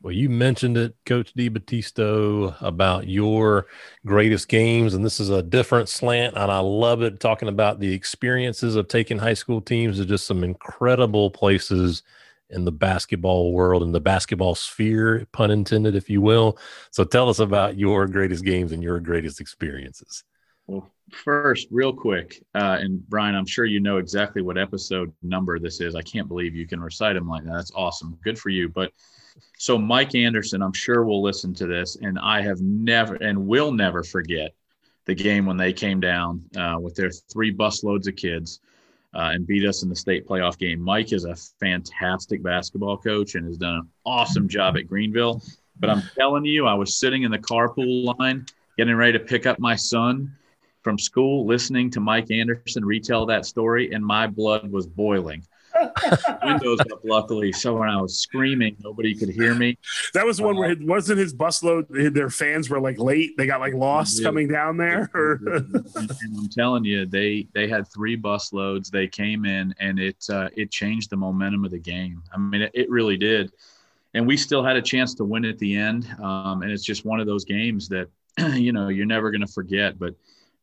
Well, 0.00 0.12
you 0.12 0.28
mentioned 0.28 0.76
it, 0.76 0.94
Coach 1.06 1.34
DiBattisto, 1.34 2.54
about 2.60 3.08
your 3.08 3.66
greatest 4.06 4.46
games, 4.46 4.94
and 4.94 5.04
this 5.04 5.18
is 5.18 5.28
a 5.28 5.42
different 5.42 5.88
slant, 5.88 6.36
and 6.36 6.52
I 6.52 6.60
love 6.60 7.02
it. 7.02 7.18
Talking 7.18 7.48
about 7.48 7.80
the 7.80 7.92
experiences 7.92 8.76
of 8.76 8.86
taking 8.86 9.18
high 9.18 9.34
school 9.34 9.60
teams 9.60 9.98
to 9.98 10.04
just 10.04 10.24
some 10.24 10.44
incredible 10.44 11.30
places 11.30 12.04
in 12.50 12.64
the 12.64 12.72
basketball 12.72 13.52
world 13.52 13.82
in 13.82 13.92
the 13.92 14.00
basketball 14.00 14.54
sphere, 14.54 15.26
pun 15.32 15.50
intended, 15.50 15.94
if 15.94 16.08
you 16.08 16.20
will. 16.20 16.58
So 16.90 17.04
tell 17.04 17.28
us 17.28 17.38
about 17.38 17.78
your 17.78 18.06
greatest 18.06 18.44
games 18.44 18.72
and 18.72 18.82
your 18.82 19.00
greatest 19.00 19.40
experiences. 19.40 20.24
Well, 20.66 20.90
first, 21.10 21.68
real 21.70 21.94
quick, 21.94 22.42
uh, 22.54 22.78
and 22.80 23.06
Brian, 23.08 23.34
I'm 23.34 23.46
sure 23.46 23.64
you 23.64 23.80
know 23.80 23.96
exactly 23.96 24.42
what 24.42 24.58
episode 24.58 25.12
number 25.22 25.58
this 25.58 25.80
is. 25.80 25.94
I 25.94 26.02
can't 26.02 26.28
believe 26.28 26.54
you 26.54 26.66
can 26.66 26.80
recite 26.80 27.14
them 27.14 27.28
like 27.28 27.44
that. 27.44 27.52
That's 27.52 27.72
awesome. 27.74 28.18
Good 28.22 28.38
for 28.38 28.50
you. 28.50 28.68
But 28.68 28.92
so 29.56 29.78
Mike 29.78 30.14
Anderson, 30.14 30.62
I'm 30.62 30.72
sure 30.72 31.04
will 31.04 31.22
listen 31.22 31.54
to 31.54 31.66
this, 31.66 31.96
and 31.96 32.18
I 32.18 32.42
have 32.42 32.60
never 32.60 33.14
and 33.16 33.46
will 33.46 33.72
never 33.72 34.02
forget 34.02 34.52
the 35.06 35.14
game 35.14 35.46
when 35.46 35.56
they 35.56 35.72
came 35.72 36.00
down 36.00 36.44
uh, 36.56 36.76
with 36.78 36.94
their 36.94 37.10
three 37.10 37.54
busloads 37.54 38.06
of 38.06 38.16
kids 38.16 38.60
uh, 39.14 39.30
and 39.32 39.46
beat 39.46 39.66
us 39.66 39.82
in 39.82 39.88
the 39.88 39.96
state 39.96 40.26
playoff 40.26 40.58
game. 40.58 40.80
Mike 40.80 41.12
is 41.12 41.24
a 41.24 41.34
fantastic 41.58 42.42
basketball 42.42 42.96
coach 42.96 43.34
and 43.34 43.46
has 43.46 43.56
done 43.56 43.74
an 43.74 43.88
awesome 44.04 44.48
job 44.48 44.76
at 44.76 44.86
Greenville. 44.86 45.42
But 45.80 45.90
I'm 45.90 46.02
telling 46.16 46.44
you, 46.44 46.66
I 46.66 46.74
was 46.74 46.96
sitting 46.96 47.22
in 47.22 47.30
the 47.30 47.38
carpool 47.38 48.16
line 48.18 48.46
getting 48.76 48.96
ready 48.96 49.12
to 49.12 49.24
pick 49.24 49.46
up 49.46 49.58
my 49.58 49.76
son 49.76 50.32
from 50.82 50.98
school, 50.98 51.46
listening 51.46 51.90
to 51.90 52.00
Mike 52.00 52.30
Anderson 52.30 52.84
retell 52.84 53.26
that 53.26 53.46
story, 53.46 53.92
and 53.92 54.04
my 54.04 54.26
blood 54.26 54.70
was 54.70 54.86
boiling 54.86 55.44
windows 56.44 56.80
up, 56.80 57.00
luckily. 57.04 57.52
So 57.52 57.76
when 57.76 57.88
I 57.88 58.00
was 58.00 58.18
screaming, 58.18 58.76
nobody 58.82 59.14
could 59.14 59.28
hear 59.28 59.54
me. 59.54 59.78
That 60.14 60.26
was 60.26 60.38
the 60.38 60.44
one 60.44 60.56
uh, 60.56 60.60
where 60.60 60.70
it 60.70 60.82
wasn't 60.82 61.18
his 61.18 61.34
busload. 61.34 62.14
Their 62.14 62.30
fans 62.30 62.70
were 62.70 62.80
like 62.80 62.98
late. 62.98 63.36
They 63.36 63.46
got 63.46 63.60
like 63.60 63.74
lost 63.74 64.22
coming 64.22 64.48
down 64.48 64.76
there. 64.76 65.10
I'm 65.14 66.48
telling 66.50 66.84
you, 66.84 67.06
they 67.06 67.48
they 67.54 67.68
had 67.68 67.86
three 67.88 68.16
bus 68.16 68.52
loads. 68.52 68.90
They 68.90 69.06
came 69.06 69.44
in, 69.44 69.74
and 69.80 69.98
it 69.98 70.24
uh, 70.30 70.48
it 70.56 70.70
changed 70.70 71.10
the 71.10 71.16
momentum 71.16 71.64
of 71.64 71.70
the 71.70 71.78
game. 71.78 72.22
I 72.32 72.38
mean, 72.38 72.62
it, 72.62 72.70
it 72.74 72.90
really 72.90 73.16
did. 73.16 73.52
And 74.14 74.26
we 74.26 74.36
still 74.36 74.64
had 74.64 74.76
a 74.76 74.82
chance 74.82 75.14
to 75.16 75.24
win 75.24 75.44
at 75.44 75.58
the 75.58 75.76
end. 75.76 76.08
Um, 76.20 76.62
and 76.62 76.72
it's 76.72 76.82
just 76.82 77.04
one 77.04 77.20
of 77.20 77.26
those 77.26 77.44
games 77.44 77.88
that 77.88 78.08
you 78.54 78.72
know 78.72 78.88
you're 78.88 79.06
never 79.06 79.30
going 79.30 79.42
to 79.42 79.52
forget. 79.52 79.98
But 79.98 80.14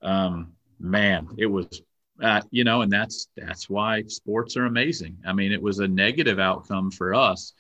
um, 0.02 0.54
man, 0.80 1.30
it 1.38 1.46
was 1.46 1.82
uh, 2.22 2.42
you 2.52 2.64
know, 2.64 2.82
and 2.82 2.92
that's 2.92 3.28
that's 3.36 3.70
why 3.70 4.04
sports 4.04 4.56
are 4.58 4.66
amazing. 4.66 5.18
I 5.26 5.34
mean, 5.34 5.52
it 5.52 5.62
was 5.62 5.80
a 5.80 5.88
negative 5.88 6.40
outcome 6.40 6.92
for 6.92 7.14
us, 7.14 7.54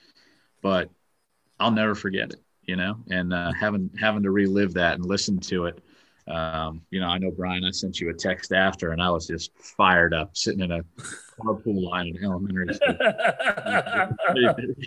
but 0.61 0.89
I'll 1.59 1.71
never 1.71 1.95
forget 1.95 2.31
it. 2.31 2.41
You 2.63 2.75
know, 2.75 2.97
and 3.11 3.33
uh, 3.33 3.51
having 3.53 3.91
having 3.99 4.23
to 4.23 4.31
relive 4.31 4.73
that 4.73 4.95
and 4.95 5.05
listen 5.05 5.39
to 5.41 5.65
it. 5.65 5.83
Um, 6.27 6.81
you 6.89 6.99
know, 6.99 7.07
I 7.07 7.19
know 7.19 7.31
Brian. 7.31 7.63
I 7.63 7.71
sent 7.71 7.99
you 7.99 8.09
a 8.09 8.13
text 8.13 8.51
after, 8.51 8.91
and 8.91 9.01
I 9.01 9.11
was 9.11 9.27
just 9.27 9.51
fired 9.57 10.13
up, 10.13 10.35
sitting 10.35 10.61
in 10.61 10.71
a 10.71 10.81
carpool 11.39 11.83
line 11.83 12.07
in 12.07 12.23
elementary 12.23 12.73
school. 12.73 12.95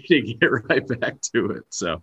to 0.08 0.20
get 0.20 0.46
right 0.68 0.86
back 1.00 1.20
to 1.32 1.50
it. 1.50 1.64
So, 1.70 2.02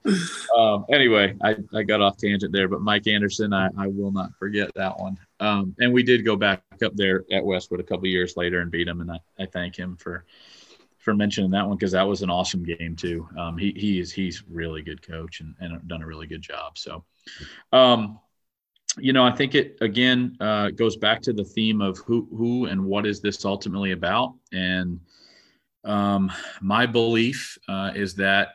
um, 0.57 0.85
anyway, 0.91 1.35
I, 1.43 1.55
I 1.73 1.83
got 1.83 2.01
off 2.01 2.17
tangent 2.17 2.51
there, 2.51 2.67
but 2.67 2.81
Mike 2.81 3.07
Anderson, 3.07 3.53
I, 3.53 3.69
I 3.77 3.87
will 3.87 4.11
not 4.11 4.31
forget 4.37 4.71
that 4.75 4.99
one. 4.99 5.17
Um, 5.39 5.75
and 5.79 5.93
we 5.93 6.03
did 6.03 6.25
go 6.25 6.35
back 6.35 6.63
up 6.83 6.95
there 6.95 7.23
at 7.31 7.43
Westwood 7.43 7.79
a 7.79 7.83
couple 7.83 8.07
years 8.07 8.35
later 8.37 8.61
and 8.61 8.71
beat 8.71 8.87
him, 8.87 9.01
and 9.01 9.11
I, 9.11 9.19
I 9.39 9.45
thank 9.45 9.75
him 9.75 9.97
for 9.97 10.25
for 10.99 11.13
mentioning 11.13 11.51
that 11.51 11.67
one 11.67 11.77
because 11.77 11.91
that 11.91 12.07
was 12.07 12.23
an 12.23 12.31
awesome 12.31 12.63
game 12.63 12.95
too. 12.95 13.29
Um, 13.37 13.57
he 13.57 13.71
he 13.77 13.99
is 13.99 14.11
he's 14.11 14.43
really 14.49 14.81
good 14.81 15.05
coach 15.05 15.39
and, 15.39 15.53
and 15.59 15.87
done 15.87 16.01
a 16.01 16.07
really 16.07 16.25
good 16.25 16.41
job. 16.41 16.77
So, 16.79 17.03
um, 17.71 18.19
you 18.97 19.13
know, 19.13 19.23
I 19.23 19.31
think 19.31 19.55
it 19.55 19.77
again 19.81 20.37
uh, 20.39 20.69
goes 20.71 20.97
back 20.97 21.21
to 21.23 21.33
the 21.33 21.43
theme 21.43 21.81
of 21.81 21.97
who 21.99 22.27
who 22.31 22.65
and 22.65 22.83
what 22.83 23.05
is 23.05 23.21
this 23.21 23.45
ultimately 23.45 23.91
about. 23.91 24.33
And 24.51 24.99
um, 25.83 26.31
my 26.61 26.85
belief 26.85 27.57
uh, 27.67 27.91
is 27.95 28.15
that 28.15 28.49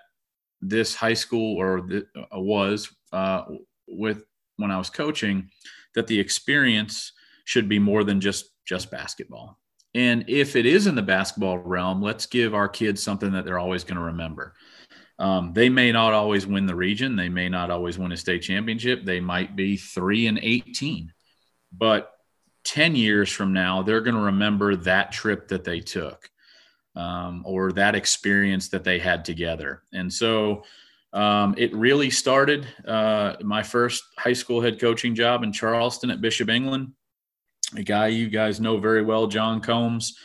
this 0.61 0.95
high 0.95 1.15
school 1.15 1.57
or 1.57 1.83
the, 1.83 2.07
uh, 2.17 2.41
was 2.41 2.91
uh, 3.13 3.45
with 3.89 4.25
when 4.57 4.71
I 4.71 4.79
was 4.79 4.91
coaching 4.91 5.51
that 5.95 6.07
the 6.07 6.19
experience 6.19 7.13
should 7.45 7.69
be 7.69 7.79
more 7.79 8.05
than 8.05 8.21
just 8.21 8.51
just 8.65 8.91
basketball. 8.91 9.59
And 9.95 10.25
if 10.29 10.55
it 10.55 10.67
is 10.67 10.87
in 10.87 10.95
the 10.95 11.03
basketball 11.03 11.59
realm, 11.59 12.01
let's 12.01 12.27
give 12.27 12.55
our 12.55 12.69
kids 12.69 13.03
something 13.03 13.33
that 13.33 13.45
they're 13.45 13.59
always 13.59 13.83
going 13.83 13.97
to 13.97 14.05
remember. 14.05 14.55
Um, 15.21 15.53
they 15.53 15.69
may 15.69 15.93
not 15.93 16.15
always 16.15 16.47
win 16.47 16.65
the 16.65 16.75
region. 16.75 17.15
They 17.15 17.29
may 17.29 17.51
not 17.51 17.71
always 17.71 17.99
win 17.99 18.11
a 18.11 18.17
state 18.17 18.41
championship. 18.41 19.05
They 19.05 19.21
might 19.21 19.55
be 19.55 19.77
three 19.77 20.27
and 20.27 20.39
18. 20.43 21.13
But 21.73 22.11
10 22.65 22.97
years 22.97 23.31
from 23.31 23.53
now, 23.53 23.83
they're 23.83 24.01
going 24.01 24.17
to 24.17 24.23
remember 24.23 24.77
that 24.77 25.13
trip 25.13 25.49
that 25.49 25.63
they 25.63 25.81
took 25.81 26.31
um, 26.97 27.43
or 27.45 27.71
that 27.73 27.95
experience 27.95 28.69
that 28.69 28.83
they 28.83 28.99
had 28.99 29.27
together. 29.27 29.83
And 29.93 30.11
so 30.11 30.65
um, 31.13 31.55
it 31.59 31.75
really 31.75 32.09
started 32.09 32.67
uh, 32.87 33.37
my 33.43 33.63
first 33.63 34.03
high 34.17 34.33
school 34.33 34.63
head 34.63 34.81
coaching 34.81 35.15
job 35.15 35.43
in 35.43 35.53
Charleston 35.53 36.11
at 36.11 36.23
Bishop 36.23 36.49
England. 36.49 36.93
A 37.77 37.83
guy 37.83 38.07
you 38.07 38.31
guys 38.31 38.59
know 38.59 38.79
very 38.79 39.03
well, 39.03 39.27
John 39.27 39.61
Combs 39.61 40.17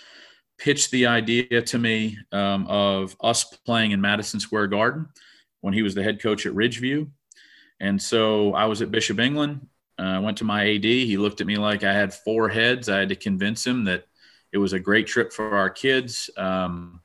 pitched 0.58 0.92
the 0.92 1.06
idea 1.06 1.62
to 1.62 1.78
me 1.78 2.18
um, 2.32 2.66
of 2.68 3.16
us 3.22 3.44
playing 3.44 3.92
in 3.92 4.02
Madison 4.02 4.40
Square 4.40 4.68
Garden 4.68 5.08
when 5.62 5.74
he 5.74 5.82
was 5.82 5.96
the 5.96 6.04
head 6.04 6.22
coach 6.22 6.46
at 6.46 6.54
Ridgeview. 6.54 7.10
And 7.80 8.02
so 8.02 8.54
I 8.54 8.66
was 8.66 8.82
at 8.82 8.92
Bishop 8.92 9.20
England. 9.20 9.68
I 9.98 10.16
uh, 10.16 10.22
went 10.22 10.38
to 10.38 10.44
my 10.44 10.76
AD. 10.76 10.84
He 10.84 11.18
looked 11.18 11.42
at 11.42 11.48
me 11.48 11.58
like 11.58 11.84
I 11.84 11.94
had 11.94 12.14
four 12.14 12.50
heads. 12.50 12.90
I 12.90 13.00
had 13.00 13.10
to 13.10 13.16
convince 13.16 13.66
him 13.66 13.86
that 13.86 14.06
it 14.52 14.58
was 14.58 14.74
a 14.74 14.80
great 14.80 15.08
trip 15.08 15.34
for 15.34 15.56
our 15.56 15.70
kids. 15.70 16.30
Um, 16.38 17.02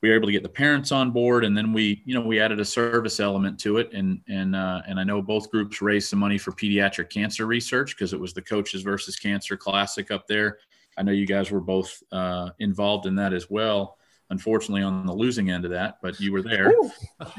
we 0.00 0.10
were 0.10 0.16
able 0.16 0.26
to 0.26 0.32
get 0.32 0.42
the 0.42 0.48
parents 0.50 0.92
on 0.92 1.12
board, 1.12 1.44
and 1.44 1.56
then 1.56 1.72
we, 1.72 2.02
you 2.04 2.14
know, 2.14 2.20
we 2.20 2.38
added 2.38 2.60
a 2.60 2.64
service 2.64 3.20
element 3.20 3.58
to 3.60 3.78
it. 3.78 3.92
And 3.94 4.20
and 4.28 4.54
uh, 4.54 4.82
and 4.86 5.00
I 5.00 5.04
know 5.04 5.22
both 5.22 5.50
groups 5.50 5.80
raised 5.80 6.10
some 6.10 6.18
money 6.18 6.36
for 6.36 6.52
pediatric 6.52 7.08
cancer 7.08 7.46
research 7.46 7.96
because 7.96 8.12
it 8.12 8.20
was 8.20 8.34
the 8.34 8.42
Coaches 8.42 8.82
versus 8.82 9.16
Cancer 9.16 9.56
Classic 9.56 10.10
up 10.10 10.26
there 10.26 10.58
I 10.96 11.02
know 11.02 11.12
you 11.12 11.26
guys 11.26 11.50
were 11.50 11.60
both 11.60 12.02
uh, 12.12 12.50
involved 12.58 13.06
in 13.06 13.16
that 13.16 13.32
as 13.32 13.50
well. 13.50 13.98
unfortunately 14.30 14.82
on 14.82 15.06
the 15.06 15.12
losing 15.12 15.50
end 15.50 15.64
of 15.64 15.70
that, 15.70 15.98
but 16.02 16.18
you 16.18 16.32
were 16.32 16.42
there. 16.42 16.72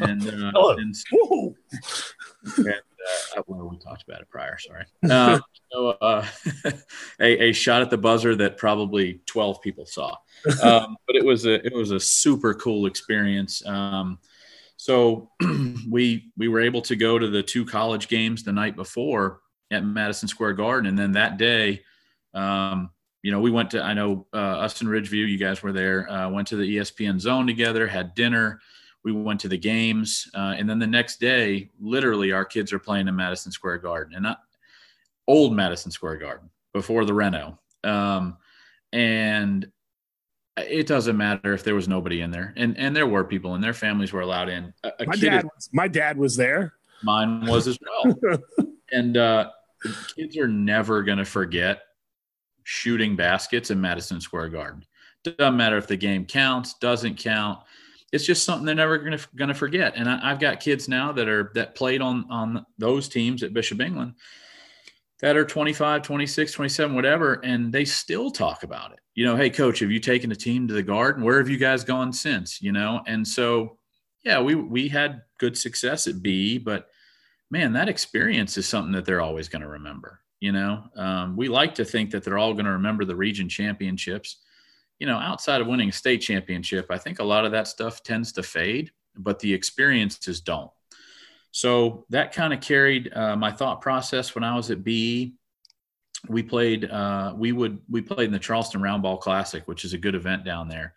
And, 0.02 0.28
uh, 0.28 0.76
and, 0.78 0.96
and 2.58 2.82
uh, 3.38 3.42
well, 3.48 3.70
we 3.70 3.78
talked 3.78 4.04
about 4.04 4.22
it 4.22 4.30
prior. 4.30 4.58
Sorry. 4.58 4.86
Uh, 5.10 5.40
so, 5.72 5.90
uh, 6.02 6.26
a, 7.20 7.50
a, 7.50 7.52
shot 7.54 7.82
at 7.82 7.90
the 7.90 7.98
buzzer 7.98 8.36
that 8.36 8.58
probably 8.58 9.22
12 9.26 9.62
people 9.62 9.86
saw, 9.86 10.16
um, 10.64 10.98
but 11.08 11.16
it 11.16 11.26
was 11.26 11.46
a 11.46 11.66
it 11.66 11.74
was 11.74 11.92
a 11.92 12.00
super 12.00 12.54
cool 12.54 12.86
experience. 12.86 13.66
Um, 13.66 14.20
so 14.78 15.32
we 15.90 16.32
we 16.38 16.48
were 16.48 16.62
able 16.62 16.82
to 16.84 16.96
go 16.96 17.20
to 17.20 17.28
the 17.28 17.44
two 17.44 17.66
college 17.66 18.08
games 18.08 18.44
the 18.44 18.52
night 18.52 18.76
before 18.76 19.42
at 19.72 19.86
Madison 19.86 20.28
Square 20.28 20.54
Garden, 20.54 20.88
and 20.88 20.98
then 20.98 21.14
that 21.14 21.38
day, 21.38 21.82
um, 22.34 22.90
you 23.26 23.32
know, 23.32 23.40
we 23.40 23.50
went 23.50 23.72
to 23.72 23.82
I 23.82 23.96
know 23.96 24.28
uh, 24.36 24.38
us 24.38 24.80
in 24.84 24.88
Ridgeview, 24.88 25.28
you 25.28 25.40
guys 25.40 25.64
were 25.64 25.72
there. 25.72 26.08
Uh, 26.12 26.30
went 26.30 26.48
to 26.50 26.58
the 26.58 26.78
ESPN 26.78 27.20
Zone 27.20 27.48
together, 27.48 27.88
had 27.88 28.14
dinner. 28.14 28.60
We 29.04 29.14
went 29.14 29.40
to 29.40 29.48
the 29.48 29.58
games, 29.58 30.30
uh, 30.36 30.54
and 30.56 30.70
then 30.70 30.78
the 30.78 30.86
next 30.86 31.20
day, 31.20 31.72
literally, 31.82 32.32
our 32.32 32.46
kids 32.46 32.72
are 32.72 32.78
playing 32.78 33.08
in 33.08 33.16
Madison 33.16 33.52
Square 33.52 33.80
Garden, 33.80 34.14
and 34.14 34.22
not 34.22 34.42
old 35.26 35.56
Madison 35.56 35.90
Square 35.90 36.18
Garden 36.18 36.52
before 36.72 37.04
the 37.04 37.16
reno. 37.16 37.58
Um, 37.84 38.38
and 38.94 39.72
it 40.56 40.86
doesn't 40.86 41.18
matter 41.18 41.52
if 41.56 41.64
there 41.64 41.74
was 41.74 41.88
nobody 41.88 42.22
in 42.22 42.30
there, 42.30 42.54
and 42.58 42.78
and 42.78 42.96
there 42.96 43.08
were 43.08 43.24
people, 43.24 43.56
and 43.56 43.64
their 43.64 43.74
families 43.74 44.14
were 44.14 44.22
allowed 44.22 44.50
in. 44.50 44.72
A, 44.84 44.92
a 45.00 45.06
my 45.08 45.16
dad, 45.16 45.46
was, 45.46 45.70
my 45.74 45.88
dad 45.88 46.16
was 46.16 46.36
there. 46.36 46.74
Mine 47.02 47.48
was 47.48 47.68
as 47.68 47.80
well. 47.82 48.38
and 48.92 49.18
uh, 49.18 49.50
kids 50.16 50.38
are 50.38 50.48
never 50.48 51.02
going 51.02 51.18
to 51.18 51.26
forget 51.26 51.82
shooting 52.66 53.16
baskets 53.16 53.72
in 53.72 53.80
Madison 53.80 54.20
Square 54.20 54.50
Garden. 54.50 54.84
Doesn't 55.24 55.56
matter 55.56 55.78
if 55.78 55.88
the 55.88 55.96
game 55.96 56.26
counts, 56.26 56.74
doesn't 56.74 57.18
count. 57.18 57.60
It's 58.12 58.26
just 58.26 58.44
something 58.44 58.66
they're 58.66 58.76
never 58.76 58.98
going 58.98 59.48
to 59.48 59.54
forget. 59.54 59.94
And 59.96 60.10
I, 60.10 60.30
have 60.30 60.40
got 60.40 60.60
kids 60.60 60.90
now 60.90 61.12
that 61.14 61.28
are 61.28 61.52
that 61.56 61.76
played 61.76 62.02
on 62.02 62.26
on 62.30 62.66
those 62.78 63.08
teams 63.08 63.44
at 63.44 63.54
Bishop 63.54 63.82
England 63.82 64.14
that 65.22 65.38
are 65.38 65.46
25, 65.46 66.02
26, 66.02 66.52
27, 66.52 66.96
whatever, 66.96 67.36
and 67.44 67.72
they 67.72 67.86
still 67.86 68.30
talk 68.30 68.64
about 68.64 68.92
it. 68.92 69.00
You 69.14 69.26
know, 69.26 69.36
hey, 69.36 69.50
coach, 69.50 69.80
have 69.80 69.92
you 69.92 70.00
taken 70.00 70.32
a 70.32 70.36
team 70.36 70.68
to 70.68 70.74
the 70.74 70.84
garden? 70.84 71.24
Where 71.24 71.38
have 71.38 71.50
you 71.50 71.58
guys 71.58 71.84
gone 71.84 72.12
since? 72.12 72.62
You 72.62 72.72
know, 72.72 73.02
and 73.08 73.28
so, 73.28 73.78
yeah, 74.24 74.42
we 74.42 74.56
we 74.56 74.88
had 74.88 75.22
good 75.40 75.58
success 75.58 76.08
at 76.08 76.22
B, 76.22 76.58
but 76.58 76.88
man, 77.52 77.74
that 77.74 77.90
experience 77.90 78.58
is 78.58 78.68
something 78.68 78.94
that 78.94 79.06
they're 79.06 79.22
always 79.22 79.50
going 79.50 79.62
to 79.62 79.68
remember. 79.68 80.20
You 80.40 80.52
know, 80.52 80.84
um, 80.96 81.36
we 81.36 81.48
like 81.48 81.76
to 81.76 81.86
think 81.86 82.12
that 82.12 82.24
they're 82.24 82.38
all 82.38 82.54
going 82.54 82.66
to 82.66 82.72
remember 82.72 83.06
the 83.06 83.16
region 83.16 83.50
championships. 83.50 84.38
You 85.00 85.08
know, 85.08 85.18
outside 85.18 85.62
of 85.62 85.68
winning 85.68 85.90
a 85.90 85.94
state 85.94 86.20
championship, 86.20 86.88
I 86.90 86.98
think 86.98 87.20
a 87.20 87.24
lot 87.24 87.46
of 87.46 87.52
that 87.52 87.68
stuff 87.68 88.04
tends 88.04 88.32
to 88.34 88.44
fade, 88.44 88.92
but 89.18 89.40
the 89.40 89.54
experiences 89.54 90.42
don't. 90.42 90.72
So 91.52 92.06
that 92.10 92.34
kind 92.34 92.54
of 92.54 92.60
carried 92.60 93.14
uh, 93.14 93.36
my 93.38 93.52
thought 93.52 93.80
process 93.82 94.36
when 94.36 94.44
I 94.44 94.56
was 94.56 94.72
at 94.72 94.84
BE. 94.84 95.36
We 96.28 96.44
played, 96.44 96.90
uh, 96.90 97.34
we 97.36 97.54
would, 97.54 97.80
we 97.90 98.02
played 98.02 98.28
in 98.28 98.34
the 98.34 98.40
Charleston 98.40 98.82
Roundball 98.82 99.22
Classic, 99.22 99.66
which 99.68 99.86
is 99.86 99.94
a 99.94 99.98
good 99.98 100.16
event 100.16 100.44
down 100.44 100.68
there. 100.68 100.96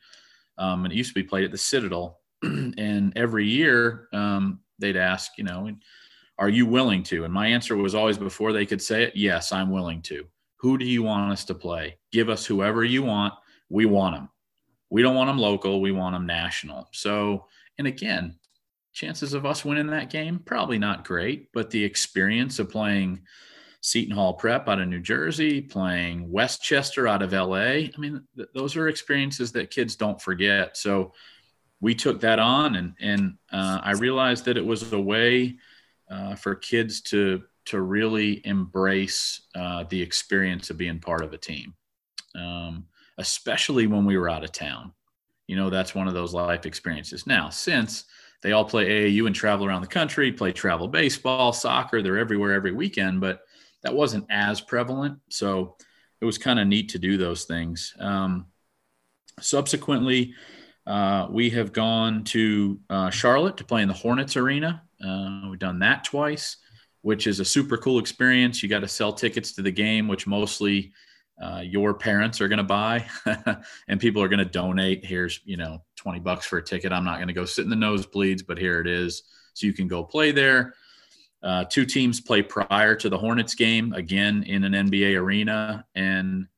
Um, 0.59 0.85
and 0.85 0.93
it 0.93 0.97
used 0.97 1.11
to 1.11 1.21
be 1.21 1.27
played 1.27 1.45
at 1.45 1.53
the 1.53 1.59
Citadel. 1.59 2.19
and 2.43 3.13
every 3.17 3.47
year 3.47 4.09
um, 4.13 4.61
they'd 4.79 4.97
ask, 4.97 5.39
you 5.39 5.45
know, 5.45 5.71
are 6.39 6.49
you 6.49 6.67
willing 6.67 7.03
to? 7.05 7.25
And 7.25 7.33
my 7.33 7.49
answer 7.49 7.77
was 7.77 7.95
always 7.95 8.19
before 8.19 8.53
they 8.53 8.67
could 8.67 8.83
say 8.83 9.05
it, 9.05 9.17
yes, 9.17 9.53
I'm 9.53 9.71
willing 9.71 10.03
to. 10.03 10.25
Who 10.57 10.79
do 10.79 10.85
you 10.85 11.03
want 11.03 11.33
us 11.33 11.45
to 11.47 11.55
play? 11.55 11.99
Give 12.13 12.29
us 12.29 12.45
whoever 12.45 12.85
you 12.85 13.03
want. 13.03 13.35
We 13.69 13.87
want 13.87 14.17
them. 14.17 14.29
We 14.91 15.03
don't 15.03 15.17
want 15.17 15.29
them 15.29 15.39
local. 15.39 15.81
We 15.81 15.93
want 15.93 16.15
them 16.15 16.27
national. 16.27 16.89
So, 16.93 17.47
and 17.77 17.87
again, 17.87 18.39
chances 18.99 19.33
of 19.33 19.47
us 19.47 19.65
winning 19.65 19.87
that 19.87 20.11
game 20.11 20.41
probably 20.45 20.77
not 20.77 21.05
great 21.05 21.53
but 21.53 21.71
the 21.71 21.85
experience 21.85 22.59
of 22.59 22.69
playing 22.69 23.21
seton 23.81 24.13
hall 24.13 24.35
prep 24.35 24.69
out 24.69 24.81
of 24.81 24.89
new 24.89 24.99
jersey 24.99 25.61
playing 25.61 26.29
westchester 26.29 27.07
out 27.07 27.23
of 27.23 27.33
la 27.33 27.55
i 27.55 27.91
mean 27.97 28.21
th- 28.37 28.49
those 28.55 28.77
are 28.77 28.89
experiences 28.89 29.53
that 29.53 29.71
kids 29.71 29.95
don't 29.95 30.21
forget 30.21 30.77
so 30.77 31.13
we 31.81 31.95
took 31.95 32.21
that 32.21 32.41
on 32.41 32.75
and 32.75 32.95
and 33.01 33.35
uh, 33.53 33.79
i 33.85 33.93
realized 33.93 34.45
that 34.45 34.57
it 34.57 34.67
was 34.67 34.93
a 34.93 35.01
way 35.01 35.57
uh, 36.11 36.35
for 36.35 36.55
kids 36.55 37.01
to 37.01 37.43
to 37.67 37.81
really 37.83 38.41
embrace 38.47 39.43
uh, 39.55 39.85
the 39.91 40.01
experience 40.01 40.71
of 40.71 40.77
being 40.79 40.99
part 40.99 41.23
of 41.23 41.33
a 41.33 41.39
team 41.39 41.75
um, 42.35 42.87
especially 43.19 43.87
when 43.87 44.05
we 44.05 44.17
were 44.17 44.29
out 44.29 44.45
of 44.45 44.53
town 44.53 44.93
you 45.47 45.57
know 45.57 45.71
that's 45.71 45.95
one 45.95 46.09
of 46.09 46.15
those 46.15 46.35
life 46.35 46.67
experiences 46.67 47.27
now 47.27 47.49
since 47.51 48.05
they 48.43 48.53
all 48.53 48.65
play 48.65 49.11
AAU 49.11 49.27
and 49.27 49.35
travel 49.35 49.67
around 49.67 49.81
the 49.81 49.89
country, 49.89 50.31
play 50.33 50.53
travel 50.53 50.87
baseball, 50.87 51.53
soccer. 51.53 52.03
They're 52.03 52.19
everywhere 52.19 52.53
every 52.53 52.73
weekend, 52.73 53.21
but 53.21 53.41
that 53.83 53.95
wasn't 53.95 54.27
as 54.31 54.61
prevalent. 54.61 55.19
So 55.29 55.77
it 56.21 56.25
was 56.25 56.39
kind 56.39 56.61
of 56.61 56.69
neat 56.69 56.91
to 56.91 56.99
do 56.99 57.17
those 57.17 57.45
things. 57.45 57.95
Um, 57.99 58.47
subsequently, 59.41 60.35
uh, 60.87 61.27
we 61.31 61.51
have 61.51 61.73
gone 61.73 62.25
to 62.25 62.81
uh, 62.89 63.11
Charlotte 63.11 63.57
to 63.59 63.65
play 63.65 63.83
in 63.83 63.89
the 63.89 63.95
Hornets 63.95 64.37
Arena. 64.37 64.83
Uh, 65.05 65.49
we've 65.51 65.59
done 65.59 65.79
that 65.81 66.05
twice, 66.05 66.57
which 67.03 67.27
is 67.27 67.41
a 67.41 67.45
super 67.45 67.77
cool 67.77 67.99
experience. 67.99 68.63
You 68.63 68.69
got 68.69 68.81
to 68.81 68.89
sell 68.89 69.13
tickets 69.13 69.53
to 69.53 69.63
the 69.63 69.71
game, 69.71 70.09
which 70.09 70.27
mostly 70.27 70.93
uh, 71.41 71.63
your 71.65 71.95
parents 71.95 72.41
are 72.41 72.49
going 72.49 72.59
to 72.59 72.65
buy 72.65 73.07
and 73.89 74.01
people 74.01 74.23
are 74.23 74.29
going 74.29 74.39
to 74.39 74.45
donate. 74.45 75.05
Here's 75.05 75.41
you 75.45 75.57
know 75.57 75.83
20 75.97 76.21
bucks 76.21 76.47
for 76.47 76.59
a 76.59 76.63
ticket. 76.63 76.93
I'm 76.93 77.05
not 77.05 77.17
going 77.17 77.29
to 77.29 77.35
go 77.35 77.45
sit 77.45 77.65
in 77.65 77.71
the 77.71 77.77
nosebleeds 77.77 78.45
but 78.47 78.59
here 78.59 78.81
it 78.81 78.87
is. 78.87 79.23
So 79.55 79.67
you 79.67 79.73
can 79.73 79.89
go 79.89 80.03
play 80.03 80.33
there. 80.33 80.75
Uh, 81.43 81.65
two 81.65 81.85
teams 81.85 82.21
play 82.21 82.43
prior 82.43 82.97
to 82.97 83.09
the 83.09 83.19
hornets 83.19 83.55
game 83.55 83.93
again 83.93 84.43
in 84.45 84.65
an 84.65 84.73
nba 84.89 85.17
arena. 85.17 85.87
And 85.95 86.49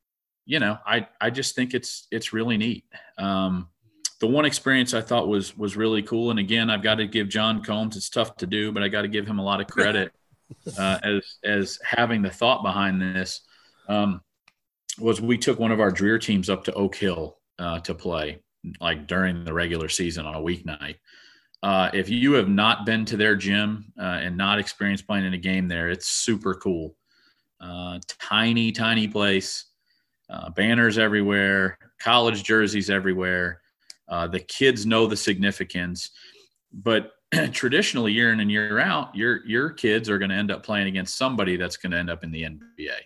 you 0.47 0.59
know 0.59 0.78
i 0.86 1.07
i 1.20 1.28
just 1.30 1.55
think 1.55 1.74
it's 1.74 2.07
it's 2.11 2.32
really 2.32 2.57
neat. 2.57 2.84
Um, 3.18 3.68
the 4.20 4.26
one 4.26 4.44
experience 4.44 4.94
i 4.94 5.00
thought 5.00 5.28
was 5.28 5.56
was 5.56 5.76
really 5.76 6.02
cool 6.02 6.30
and 6.30 6.38
again 6.38 6.70
i've 6.70 6.82
got 6.82 6.96
to 6.96 7.06
give 7.06 7.28
john 7.28 7.62
combs 7.62 7.96
it's 7.96 8.10
tough 8.10 8.36
to 8.36 8.46
do 8.46 8.70
but 8.70 8.82
i 8.82 8.88
got 8.88 9.02
to 9.02 9.08
give 9.08 9.26
him 9.26 9.38
a 9.38 9.44
lot 9.44 9.60
of 9.60 9.66
credit 9.66 10.12
uh, 10.78 10.98
as 11.02 11.36
as 11.44 11.78
having 11.84 12.22
the 12.22 12.30
thought 12.30 12.62
behind 12.62 13.00
this 13.00 13.42
um, 13.88 14.20
was 14.98 15.20
we 15.20 15.36
took 15.36 15.58
one 15.58 15.72
of 15.72 15.80
our 15.80 15.90
Dreher 15.90 16.20
teams 16.20 16.48
up 16.48 16.64
to 16.64 16.72
Oak 16.74 16.94
Hill 16.94 17.38
uh, 17.58 17.80
to 17.80 17.94
play, 17.94 18.40
like 18.80 19.06
during 19.06 19.44
the 19.44 19.52
regular 19.52 19.88
season 19.88 20.26
on 20.26 20.34
a 20.34 20.40
weeknight. 20.40 20.96
Uh, 21.62 21.90
if 21.92 22.08
you 22.08 22.32
have 22.32 22.48
not 22.48 22.86
been 22.86 23.04
to 23.04 23.16
their 23.16 23.36
gym 23.36 23.92
uh, 23.98 24.20
and 24.22 24.36
not 24.36 24.58
experienced 24.58 25.06
playing 25.06 25.26
in 25.26 25.34
a 25.34 25.38
game 25.38 25.68
there, 25.68 25.90
it's 25.90 26.06
super 26.06 26.54
cool. 26.54 26.96
Uh, 27.60 27.98
tiny, 28.18 28.72
tiny 28.72 29.06
place, 29.06 29.66
uh, 30.30 30.48
banners 30.50 30.96
everywhere, 30.96 31.76
college 32.00 32.42
jerseys 32.42 32.88
everywhere. 32.88 33.59
Uh, 34.11 34.26
the 34.26 34.40
kids 34.40 34.84
know 34.84 35.06
the 35.06 35.16
significance, 35.16 36.11
but 36.72 37.12
traditionally, 37.52 38.12
year 38.12 38.32
in 38.32 38.40
and 38.40 38.50
year 38.50 38.78
out, 38.78 39.14
your 39.14 39.46
your 39.46 39.70
kids 39.70 40.11
are 40.11 40.18
going 40.18 40.30
to 40.30 40.36
end 40.36 40.50
up 40.50 40.62
playing 40.62 40.88
against 40.88 41.16
somebody 41.16 41.56
that's 41.56 41.76
going 41.76 41.92
to 41.92 41.98
end 41.98 42.11
up 42.11 42.24
in 42.24 42.32
the 42.32 42.42
NBA. 42.42 42.96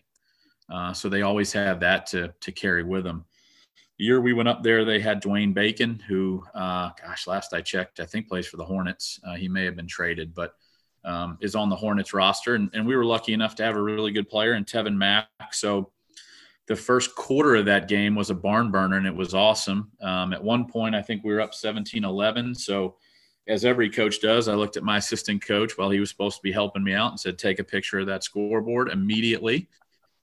Uh, 0.72 0.92
so 0.94 1.08
they 1.08 1.22
always 1.22 1.52
have 1.52 1.80
that 1.80 2.06
to 2.06 2.32
to 2.40 2.52
carry 2.52 2.82
with 2.82 3.04
them. 3.04 3.24
The 3.98 4.06
year 4.06 4.20
we 4.20 4.32
went 4.32 4.48
up 4.48 4.62
there, 4.62 4.84
they 4.84 4.98
had 4.98 5.22
Dwayne 5.22 5.54
Bacon, 5.54 6.02
who, 6.08 6.42
uh, 6.52 6.90
gosh, 7.00 7.28
last 7.28 7.54
I 7.54 7.60
checked, 7.60 8.00
I 8.00 8.06
think 8.06 8.28
plays 8.28 8.46
for 8.46 8.56
the 8.56 8.64
Hornets. 8.64 9.20
Uh, 9.24 9.34
he 9.34 9.48
may 9.48 9.64
have 9.64 9.76
been 9.76 9.86
traded, 9.86 10.34
but 10.34 10.54
um, 11.04 11.38
is 11.40 11.54
on 11.54 11.68
the 11.68 11.76
Hornets 11.76 12.12
roster. 12.12 12.56
And, 12.56 12.70
and, 12.72 12.86
we 12.86 12.96
were 12.96 13.04
lucky 13.04 13.34
enough 13.34 13.54
to 13.56 13.62
have 13.62 13.76
a 13.76 13.82
really 13.82 14.10
good 14.10 14.28
player 14.28 14.54
in 14.54 14.64
Tevin 14.64 14.96
Mack. 14.96 15.28
So 15.52 15.92
the 16.66 16.76
first 16.76 17.14
quarter 17.14 17.56
of 17.56 17.66
that 17.66 17.88
game 17.88 18.14
was 18.14 18.30
a 18.30 18.34
barn 18.34 18.70
burner, 18.70 18.96
and 18.96 19.06
it 19.06 19.14
was 19.14 19.34
awesome. 19.34 19.90
Um, 20.00 20.32
at 20.32 20.42
one 20.42 20.66
point, 20.66 20.94
I 20.94 21.02
think 21.02 21.22
we 21.22 21.32
were 21.32 21.40
up 21.40 21.54
17 21.54 22.04
11. 22.04 22.54
So 22.54 22.96
as 23.46 23.64
every 23.64 23.90
coach 23.90 24.20
does, 24.20 24.48
I 24.48 24.54
looked 24.54 24.76
at 24.76 24.82
my 24.82 24.96
assistant 24.96 25.44
coach 25.44 25.76
while 25.76 25.90
he 25.90 26.00
was 26.00 26.08
supposed 26.08 26.36
to 26.36 26.42
be 26.42 26.52
helping 26.52 26.82
me 26.82 26.94
out 26.94 27.10
and 27.10 27.20
said, 27.20 27.38
"Take 27.38 27.58
a 27.58 27.64
picture 27.64 27.98
of 27.98 28.06
that 28.06 28.24
scoreboard 28.24 28.88
immediately." 28.88 29.68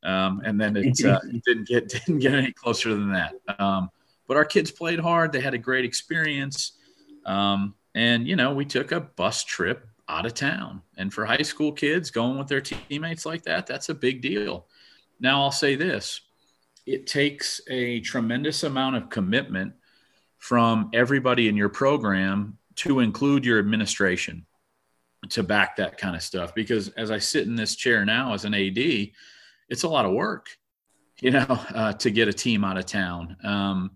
Um, 0.04 0.42
and 0.44 0.60
then 0.60 0.76
it, 0.76 1.06
uh, 1.06 1.20
it, 1.32 1.44
didn't 1.44 1.68
get 1.68 1.90
didn't 1.90 2.20
get 2.20 2.34
any 2.34 2.52
closer 2.52 2.90
than 2.90 3.12
that. 3.14 3.36
Um, 3.60 3.92
but 4.28 4.38
our 4.38 4.46
kids 4.46 4.72
played 4.72 5.00
hard. 5.00 5.32
They 5.32 5.42
had 5.42 5.54
a 5.54 5.60
great 5.60 5.86
experience. 5.86 6.74
Um, 7.26 7.76
and 7.94 8.28
you 8.28 8.36
know, 8.36 8.54
we 8.54 8.66
took 8.66 8.92
a 8.92 9.02
bus 9.02 9.44
trip 9.44 9.88
out 10.10 10.26
of 10.26 10.34
town. 10.34 10.82
And 10.98 11.14
for 11.14 11.26
high 11.26 11.44
school 11.44 11.72
kids 11.72 12.10
going 12.10 12.38
with 12.38 12.48
their 12.48 12.62
teammates 12.62 13.26
like 13.26 13.44
that, 13.44 13.68
that's 13.68 13.90
a 13.90 13.94
big 13.94 14.22
deal. 14.22 14.68
Now 15.20 15.42
I'll 15.44 15.52
say 15.52 15.76
this: 15.76 16.22
it 16.86 17.08
takes 17.08 17.62
a 17.70 18.00
tremendous 18.02 18.64
amount 18.64 18.96
of 18.96 19.10
commitment 19.10 19.74
from 20.38 20.90
everybody 20.94 21.48
in 21.48 21.56
your 21.56 21.70
program 21.70 22.58
to 22.76 23.00
include 23.00 23.46
your 23.46 23.60
administration 23.60 24.46
to 25.30 25.44
back 25.44 25.76
that 25.76 25.98
kind 25.98 26.16
of 26.16 26.24
stuff. 26.24 26.56
Because 26.56 26.90
as 26.90 27.12
I 27.12 27.20
sit 27.20 27.46
in 27.46 27.56
this 27.56 27.76
chair 27.76 28.06
now 28.06 28.34
as 28.34 28.46
an 28.46 28.56
AD 28.56 29.12
it's 29.72 29.84
a 29.84 29.88
lot 29.88 30.06
of 30.06 30.12
work, 30.12 30.50
you 31.22 31.32
know, 31.32 31.46
uh, 31.74 31.94
to 31.94 32.12
get 32.12 32.28
a 32.28 32.34
team 32.34 32.64
out 32.64 32.78
of 32.78 32.86
town. 32.86 33.38
Um, 33.44 33.92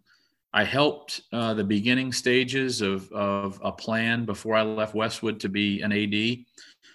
I 0.53 0.63
helped 0.63 1.21
uh, 1.33 1.53
the 1.53 1.65
beginning 1.65 2.13
stages 2.13 2.81
of, 2.81 3.11
of 3.11 3.59
a 3.61 3.73
plan 3.73 4.23
before 4.25 4.55
I 4.55 4.63
left 4.63 4.95
Westwood 4.95 5.41
to 5.41 5.49
be 5.49 5.81
an 5.81 5.91
AD 5.91 6.45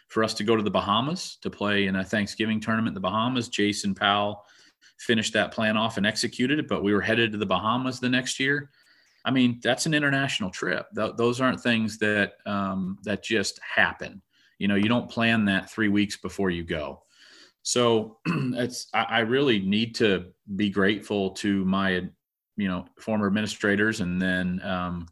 for 0.08 0.24
us 0.24 0.32
to 0.34 0.44
go 0.44 0.56
to 0.56 0.62
the 0.62 0.70
Bahamas 0.70 1.36
to 1.42 1.50
play 1.50 1.86
in 1.86 1.96
a 1.96 2.04
Thanksgiving 2.04 2.58
tournament 2.58 2.88
in 2.88 2.94
the 2.94 3.00
Bahamas. 3.00 3.48
Jason 3.48 3.94
Powell 3.94 4.44
finished 4.98 5.32
that 5.32 5.52
plan 5.52 5.76
off 5.76 5.96
and 5.96 6.06
executed 6.06 6.58
it, 6.58 6.68
but 6.68 6.82
we 6.82 6.92
were 6.92 7.00
headed 7.00 7.32
to 7.32 7.38
the 7.38 7.46
Bahamas 7.46 8.00
the 8.00 8.08
next 8.08 8.38
year. 8.40 8.70
I 9.24 9.30
mean, 9.30 9.60
that's 9.62 9.86
an 9.86 9.94
international 9.94 10.50
trip. 10.50 10.86
Th- 10.94 11.12
those 11.16 11.40
aren't 11.40 11.60
things 11.60 11.98
that 11.98 12.34
um, 12.46 12.98
that 13.02 13.22
just 13.22 13.60
happen. 13.62 14.22
You 14.58 14.68
know, 14.68 14.76
you 14.76 14.88
don't 14.88 15.10
plan 15.10 15.44
that 15.46 15.70
three 15.70 15.88
weeks 15.88 16.16
before 16.16 16.50
you 16.50 16.64
go. 16.64 17.02
So 17.62 18.18
it's 18.26 18.88
I, 18.94 19.02
I 19.02 19.18
really 19.20 19.60
need 19.60 19.94
to 19.96 20.26
be 20.56 20.70
grateful 20.70 21.30
to 21.30 21.64
my 21.64 22.08
you 22.56 22.68
know 22.68 22.84
former 22.98 23.26
administrators 23.26 24.00
and 24.00 24.20
then 24.20 24.60
um, 24.62 25.06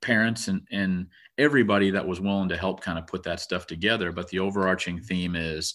parents 0.00 0.48
and 0.48 0.66
and 0.70 1.08
everybody 1.38 1.90
that 1.90 2.06
was 2.06 2.20
willing 2.20 2.48
to 2.48 2.56
help 2.56 2.80
kind 2.80 2.98
of 2.98 3.06
put 3.06 3.22
that 3.24 3.40
stuff 3.40 3.66
together 3.66 4.12
but 4.12 4.28
the 4.28 4.38
overarching 4.38 5.00
theme 5.00 5.34
is 5.34 5.74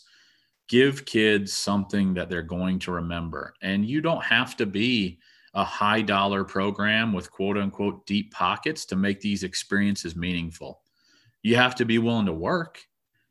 give 0.70 1.06
kids 1.06 1.54
something 1.54 2.14
that 2.14 2.30
they're 2.30 2.42
going 2.42 2.80
to 2.80 2.92
remember. 2.92 3.54
And 3.62 3.86
you 3.86 4.02
don't 4.02 4.24
have 4.24 4.56
to 4.58 4.66
be 4.66 5.20
a 5.54 5.64
high 5.64 6.02
dollar 6.02 6.44
program 6.44 7.14
with 7.14 7.32
quote 7.32 7.58
unquote 7.58 8.06
deep 8.06 8.32
pockets 8.34 8.86
to 8.86 8.96
make 8.96 9.22
these 9.22 9.44
experiences 9.44 10.16
meaningful. 10.16 10.82
You 11.44 11.56
have 11.58 11.76
to 11.76 11.86
be 11.86 12.00
willing 12.00 12.26
to 12.26 12.34
work. 12.34 12.82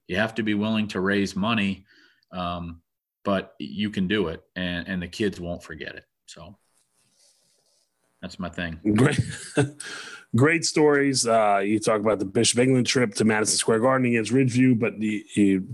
You 0.07 0.17
have 0.17 0.35
to 0.37 0.43
be 0.43 0.55
willing 0.55 0.89
to 0.89 1.01
raise 1.01 1.35
money 1.35 1.85
um, 2.33 2.81
but 3.25 3.55
you 3.59 3.91
can 3.91 4.09
do 4.09 4.29
it 4.29 4.43
and 4.57 4.89
and 4.89 5.03
the 5.03 5.09
kids 5.09 5.39
won't 5.39 5.63
forget 5.63 5.95
it. 5.95 6.05
So 6.27 6.57
that's 8.23 8.39
my 8.39 8.49
thing. 8.49 8.79
Great, 8.95 9.21
great 10.37 10.65
stories. 10.65 11.27
Uh, 11.27 11.59
you 11.59 11.81
talk 11.81 12.01
about 12.01 12.21
the 12.21 12.25
Bishop 12.25 12.61
England 12.61 12.87
trip 12.87 13.15
to 13.15 13.25
Madison 13.25 13.59
Square 13.59 13.81
Garden 13.81 14.07
against 14.07 14.33
Ridgeview, 14.33 14.79
but 14.79 14.99
you 15.01 15.69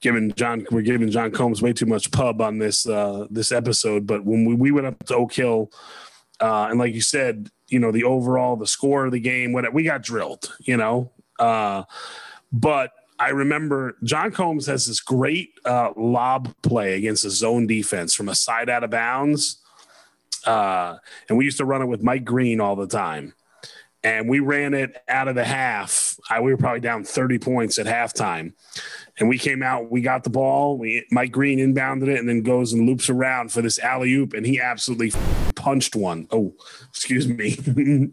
giving 0.00 0.32
John 0.32 0.64
we're 0.70 0.82
giving 0.82 1.10
John 1.10 1.32
Combs 1.32 1.60
way 1.60 1.72
too 1.72 1.86
much 1.86 2.12
pub 2.12 2.40
on 2.40 2.58
this 2.58 2.86
uh, 2.86 3.26
this 3.28 3.50
episode. 3.50 4.06
But 4.06 4.24
when 4.24 4.44
we, 4.44 4.54
we 4.54 4.70
went 4.70 4.86
up 4.86 5.04
to 5.06 5.16
Oak 5.16 5.32
Hill, 5.32 5.72
uh, 6.40 6.68
and 6.70 6.78
like 6.78 6.94
you 6.94 7.00
said, 7.00 7.50
you 7.66 7.80
know 7.80 7.90
the 7.90 8.04
overall 8.04 8.54
the 8.54 8.68
score 8.68 9.04
of 9.04 9.12
the 9.12 9.20
game, 9.20 9.52
what 9.52 9.74
we 9.74 9.82
got 9.82 10.02
drilled, 10.02 10.56
you 10.60 10.76
know. 10.76 11.10
Uh, 11.40 11.82
but 12.52 12.92
I 13.18 13.30
remember 13.30 13.96
John 14.04 14.30
Combs 14.30 14.66
has 14.66 14.86
this 14.86 15.00
great 15.00 15.54
uh, 15.64 15.90
lob 15.96 16.54
play 16.62 16.94
against 16.94 17.24
a 17.24 17.30
zone 17.30 17.66
defense 17.66 18.14
from 18.14 18.28
a 18.28 18.34
side 18.36 18.70
out 18.70 18.84
of 18.84 18.90
bounds 18.90 19.60
uh, 20.46 20.96
and 21.28 21.38
we 21.38 21.44
used 21.44 21.58
to 21.58 21.64
run 21.64 21.82
it 21.82 21.86
with 21.86 22.02
Mike 22.02 22.24
Green 22.24 22.60
all 22.60 22.76
the 22.76 22.86
time. 22.86 23.34
And 24.02 24.30
we 24.30 24.40
ran 24.40 24.72
it 24.72 24.96
out 25.08 25.28
of 25.28 25.34
the 25.34 25.44
half. 25.44 26.16
I, 26.30 26.40
we 26.40 26.50
were 26.50 26.56
probably 26.56 26.80
down 26.80 27.04
30 27.04 27.38
points 27.38 27.78
at 27.78 27.84
halftime. 27.84 28.54
And 29.18 29.28
we 29.28 29.36
came 29.36 29.62
out, 29.62 29.90
we 29.90 30.00
got 30.00 30.24
the 30.24 30.30
ball. 30.30 30.78
We 30.78 31.04
Mike 31.10 31.32
Green 31.32 31.58
inbounded 31.58 32.08
it 32.08 32.18
and 32.18 32.26
then 32.26 32.42
goes 32.42 32.72
and 32.72 32.86
loops 32.86 33.10
around 33.10 33.52
for 33.52 33.60
this 33.60 33.78
alley 33.78 34.10
oop. 34.14 34.32
And 34.32 34.46
he 34.46 34.58
absolutely 34.58 35.12
punched 35.54 35.94
one. 35.94 36.26
Oh, 36.30 36.54
excuse 36.88 37.28
me. 37.28 37.58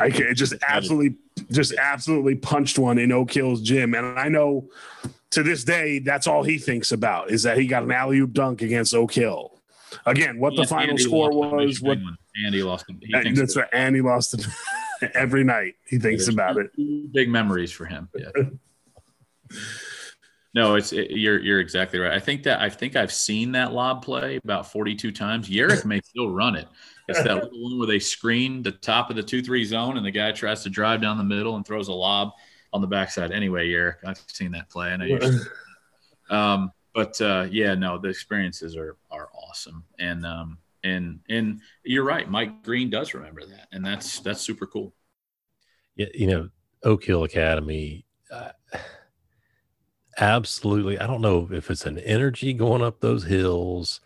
I 0.00 0.08
just 0.08 0.54
absolutely, 0.66 1.16
just 1.50 1.74
absolutely 1.74 2.36
punched 2.36 2.78
one 2.78 2.98
in 2.98 3.12
Oak 3.12 3.32
Hill's 3.32 3.60
gym. 3.60 3.94
And 3.94 4.18
I 4.18 4.28
know 4.28 4.70
to 5.30 5.42
this 5.42 5.64
day, 5.64 5.98
that's 5.98 6.26
all 6.26 6.44
he 6.44 6.58
thinks 6.58 6.92
about 6.92 7.30
is 7.30 7.42
that 7.42 7.58
he 7.58 7.66
got 7.66 7.82
an 7.82 7.92
alley 7.92 8.18
oop 8.18 8.32
dunk 8.32 8.62
against 8.62 8.94
Oak 8.94 9.12
Hill. 9.12 9.53
Again, 10.06 10.38
what 10.38 10.56
the 10.56 10.66
final 10.66 10.90
Andy 10.90 11.02
score 11.02 11.30
was. 11.30 11.80
What 11.80 11.98
Andy 12.44 12.62
lost. 12.62 12.86
He 13.00 13.32
that's 13.32 13.56
right. 13.56 13.68
Andy 13.72 14.00
lost 14.00 14.34
it 14.34 14.46
every 15.14 15.44
night. 15.44 15.74
He 15.86 15.98
thinks 15.98 16.24
There's 16.24 16.34
about 16.34 16.56
it. 16.56 16.70
Big 17.12 17.28
memories 17.28 17.72
for 17.72 17.84
him. 17.84 18.08
Yeah. 18.14 19.58
no, 20.54 20.74
it's 20.74 20.92
it, 20.92 21.10
you're 21.10 21.40
you're 21.40 21.60
exactly 21.60 21.98
right. 21.98 22.12
I 22.12 22.20
think 22.20 22.42
that 22.44 22.60
I 22.60 22.70
think 22.70 22.96
I've 22.96 23.12
seen 23.12 23.52
that 23.52 23.72
lob 23.72 24.04
play 24.04 24.40
about 24.42 24.70
42 24.70 25.12
times. 25.12 25.48
Yerrick 25.48 25.84
may 25.84 26.00
still 26.00 26.30
run 26.30 26.56
it. 26.56 26.68
It's 27.08 27.22
that 27.22 27.44
little 27.44 27.62
one 27.62 27.78
where 27.78 27.86
they 27.86 27.98
screen 27.98 28.62
the 28.62 28.72
top 28.72 29.10
of 29.10 29.16
the 29.16 29.22
two 29.22 29.42
three 29.42 29.64
zone, 29.64 29.96
and 29.96 30.06
the 30.06 30.10
guy 30.10 30.32
tries 30.32 30.62
to 30.62 30.70
drive 30.70 31.02
down 31.02 31.18
the 31.18 31.24
middle 31.24 31.56
and 31.56 31.66
throws 31.66 31.88
a 31.88 31.92
lob 31.92 32.32
on 32.72 32.80
the 32.80 32.86
backside. 32.86 33.30
Anyway, 33.30 33.68
Yerrick, 33.68 33.96
I've 34.06 34.22
seen 34.26 34.52
that 34.52 34.68
play. 34.70 34.88
I 34.88 34.96
know. 34.96 35.38
Um, 36.30 36.72
but 36.94 37.20
uh, 37.20 37.46
yeah, 37.50 37.74
no, 37.74 37.98
the 37.98 38.08
experiences 38.08 38.76
are 38.76 38.96
are 39.10 39.28
awesome, 39.54 39.84
and 40.00 40.26
um, 40.26 40.58
and 40.82 41.20
and 41.28 41.60
you're 41.84 42.04
right. 42.04 42.28
Mike 42.28 42.64
Green 42.64 42.90
does 42.90 43.14
remember 43.14 43.46
that, 43.46 43.68
and 43.70 43.86
that's 43.86 44.18
that's 44.20 44.40
super 44.40 44.66
cool. 44.66 44.92
Yeah, 45.94 46.06
you 46.12 46.26
know, 46.26 46.48
Oak 46.82 47.04
Hill 47.04 47.22
Academy. 47.22 48.04
Uh, 48.32 48.50
absolutely, 50.18 50.98
I 50.98 51.06
don't 51.06 51.20
know 51.20 51.48
if 51.52 51.70
it's 51.70 51.86
an 51.86 52.00
energy 52.00 52.52
going 52.52 52.82
up 52.82 53.00
those 53.00 53.24
hills, 53.24 54.00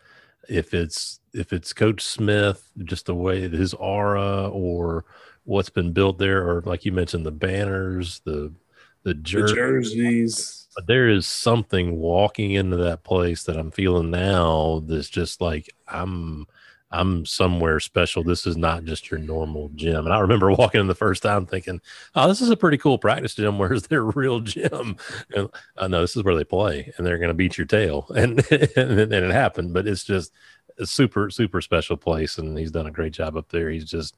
if 0.47 0.75
it's 0.75 1.19
if 1.33 1.51
it's 1.51 1.73
Coach 1.73 2.03
Smith, 2.03 2.69
just 2.83 3.07
the 3.07 3.15
way 3.15 3.49
his 3.49 3.73
aura, 3.73 4.49
or 4.49 5.05
what's 5.45 5.71
been 5.71 5.93
built 5.93 6.19
there, 6.19 6.47
or 6.47 6.61
like 6.61 6.85
you 6.85 6.91
mentioned, 6.91 7.25
the 7.25 7.31
banners, 7.31 8.21
the 8.23 8.53
the, 9.01 9.15
jer- 9.15 9.47
the 9.47 9.55
jerseys 9.55 10.67
but 10.79 10.87
there 10.87 11.09
is 11.09 11.27
something 11.27 11.97
walking 11.97 12.51
into 12.51 12.77
that 12.77 13.03
place 13.03 13.43
that 13.43 13.57
I'm 13.57 13.69
feeling 13.69 14.11
now 14.11 14.81
that's 14.85 15.09
just 15.09 15.41
like 15.41 15.69
I'm 15.89 16.47
I'm 16.89 17.25
somewhere 17.25 17.81
special. 17.81 18.23
This 18.23 18.47
is 18.47 18.55
not 18.55 18.85
just 18.85 19.11
your 19.11 19.19
normal 19.19 19.71
gym. 19.75 20.05
And 20.05 20.13
I 20.13 20.19
remember 20.19 20.49
walking 20.53 20.79
in 20.79 20.87
the 20.87 20.95
first 20.95 21.21
time 21.21 21.45
thinking, 21.45 21.81
oh, 22.15 22.29
this 22.29 22.39
is 22.39 22.49
a 22.49 22.55
pretty 22.55 22.77
cool 22.77 22.97
practice 22.97 23.35
gym. 23.35 23.57
Where's 23.59 23.87
their 23.87 24.03
real 24.03 24.39
gym? 24.39 24.95
And 25.35 25.49
I 25.77 25.81
uh, 25.83 25.87
know 25.89 25.99
this 25.99 26.15
is 26.15 26.23
where 26.23 26.33
they 26.33 26.45
play 26.45 26.93
and 26.95 27.05
they're 27.05 27.17
going 27.17 27.27
to 27.27 27.33
beat 27.33 27.57
your 27.57 27.67
tail. 27.67 28.07
And, 28.15 28.39
and, 28.49 28.99
and 29.01 29.13
it 29.13 29.31
happened, 29.31 29.73
but 29.73 29.85
it's 29.85 30.05
just 30.05 30.31
a 30.77 30.85
super, 30.85 31.29
super 31.29 31.59
special 31.59 31.97
place. 31.97 32.37
And 32.37 32.57
he's 32.57 32.71
done 32.71 32.87
a 32.87 32.91
great 32.91 33.11
job 33.11 33.35
up 33.35 33.49
there. 33.49 33.69
He's 33.69 33.83
just, 33.83 34.15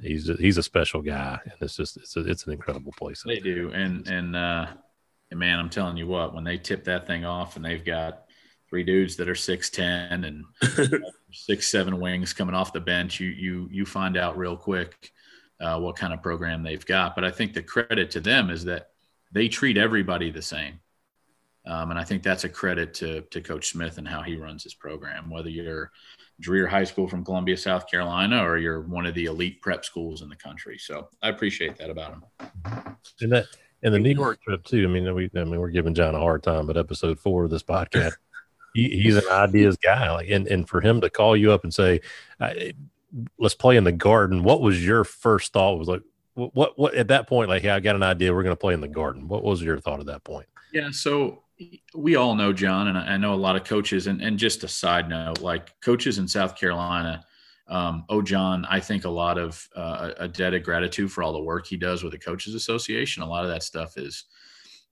he's, 0.00 0.30
he's 0.38 0.58
a 0.58 0.62
special 0.62 1.02
guy. 1.02 1.40
And 1.42 1.54
it's 1.60 1.76
just, 1.76 1.96
it's, 1.96 2.16
a, 2.16 2.20
it's 2.20 2.46
an 2.46 2.52
incredible 2.52 2.92
place. 2.96 3.24
They 3.26 3.40
do. 3.40 3.72
And, 3.74 4.06
and, 4.06 4.36
uh, 4.36 4.66
and 5.30 5.38
man, 5.38 5.58
I'm 5.58 5.70
telling 5.70 5.96
you 5.96 6.06
what, 6.06 6.34
when 6.34 6.44
they 6.44 6.58
tip 6.58 6.84
that 6.84 7.06
thing 7.06 7.24
off 7.24 7.56
and 7.56 7.64
they've 7.64 7.84
got 7.84 8.24
three 8.68 8.84
dudes 8.84 9.16
that 9.16 9.28
are 9.28 9.34
six 9.34 9.70
ten 9.70 10.24
and 10.24 10.44
six 11.32 11.68
seven 11.68 12.00
wings 12.00 12.32
coming 12.32 12.54
off 12.54 12.72
the 12.72 12.80
bench, 12.80 13.20
you 13.20 13.28
you 13.28 13.68
you 13.70 13.84
find 13.84 14.16
out 14.16 14.38
real 14.38 14.56
quick 14.56 15.12
uh, 15.60 15.78
what 15.78 15.96
kind 15.96 16.12
of 16.12 16.22
program 16.22 16.62
they've 16.62 16.86
got. 16.86 17.14
But 17.14 17.24
I 17.24 17.30
think 17.30 17.52
the 17.52 17.62
credit 17.62 18.10
to 18.12 18.20
them 18.20 18.50
is 18.50 18.64
that 18.64 18.90
they 19.32 19.48
treat 19.48 19.76
everybody 19.76 20.30
the 20.30 20.42
same. 20.42 20.80
Um, 21.66 21.90
and 21.90 22.00
I 22.00 22.04
think 22.04 22.22
that's 22.22 22.44
a 22.44 22.48
credit 22.48 22.94
to, 22.94 23.20
to 23.22 23.42
Coach 23.42 23.68
Smith 23.68 23.98
and 23.98 24.08
how 24.08 24.22
he 24.22 24.36
runs 24.36 24.62
his 24.62 24.72
program, 24.72 25.28
whether 25.28 25.50
you're 25.50 25.90
Dreher 26.42 26.68
High 26.68 26.84
School 26.84 27.08
from 27.08 27.24
Columbia, 27.24 27.58
South 27.58 27.90
Carolina, 27.90 28.42
or 28.42 28.56
you're 28.56 28.80
one 28.80 29.04
of 29.04 29.14
the 29.14 29.26
elite 29.26 29.60
prep 29.60 29.84
schools 29.84 30.22
in 30.22 30.30
the 30.30 30.36
country. 30.36 30.78
So 30.78 31.08
I 31.20 31.28
appreciate 31.28 31.76
that 31.76 31.90
about 31.90 32.12
him. 32.12 32.24
And 33.20 33.32
that 33.32 33.46
and 33.82 33.94
the 33.94 33.98
New 33.98 34.14
York 34.14 34.42
trip 34.42 34.64
too. 34.64 34.84
I 34.84 34.88
mean, 34.88 35.14
we 35.14 35.30
I 35.34 35.44
mean 35.44 35.60
we're 35.60 35.70
giving 35.70 35.94
John 35.94 36.14
a 36.14 36.18
hard 36.18 36.42
time, 36.42 36.66
but 36.66 36.76
episode 36.76 37.18
four 37.18 37.44
of 37.44 37.50
this 37.50 37.62
podcast, 37.62 38.12
he, 38.74 38.88
he's 38.88 39.16
an 39.16 39.30
ideas 39.30 39.76
guy. 39.76 40.10
Like, 40.10 40.28
and 40.28 40.46
and 40.48 40.68
for 40.68 40.80
him 40.80 41.00
to 41.00 41.10
call 41.10 41.36
you 41.36 41.52
up 41.52 41.64
and 41.64 41.72
say, 41.72 42.00
"Let's 43.38 43.54
play 43.54 43.76
in 43.76 43.84
the 43.84 43.92
garden," 43.92 44.42
what 44.42 44.60
was 44.60 44.84
your 44.84 45.04
first 45.04 45.52
thought? 45.52 45.78
Was 45.78 45.88
like, 45.88 46.02
what 46.34 46.78
what 46.78 46.94
at 46.94 47.08
that 47.08 47.28
point? 47.28 47.48
Like, 47.48 47.62
hey, 47.62 47.70
I 47.70 47.80
got 47.80 47.96
an 47.96 48.02
idea. 48.02 48.34
We're 48.34 48.42
going 48.42 48.56
to 48.56 48.60
play 48.60 48.74
in 48.74 48.80
the 48.80 48.88
garden. 48.88 49.28
What 49.28 49.44
was 49.44 49.62
your 49.62 49.78
thought 49.78 50.00
at 50.00 50.06
that 50.06 50.24
point? 50.24 50.46
Yeah, 50.72 50.90
so 50.90 51.42
we 51.94 52.16
all 52.16 52.34
know 52.34 52.52
John, 52.52 52.88
and 52.88 52.98
I 52.98 53.16
know 53.16 53.34
a 53.34 53.36
lot 53.36 53.56
of 53.56 53.64
coaches. 53.64 54.06
And 54.06 54.20
and 54.20 54.38
just 54.38 54.64
a 54.64 54.68
side 54.68 55.08
note, 55.08 55.40
like 55.40 55.80
coaches 55.80 56.18
in 56.18 56.28
South 56.28 56.56
Carolina 56.56 57.24
um, 57.68 58.04
oh, 58.08 58.22
John, 58.22 58.66
I 58.68 58.80
think 58.80 59.04
a 59.04 59.10
lot 59.10 59.36
of 59.38 59.68
uh, 59.76 60.12
a 60.18 60.28
debt 60.28 60.54
of 60.54 60.62
gratitude 60.62 61.12
for 61.12 61.22
all 61.22 61.32
the 61.32 61.42
work 61.42 61.66
he 61.66 61.76
does 61.76 62.02
with 62.02 62.12
the 62.12 62.18
Coaches 62.18 62.54
Association. 62.54 63.22
A 63.22 63.28
lot 63.28 63.44
of 63.44 63.50
that 63.50 63.62
stuff 63.62 63.98
is 63.98 64.24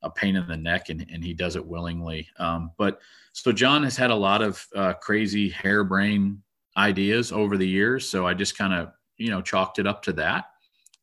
a 0.03 0.11
pain 0.11 0.37
in 0.37 0.47
the 0.47 0.57
neck, 0.57 0.91
and, 0.91 1.07
and 1.11 1.25
he 1.25 1.33
does 1.33 1.57
it 1.57 1.67
willingly. 1.67 2.29
Um, 2.39 2.71
but 2.77 3.01
so 3.33 3.51
John 3.51 3.83
has 3.83 3.97
had 3.97 4.11
a 4.11 4.15
lot 4.15 4.43
of 4.43 4.67
uh, 4.75 4.93
crazy 4.95 5.49
harebrained 5.49 6.39
ideas 6.77 7.33
over 7.33 7.57
the 7.57 7.67
years. 7.67 8.09
So 8.09 8.27
I 8.27 8.35
just 8.35 8.59
kind 8.59 8.75
of 8.75 8.93
you 9.17 9.31
know 9.31 9.41
chalked 9.41 9.79
it 9.79 9.87
up 9.87 10.03
to 10.03 10.13
that. 10.15 10.47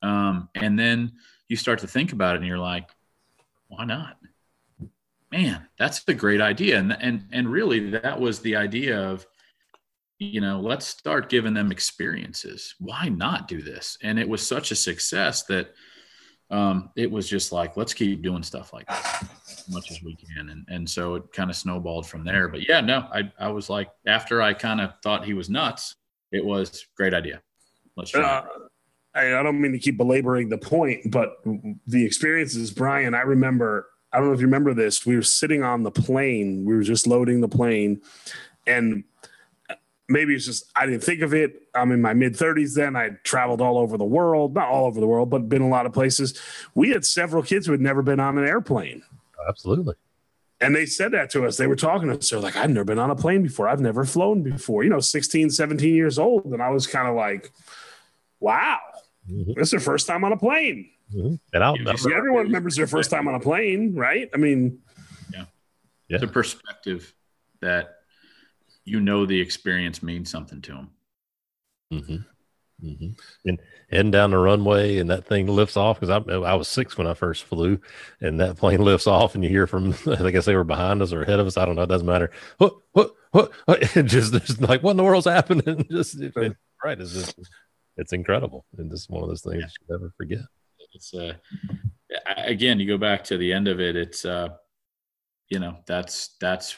Um, 0.03 0.49
and 0.55 0.77
then 0.77 1.13
you 1.47 1.55
start 1.55 1.79
to 1.79 1.87
think 1.87 2.13
about 2.13 2.35
it, 2.35 2.39
and 2.39 2.47
you're 2.47 2.59
like, 2.59 2.89
why 3.67 3.85
not? 3.85 4.17
Man, 5.31 5.67
that's 5.79 6.03
a 6.07 6.13
great 6.13 6.41
idea. 6.41 6.77
And 6.77 6.95
and 6.99 7.25
and 7.31 7.49
really, 7.49 7.89
that 7.89 8.19
was 8.19 8.41
the 8.41 8.55
idea 8.55 9.01
of 9.01 9.25
you 10.31 10.41
know, 10.41 10.59
let's 10.59 10.85
start 10.85 11.29
giving 11.29 11.53
them 11.53 11.71
experiences. 11.71 12.75
Why 12.79 13.09
not 13.09 13.47
do 13.47 13.61
this? 13.61 13.97
And 14.01 14.19
it 14.19 14.27
was 14.27 14.45
such 14.45 14.71
a 14.71 14.75
success 14.75 15.43
that 15.43 15.73
um, 16.49 16.89
it 16.95 17.09
was 17.09 17.27
just 17.27 17.51
like, 17.51 17.77
let's 17.77 17.93
keep 17.93 18.21
doing 18.21 18.43
stuff 18.43 18.73
like 18.73 18.87
this 18.87 19.23
as 19.47 19.69
much 19.69 19.91
as 19.91 20.03
we 20.03 20.15
can. 20.15 20.49
And, 20.49 20.65
and 20.69 20.89
so 20.89 21.15
it 21.15 21.23
kind 21.33 21.49
of 21.49 21.55
snowballed 21.55 22.07
from 22.07 22.23
there. 22.23 22.47
But 22.47 22.67
yeah, 22.67 22.81
no, 22.81 23.07
I, 23.11 23.31
I 23.39 23.47
was 23.49 23.69
like, 23.69 23.89
after 24.05 24.41
I 24.41 24.53
kind 24.53 24.79
of 24.79 24.93
thought 25.01 25.25
he 25.25 25.33
was 25.33 25.49
nuts, 25.49 25.95
it 26.31 26.43
was 26.43 26.85
great 26.95 27.13
idea. 27.13 27.41
let's 27.95 28.11
try. 28.11 28.21
Uh, 28.21 28.45
I, 29.15 29.39
I 29.39 29.43
don't 29.43 29.61
mean 29.61 29.71
to 29.71 29.79
keep 29.79 29.97
belaboring 29.97 30.49
the 30.49 30.57
point, 30.57 31.11
but 31.11 31.37
the 31.87 32.05
experiences, 32.05 32.71
Brian, 32.71 33.13
I 33.13 33.21
remember. 33.21 33.87
I 34.11 34.17
don't 34.17 34.27
know 34.27 34.33
if 34.33 34.41
you 34.41 34.45
remember 34.45 34.75
this. 34.75 35.07
We 35.07 35.15
were 35.15 35.23
sitting 35.23 35.63
on 35.63 35.81
the 35.81 35.89
plane. 35.89 36.65
We 36.65 36.75
were 36.75 36.83
just 36.83 37.07
loading 37.07 37.41
the 37.41 37.47
plane, 37.47 38.01
and 38.67 39.03
maybe 40.13 40.35
it's 40.35 40.45
just 40.45 40.71
I 40.75 40.85
didn't 40.85 41.03
think 41.03 41.21
of 41.21 41.33
it. 41.33 41.63
I'm 41.75 41.91
in 41.91 42.01
my 42.01 42.13
mid 42.13 42.33
30s 42.33 42.75
then. 42.75 42.95
I 42.95 43.09
traveled 43.23 43.59
all 43.59 43.77
over 43.77 43.97
the 43.97 44.05
world, 44.05 44.53
not 44.53 44.69
all 44.69 44.85
over 44.85 44.99
the 44.99 45.07
world, 45.07 45.29
but 45.29 45.49
been 45.49 45.61
a 45.61 45.67
lot 45.67 45.85
of 45.85 45.91
places. 45.91 46.39
We 46.75 46.91
had 46.91 47.03
several 47.03 47.43
kids 47.43 47.65
who 47.65 47.73
had 47.73 47.81
never 47.81 48.01
been 48.01 48.19
on 48.19 48.37
an 48.37 48.47
airplane. 48.47 49.03
Absolutely. 49.49 49.95
And 50.61 50.73
they 50.73 50.85
said 50.85 51.11
that 51.11 51.29
to 51.31 51.45
us. 51.45 51.57
They 51.57 51.67
were 51.67 51.75
talking 51.75 52.07
to 52.07 52.17
us. 52.17 52.29
They're 52.29 52.39
like, 52.39 52.55
I've 52.55 52.69
never 52.69 52.85
been 52.85 52.99
on 52.99 53.09
a 53.09 53.15
plane 53.15 53.43
before. 53.43 53.67
I've 53.67 53.81
never 53.81 54.05
flown 54.05 54.43
before, 54.43 54.83
you 54.83 54.89
know, 54.89 55.01
16, 55.01 55.49
17 55.49 55.93
years 55.93 56.17
old. 56.17 56.45
And 56.45 56.61
I 56.61 56.69
was 56.69 56.87
kind 56.87 57.09
of 57.09 57.15
like, 57.15 57.51
wow, 58.39 58.79
mm-hmm. 59.29 59.51
this 59.57 59.67
is 59.67 59.71
their 59.71 59.79
first 59.81 60.07
time 60.07 60.23
on 60.23 60.31
a 60.31 60.37
plane. 60.37 60.89
Mm-hmm. 61.13 61.35
And 61.53 61.63
I'll, 61.63 61.75
everyone 62.13 62.43
remembers 62.43 62.77
their 62.77 62.87
first 62.87 63.11
time 63.11 63.27
on 63.27 63.35
a 63.35 63.41
plane, 63.41 63.93
right? 63.93 64.29
I 64.33 64.37
mean, 64.37 64.79
yeah. 65.33 65.45
yeah. 66.07 66.15
It's 66.15 66.23
a 66.23 66.27
perspective 66.27 67.13
that 67.61 68.02
you 68.85 68.99
know 68.99 69.25
the 69.25 69.39
experience 69.39 70.03
means 70.03 70.29
something 70.29 70.61
to 70.61 70.71
them. 70.71 70.89
Mm-hmm. 71.91 72.17
Mm-hmm. 72.83 73.49
And 73.49 73.59
heading 73.89 74.11
down 74.11 74.31
the 74.31 74.37
runway, 74.37 74.97
and 74.97 75.09
that 75.09 75.25
thing 75.25 75.47
lifts 75.47 75.77
off 75.77 75.99
because 75.99 76.09
I, 76.09 76.33
I 76.33 76.55
was 76.55 76.67
six 76.67 76.97
when 76.97 77.07
I 77.07 77.13
first 77.13 77.43
flew, 77.45 77.79
and 78.19 78.39
that 78.39 78.57
plane 78.57 78.81
lifts 78.83 79.07
off, 79.07 79.35
and 79.35 79.43
you 79.43 79.49
hear 79.49 79.67
from 79.67 79.93
I 80.07 80.31
guess 80.31 80.45
they 80.45 80.55
were 80.55 80.63
behind 80.63 81.01
us 81.01 81.13
or 81.13 81.23
ahead 81.23 81.39
of 81.39 81.47
us. 81.47 81.57
I 81.57 81.65
don't 81.65 81.75
know. 81.75 81.83
It 81.83 81.89
doesn't 81.89 82.07
matter. 82.07 82.31
What 82.57 82.75
what 82.91 83.13
what? 83.31 83.51
just, 84.05 84.33
just 84.33 84.61
like 84.61 84.83
what 84.83 84.91
in 84.91 84.97
the 84.97 85.03
world's 85.03 85.27
happening? 85.27 85.85
just 85.91 86.19
it, 86.19 86.33
it, 86.35 86.57
right. 86.83 86.99
It's 86.99 87.13
just 87.13 87.39
it's 87.95 88.13
incredible, 88.13 88.65
and 88.77 88.91
just 88.91 89.09
one 89.09 89.23
of 89.23 89.29
those 89.29 89.41
things 89.41 89.61
yeah. 89.61 89.67
you 89.87 89.97
never 89.97 90.13
forget. 90.17 90.39
It's 90.93 91.13
uh, 91.13 91.33
again, 92.25 92.79
you 92.79 92.87
go 92.87 92.97
back 92.97 93.23
to 93.25 93.37
the 93.37 93.53
end 93.53 93.67
of 93.67 93.79
it. 93.79 93.95
It's 93.95 94.25
uh, 94.25 94.49
you 95.49 95.59
know, 95.59 95.77
that's 95.85 96.35
that's 96.39 96.77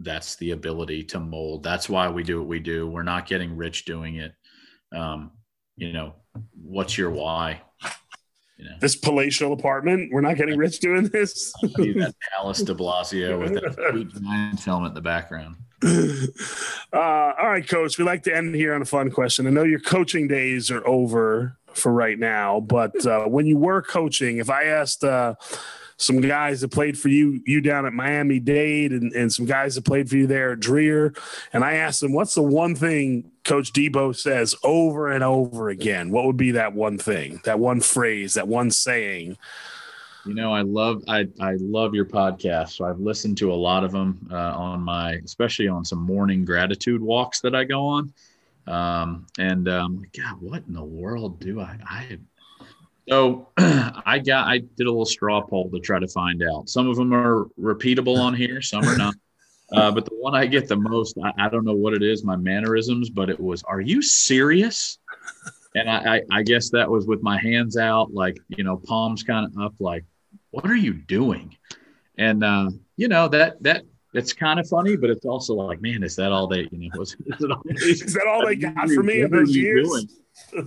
that's 0.00 0.36
the 0.36 0.50
ability 0.52 1.04
to 1.04 1.20
mold. 1.20 1.62
That's 1.62 1.88
why 1.88 2.08
we 2.08 2.22
do 2.22 2.38
what 2.38 2.48
we 2.48 2.58
do. 2.58 2.86
We're 2.86 3.02
not 3.02 3.26
getting 3.26 3.56
rich 3.56 3.84
doing 3.84 4.16
it. 4.16 4.32
Um, 4.94 5.32
you 5.76 5.92
know, 5.92 6.14
what's 6.62 6.98
your 6.98 7.10
why? 7.10 7.62
You 8.56 8.66
know, 8.66 8.76
this 8.80 8.96
palatial 8.96 9.52
apartment. 9.52 10.12
We're 10.12 10.20
not 10.20 10.36
getting 10.36 10.56
rich 10.56 10.78
doing 10.78 11.08
this. 11.08 11.52
that 11.62 12.14
Palace 12.36 12.62
de 12.62 12.74
Blasio 12.74 13.38
with 13.38 13.54
that 13.54 14.20
giant 14.22 14.60
film 14.60 14.84
in 14.84 14.94
the 14.94 15.00
background. 15.00 15.56
Uh, 15.82 16.96
all 17.38 17.48
right, 17.48 17.68
coach. 17.68 17.98
We 17.98 18.04
like 18.04 18.22
to 18.24 18.34
end 18.34 18.54
here 18.54 18.74
on 18.74 18.82
a 18.82 18.86
fun 18.86 19.10
question. 19.10 19.46
I 19.46 19.50
know 19.50 19.64
your 19.64 19.80
coaching 19.80 20.28
days 20.28 20.70
are 20.70 20.86
over 20.86 21.58
for 21.74 21.92
right 21.92 22.18
now, 22.18 22.60
but 22.60 23.04
uh, 23.04 23.24
when 23.24 23.46
you 23.46 23.58
were 23.58 23.82
coaching, 23.82 24.38
if 24.38 24.48
I 24.48 24.64
asked 24.64 25.02
uh, 25.02 25.34
some 25.96 26.20
guys 26.20 26.60
that 26.60 26.68
played 26.68 26.98
for 26.98 27.08
you 27.08 27.40
you 27.46 27.60
down 27.60 27.86
at 27.86 27.92
Miami 27.92 28.40
Dade 28.40 28.92
and, 28.92 29.12
and 29.12 29.32
some 29.32 29.46
guys 29.46 29.74
that 29.74 29.84
played 29.84 30.08
for 30.08 30.16
you 30.16 30.26
there 30.26 30.52
at 30.52 30.60
Dreher. 30.60 31.16
And 31.52 31.64
I 31.64 31.74
asked 31.74 32.00
them, 32.00 32.12
what's 32.12 32.34
the 32.34 32.42
one 32.42 32.74
thing 32.74 33.30
Coach 33.44 33.72
Debo 33.72 34.16
says 34.16 34.54
over 34.62 35.10
and 35.10 35.22
over 35.22 35.68
again? 35.68 36.10
What 36.10 36.26
would 36.26 36.36
be 36.36 36.52
that 36.52 36.74
one 36.74 36.98
thing, 36.98 37.40
that 37.44 37.58
one 37.58 37.80
phrase, 37.80 38.34
that 38.34 38.48
one 38.48 38.70
saying? 38.70 39.36
You 40.26 40.34
know, 40.34 40.52
I 40.52 40.62
love 40.62 41.02
I 41.06 41.28
I 41.40 41.56
love 41.60 41.94
your 41.94 42.06
podcast. 42.06 42.70
So 42.70 42.86
I've 42.86 43.00
listened 43.00 43.36
to 43.38 43.52
a 43.52 43.54
lot 43.54 43.84
of 43.84 43.92
them 43.92 44.26
uh, 44.32 44.56
on 44.56 44.80
my, 44.80 45.14
especially 45.24 45.68
on 45.68 45.84
some 45.84 46.00
morning 46.00 46.44
gratitude 46.44 47.02
walks 47.02 47.40
that 47.42 47.54
I 47.54 47.64
go 47.64 47.86
on. 47.86 48.12
Um, 48.66 49.26
and 49.38 49.68
um, 49.68 50.02
God, 50.16 50.40
what 50.40 50.62
in 50.66 50.72
the 50.72 50.82
world 50.82 51.40
do 51.40 51.60
I? 51.60 51.78
I 51.86 52.18
so 53.08 53.48
I 53.58 54.18
got 54.18 54.46
I 54.46 54.58
did 54.58 54.86
a 54.86 54.90
little 54.90 55.04
straw 55.04 55.42
poll 55.42 55.70
to 55.70 55.80
try 55.80 55.98
to 55.98 56.08
find 56.08 56.42
out. 56.42 56.68
Some 56.68 56.88
of 56.88 56.96
them 56.96 57.12
are 57.12 57.46
repeatable 57.60 58.18
on 58.18 58.34
here, 58.34 58.62
some 58.62 58.84
are 58.84 58.96
not. 58.96 59.14
Uh, 59.72 59.90
but 59.90 60.04
the 60.04 60.14
one 60.20 60.34
I 60.34 60.46
get 60.46 60.68
the 60.68 60.76
most, 60.76 61.16
I, 61.24 61.32
I, 61.46 61.48
don't 61.48 61.64
know 61.64 61.74
what 61.74 61.94
it 61.94 62.02
is, 62.02 62.22
my 62.22 62.36
mannerisms, 62.36 63.08
but 63.08 63.30
it 63.30 63.40
was, 63.40 63.62
"Are 63.64 63.80
you 63.80 64.02
serious?" 64.02 64.98
And 65.74 65.90
I, 65.90 66.16
I, 66.16 66.22
I 66.30 66.42
guess 66.42 66.70
that 66.70 66.88
was 66.88 67.06
with 67.06 67.22
my 67.22 67.40
hands 67.40 67.76
out, 67.76 68.12
like 68.12 68.38
you 68.48 68.62
know, 68.62 68.76
palms 68.76 69.22
kind 69.22 69.46
of 69.46 69.60
up, 69.60 69.74
like, 69.80 70.04
"What 70.50 70.66
are 70.66 70.76
you 70.76 70.92
doing?" 70.92 71.56
And 72.18 72.44
uh, 72.44 72.70
you 72.96 73.08
know 73.08 73.26
that 73.28 73.60
that 73.62 73.84
it's 74.12 74.32
kind 74.32 74.60
of 74.60 74.68
funny, 74.68 74.96
but 74.96 75.10
it's 75.10 75.24
also 75.24 75.54
like, 75.54 75.82
man, 75.82 76.04
is 76.04 76.14
that 76.16 76.30
all 76.30 76.46
they, 76.46 76.68
you 76.70 76.90
know, 76.90 76.98
was, 76.98 77.16
is, 77.26 77.44
all 77.44 77.62
is 77.66 78.14
that 78.14 78.26
all 78.28 78.46
they 78.46 78.54
got 78.54 78.88
for 78.90 79.02
me 79.02 79.22
in 79.22 79.30
those 79.30 79.56
years? 79.56 79.88
Doing? 79.88 80.08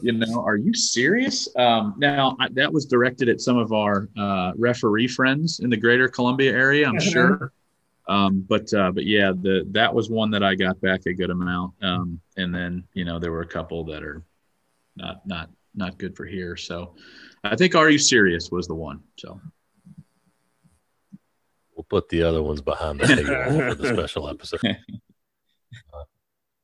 You 0.01 0.13
know, 0.13 0.43
are 0.43 0.55
you 0.55 0.74
serious? 0.74 1.47
Um, 1.55 1.95
now 1.97 2.36
I, 2.39 2.47
that 2.51 2.72
was 2.72 2.86
directed 2.86 3.30
at 3.30 3.41
some 3.41 3.57
of 3.57 3.74
our 3.74 4.09
uh, 4.18 4.53
referee 4.57 5.07
friends 5.07 5.59
in 5.59 5.70
the 5.70 5.78
greater 5.78 6.07
Columbia 6.07 6.51
area, 6.51 6.88
I'm 6.88 6.99
sure. 6.99 7.51
Um, 8.07 8.45
but 8.47 8.74
uh, 8.74 8.91
but 8.91 9.05
yeah, 9.05 9.32
the 9.34 9.68
that 9.72 9.93
was 9.93 10.09
one 10.09 10.32
that 10.32 10.43
I 10.43 10.55
got 10.55 10.80
back 10.80 11.05
a 11.05 11.13
good 11.13 11.30
amount. 11.30 11.74
Um, 11.82 12.22
and 12.38 12.53
then 12.53 12.84
you 12.93 13.03
know 13.03 13.20
there 13.20 13.32
were 13.32 13.41
a 13.41 13.47
couple 13.47 13.84
that 13.86 14.03
are 14.03 14.24
not 14.95 15.26
not 15.28 15.49
not 15.76 15.97
good 15.97 16.15
for 16.15 16.26
here. 16.26 16.55
So 16.55 16.95
I 17.43 17.55
think 17.55 17.76
"Are 17.76 17.89
you 17.89 17.99
serious?" 17.99 18.49
was 18.49 18.68
the 18.68 18.76
one. 18.76 19.01
So 19.18 19.41
we'll 21.76 21.84
put 21.84 22.07
the 22.09 22.24
other 22.24 22.41
ones 22.41 22.61
behind 22.61 23.01
the 23.01 23.07
table 23.15 23.59
for 23.59 23.76
the 23.76 23.93
special 23.93 24.30
episode. 24.30 24.61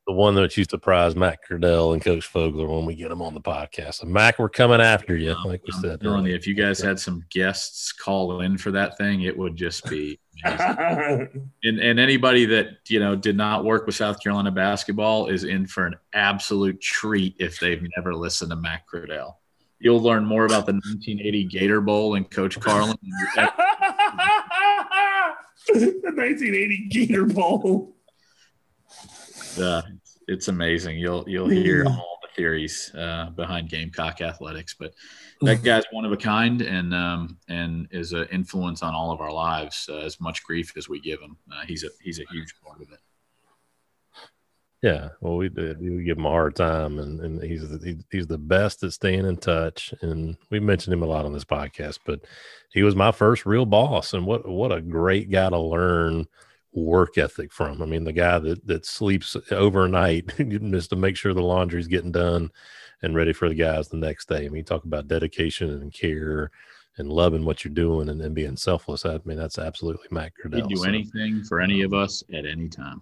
The 0.05 0.13
one 0.13 0.35
that 0.35 0.57
you 0.57 0.65
surprised 0.65 1.15
Matt 1.15 1.39
Curdell 1.47 1.93
and 1.93 2.03
Coach 2.03 2.31
Fogler 2.31 2.67
when 2.67 2.85
we 2.85 2.93
get 2.93 3.07
them 3.07 3.21
on 3.21 3.33
the 3.33 3.39
podcast. 3.39 3.95
So 3.95 4.07
Mac, 4.07 4.37
we're 4.37 4.49
coming 4.49 4.81
after 4.81 5.15
you, 5.15 5.33
like 5.45 5.61
we 5.65 5.71
said. 5.81 5.99
You, 6.01 6.25
if 6.25 6.45
you 6.45 6.55
guys 6.55 6.81
had 6.81 6.99
some 6.99 7.23
guests 7.29 7.93
call 7.93 8.41
in 8.41 8.57
for 8.57 8.71
that 8.71 8.97
thing, 8.97 9.21
it 9.21 9.37
would 9.37 9.55
just 9.55 9.85
be 9.85 10.19
and, 10.43 11.29
and 11.63 11.99
anybody 11.99 12.45
that 12.45 12.79
you 12.89 12.99
know 12.99 13.15
did 13.15 13.37
not 13.37 13.63
work 13.63 13.85
with 13.85 13.95
South 13.95 14.21
Carolina 14.21 14.51
basketball 14.51 15.27
is 15.27 15.45
in 15.45 15.65
for 15.65 15.85
an 15.85 15.95
absolute 16.13 16.81
treat 16.81 17.35
if 17.39 17.59
they've 17.59 17.87
never 17.95 18.13
listened 18.13 18.49
to 18.49 18.57
Matt 18.57 18.85
Curdell. 18.87 19.39
You'll 19.79 20.01
learn 20.01 20.25
more 20.25 20.45
about 20.45 20.65
the 20.65 20.73
1980 20.73 21.43
Gator 21.45 21.81
Bowl 21.81 22.15
and 22.15 22.29
Coach 22.29 22.59
Carlen. 22.59 22.97
the 23.35 23.51
1980 26.15 26.87
Gator 26.89 27.25
Bowl 27.25 27.92
uh, 29.59 29.81
it's 30.27 30.47
amazing. 30.47 30.97
You'll 30.97 31.23
you'll 31.27 31.49
hear 31.49 31.85
all 31.85 32.19
the 32.21 32.29
theories 32.35 32.91
uh, 32.95 33.29
behind 33.31 33.69
Gamecock 33.69 34.21
athletics, 34.21 34.75
but 34.77 34.93
that 35.41 35.63
guy's 35.63 35.83
one 35.91 36.05
of 36.05 36.11
a 36.11 36.17
kind 36.17 36.61
and 36.61 36.93
um, 36.93 37.37
and 37.49 37.87
is 37.91 38.13
an 38.13 38.27
influence 38.31 38.83
on 38.83 38.93
all 38.93 39.11
of 39.11 39.21
our 39.21 39.31
lives. 39.31 39.89
Uh, 39.91 39.97
as 39.97 40.19
much 40.19 40.43
grief 40.43 40.73
as 40.77 40.87
we 40.89 40.99
give 40.99 41.19
him, 41.19 41.37
uh, 41.51 41.65
he's 41.67 41.83
a 41.83 41.89
he's 42.01 42.19
a 42.19 42.25
huge 42.31 42.53
part 42.63 42.81
of 42.81 42.91
it. 42.91 42.99
Yeah, 44.81 45.09
well, 45.21 45.37
we 45.37 45.47
did. 45.47 45.79
We 45.79 46.03
give 46.03 46.17
him 46.17 46.25
a 46.25 46.29
hard 46.29 46.57
time, 46.57 46.99
and, 46.99 47.21
and 47.21 47.41
he's 47.41 47.69
the, 47.69 48.03
he's 48.11 48.27
the 48.27 48.37
best 48.37 48.83
at 48.83 48.91
staying 48.91 49.25
in 49.25 49.37
touch. 49.37 49.93
And 50.01 50.35
we 50.49 50.59
mentioned 50.59 50.93
him 50.93 51.03
a 51.03 51.05
lot 51.05 51.23
on 51.23 51.31
this 51.31 51.45
podcast, 51.45 51.99
but 52.05 52.19
he 52.73 52.83
was 52.83 52.93
my 52.93 53.13
first 53.13 53.45
real 53.45 53.65
boss, 53.65 54.13
and 54.13 54.25
what 54.25 54.45
what 54.45 54.73
a 54.73 54.81
great 54.81 55.31
guy 55.31 55.49
to 55.49 55.57
learn 55.57 56.25
work 56.73 57.17
ethic 57.17 57.51
from. 57.51 57.81
I 57.81 57.85
mean, 57.85 58.03
the 58.03 58.13
guy 58.13 58.39
that 58.39 58.65
that 58.67 58.85
sleeps 58.85 59.35
overnight 59.51 60.27
just 60.37 60.89
to 60.89 60.95
make 60.95 61.15
sure 61.17 61.33
the 61.33 61.41
laundry's 61.41 61.87
getting 61.87 62.11
done 62.11 62.51
and 63.01 63.15
ready 63.15 63.33
for 63.33 63.49
the 63.49 63.55
guys 63.55 63.89
the 63.89 63.97
next 63.97 64.29
day. 64.29 64.45
I 64.45 64.49
mean, 64.49 64.63
talk 64.63 64.85
about 64.85 65.07
dedication 65.07 65.69
and 65.69 65.93
care 65.93 66.51
and 66.97 67.09
loving 67.09 67.43
what 67.43 67.63
you're 67.63 67.73
doing 67.73 68.09
and, 68.09 68.21
and 68.21 68.35
being 68.35 68.55
selfless. 68.55 69.05
I 69.05 69.19
mean, 69.25 69.37
that's 69.37 69.59
absolutely 69.59 70.07
Matt 70.11 70.33
Curdell. 70.35 70.61
He'd 70.61 70.75
do 70.75 70.81
so, 70.81 70.87
anything 70.87 71.43
for 71.43 71.59
any 71.59 71.81
of 71.81 71.93
us 71.93 72.23
at 72.33 72.45
any 72.45 72.69
time 72.69 73.01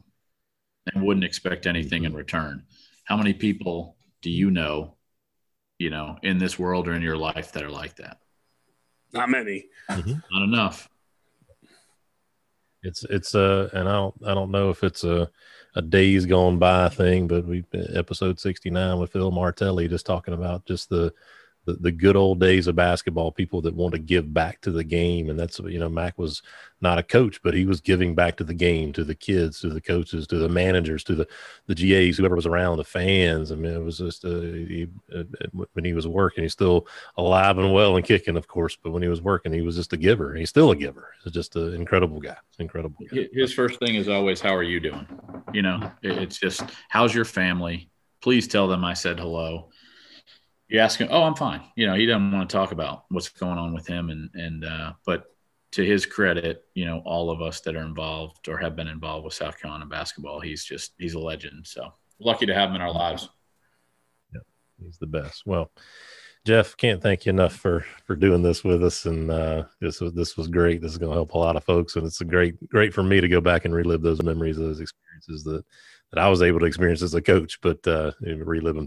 and 0.93 1.03
wouldn't 1.03 1.25
expect 1.25 1.67
anything 1.67 2.05
in 2.05 2.13
return. 2.13 2.63
How 3.03 3.17
many 3.17 3.33
people 3.33 3.95
do 4.21 4.29
you 4.29 4.49
know, 4.49 4.95
you 5.77 5.89
know, 5.89 6.17
in 6.23 6.37
this 6.37 6.57
world 6.57 6.87
or 6.87 6.93
in 6.93 7.01
your 7.01 7.17
life 7.17 7.51
that 7.51 7.63
are 7.63 7.69
like 7.69 7.97
that? 7.97 8.19
Not 9.13 9.29
many. 9.29 9.65
Mm-hmm. 9.89 10.13
Not 10.31 10.43
enough. 10.43 10.89
It's 12.83 13.03
it's 13.05 13.35
a 13.35 13.69
and 13.73 13.87
I 13.87 13.93
don't 13.93 14.15
I 14.25 14.33
don't 14.33 14.51
know 14.51 14.69
if 14.69 14.83
it's 14.83 15.03
a 15.03 15.29
a 15.75 15.81
days 15.81 16.25
gone 16.25 16.59
by 16.59 16.89
thing, 16.89 17.27
but 17.27 17.45
we 17.45 17.63
episode 17.93 18.39
sixty 18.39 18.69
nine 18.69 18.99
with 18.99 19.11
Phil 19.11 19.31
Martelli 19.31 19.87
just 19.87 20.05
talking 20.05 20.33
about 20.33 20.65
just 20.65 20.89
the 20.89 21.13
the, 21.65 21.73
the 21.73 21.91
good 21.91 22.15
old 22.15 22.39
days 22.39 22.67
of 22.67 22.75
basketball, 22.75 23.31
people 23.31 23.61
that 23.61 23.75
want 23.75 23.93
to 23.93 23.99
give 23.99 24.33
back 24.33 24.61
to 24.61 24.71
the 24.71 24.83
game. 24.83 25.29
And 25.29 25.39
that's, 25.39 25.59
you 25.59 25.77
know, 25.77 25.89
Mac 25.89 26.17
was 26.17 26.41
not 26.81 26.97
a 26.97 27.03
coach, 27.03 27.39
but 27.43 27.53
he 27.53 27.65
was 27.65 27.79
giving 27.79 28.15
back 28.15 28.37
to 28.37 28.43
the 28.43 28.53
game, 28.53 28.91
to 28.93 29.03
the 29.03 29.13
kids, 29.13 29.59
to 29.59 29.69
the 29.69 29.81
coaches, 29.81 30.25
to 30.27 30.37
the 30.37 30.49
managers, 30.49 31.03
to 31.03 31.13
the, 31.13 31.27
the 31.67 31.75
GAs, 31.75 32.17
whoever 32.17 32.35
was 32.35 32.47
around, 32.47 32.77
the 32.77 32.83
fans. 32.83 33.51
I 33.51 33.55
mean, 33.55 33.73
it 33.73 33.83
was 33.83 33.99
just, 33.99 34.25
uh, 34.25 34.41
he, 34.41 34.87
uh, 35.15 35.23
when 35.73 35.85
he 35.85 35.93
was 35.93 36.07
working, 36.07 36.43
he's 36.43 36.53
still 36.53 36.87
alive 37.17 37.59
and 37.59 37.71
well 37.71 37.95
and 37.95 38.05
kicking, 38.05 38.37
of 38.37 38.47
course, 38.47 38.75
but 38.81 38.91
when 38.91 39.03
he 39.03 39.09
was 39.09 39.21
working, 39.21 39.53
he 39.53 39.61
was 39.61 39.75
just 39.75 39.93
a 39.93 39.97
giver. 39.97 40.33
He's 40.33 40.49
still 40.49 40.71
a 40.71 40.75
giver. 40.75 41.13
He's 41.23 41.33
just 41.33 41.55
an 41.55 41.75
incredible 41.75 42.19
guy. 42.19 42.37
Incredible. 42.57 43.05
Guy. 43.13 43.27
His 43.33 43.53
first 43.53 43.77
thing 43.79 43.95
is 43.95 44.09
always, 44.09 44.41
how 44.41 44.55
are 44.55 44.63
you 44.63 44.79
doing? 44.79 45.07
You 45.53 45.61
know, 45.61 45.91
it's 46.01 46.39
just, 46.39 46.63
how's 46.89 47.13
your 47.13 47.25
family? 47.25 47.89
Please 48.21 48.47
tell 48.47 48.67
them 48.67 48.83
I 48.83 48.95
said 48.95 49.19
hello 49.19 49.69
you 50.71 50.79
ask 50.79 50.99
him, 50.99 51.09
oh, 51.11 51.23
I'm 51.23 51.35
fine. 51.35 51.61
You 51.75 51.85
know, 51.85 51.95
he 51.95 52.05
doesn't 52.05 52.31
want 52.31 52.49
to 52.49 52.55
talk 52.55 52.71
about 52.71 53.03
what's 53.09 53.27
going 53.27 53.57
on 53.57 53.73
with 53.73 53.85
him. 53.85 54.09
And, 54.09 54.29
and, 54.33 54.63
uh, 54.63 54.93
but 55.05 55.25
to 55.73 55.85
his 55.85 56.05
credit, 56.05 56.63
you 56.75 56.85
know, 56.85 57.01
all 57.05 57.29
of 57.29 57.41
us 57.41 57.59
that 57.61 57.75
are 57.75 57.83
involved 57.83 58.47
or 58.47 58.57
have 58.57 58.75
been 58.75 58.87
involved 58.87 59.25
with 59.25 59.33
South 59.33 59.59
Carolina 59.59 59.85
basketball, 59.85 60.39
he's 60.39 60.63
just, 60.63 60.93
he's 60.97 61.13
a 61.13 61.19
legend. 61.19 61.67
So 61.67 61.93
lucky 62.21 62.45
to 62.45 62.53
have 62.53 62.69
him 62.69 62.75
in 62.75 62.81
our 62.81 62.93
lives. 62.93 63.27
Yeah, 64.33 64.39
he's 64.81 64.97
the 64.97 65.07
best. 65.07 65.43
Well, 65.45 65.71
Jeff, 66.45 66.75
can't 66.77 67.03
thank 67.03 67.25
you 67.25 67.31
enough 67.31 67.53
for 67.53 67.85
for 68.07 68.15
doing 68.15 68.41
this 68.41 68.63
with 68.63 68.83
us, 68.83 69.05
and 69.05 69.29
uh, 69.29 69.65
this 69.79 70.01
was 70.01 70.11
this 70.13 70.35
was 70.37 70.47
great. 70.47 70.81
This 70.81 70.91
is 70.91 70.97
going 70.97 71.11
to 71.11 71.15
help 71.15 71.33
a 71.33 71.37
lot 71.37 71.55
of 71.55 71.63
folks, 71.63 71.95
and 71.95 72.07
it's 72.07 72.21
a 72.21 72.25
great 72.25 72.55
great 72.69 72.95
for 72.95 73.03
me 73.03 73.21
to 73.21 73.27
go 73.27 73.41
back 73.41 73.63
and 73.65 73.75
relive 73.75 74.01
those 74.01 74.23
memories, 74.23 74.57
those 74.57 74.79
experiences 74.79 75.43
that 75.43 75.63
that 76.11 76.21
I 76.21 76.29
was 76.29 76.41
able 76.41 76.59
to 76.59 76.65
experience 76.65 77.01
as 77.01 77.13
a 77.13 77.21
coach, 77.21 77.59
but 77.61 77.85
uh, 77.87 78.11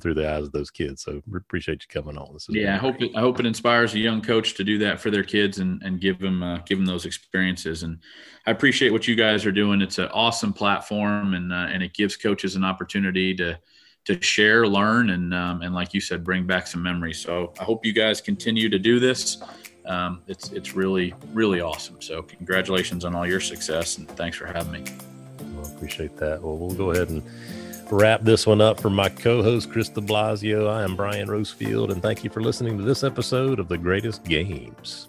through 0.01 0.15
the 0.15 0.31
eyes 0.31 0.45
of 0.45 0.53
those 0.53 0.71
kids. 0.71 1.03
So 1.03 1.23
appreciate 1.35 1.83
you 1.83 2.03
coming 2.03 2.19
on. 2.19 2.35
This 2.35 2.47
yeah, 2.51 2.75
I 2.75 2.79
hope 2.79 3.01
it, 3.01 3.13
I 3.17 3.21
hope 3.21 3.41
it 3.41 3.47
inspires 3.47 3.95
a 3.95 3.99
young 3.99 4.21
coach 4.21 4.55
to 4.55 4.65
do 4.65 4.79
that 4.79 5.01
for 5.01 5.11
their 5.11 5.23
kids 5.23 5.59
and 5.59 5.83
and 5.83 6.01
give 6.01 6.19
them 6.19 6.43
uh, 6.43 6.59
give 6.59 6.79
them 6.79 6.87
those 6.87 7.07
experiences. 7.07 7.83
And 7.83 7.99
I 8.47 8.51
appreciate 8.51 8.91
what 8.91 9.09
you 9.09 9.15
guys 9.15 9.47
are 9.47 9.53
doing. 9.53 9.81
It's 9.81 9.99
an 9.99 10.09
awesome 10.09 10.53
platform, 10.53 11.35
and 11.35 11.53
uh, 11.53 11.69
and 11.71 11.83
it 11.83 11.95
gives 11.95 12.17
coaches 12.17 12.57
an 12.57 12.65
opportunity 12.65 13.35
to 13.37 13.59
to 14.05 14.21
share, 14.21 14.67
learn, 14.67 15.11
and 15.11 15.33
um, 15.33 15.63
and 15.63 15.75
like 15.75 15.95
you 15.95 16.01
said, 16.01 16.25
bring 16.25 16.47
back 16.47 16.67
some 16.67 16.83
memories. 16.83 17.21
So 17.21 17.55
I 17.59 17.65
hope 17.65 17.87
you 17.87 17.95
guys 17.95 18.21
continue 18.21 18.69
to 18.69 18.79
do 18.79 19.01
this. 19.01 19.43
Um, 19.87 20.23
it's 20.27 20.53
it's 20.53 20.75
really 20.75 21.15
really 21.33 21.63
awesome. 21.63 22.03
So 22.03 22.21
congratulations 22.21 23.07
on 23.07 23.15
all 23.15 23.27
your 23.27 23.41
success, 23.41 23.97
and 23.97 24.09
thanks 24.11 24.37
for 24.37 24.47
having 24.47 24.73
me. 24.73 25.14
Appreciate 25.85 26.17
that. 26.17 26.41
Well, 26.41 26.57
we'll 26.57 26.75
go 26.75 26.93
ahead 26.93 27.11
and 27.11 27.23
wrap 27.91 28.23
this 28.23 28.47
one 28.47 28.63
up 28.63 28.81
for 28.81 28.89
my 28.89 29.11
co-host 29.11 29.71
Chris 29.71 29.91
De 29.91 30.01
Blasio. 30.01 30.67
I 30.67 30.83
am 30.83 30.97
Brian 30.97 31.29
Rosefield, 31.29 31.93
and 31.93 32.01
thank 32.01 32.25
you 32.25 32.31
for 32.31 32.41
listening 32.41 32.79
to 32.79 32.85
this 32.85 33.05
episode 33.05 33.59
of 33.59 33.69
the 33.69 33.77
Greatest 33.77 34.25
Games. 34.25 35.09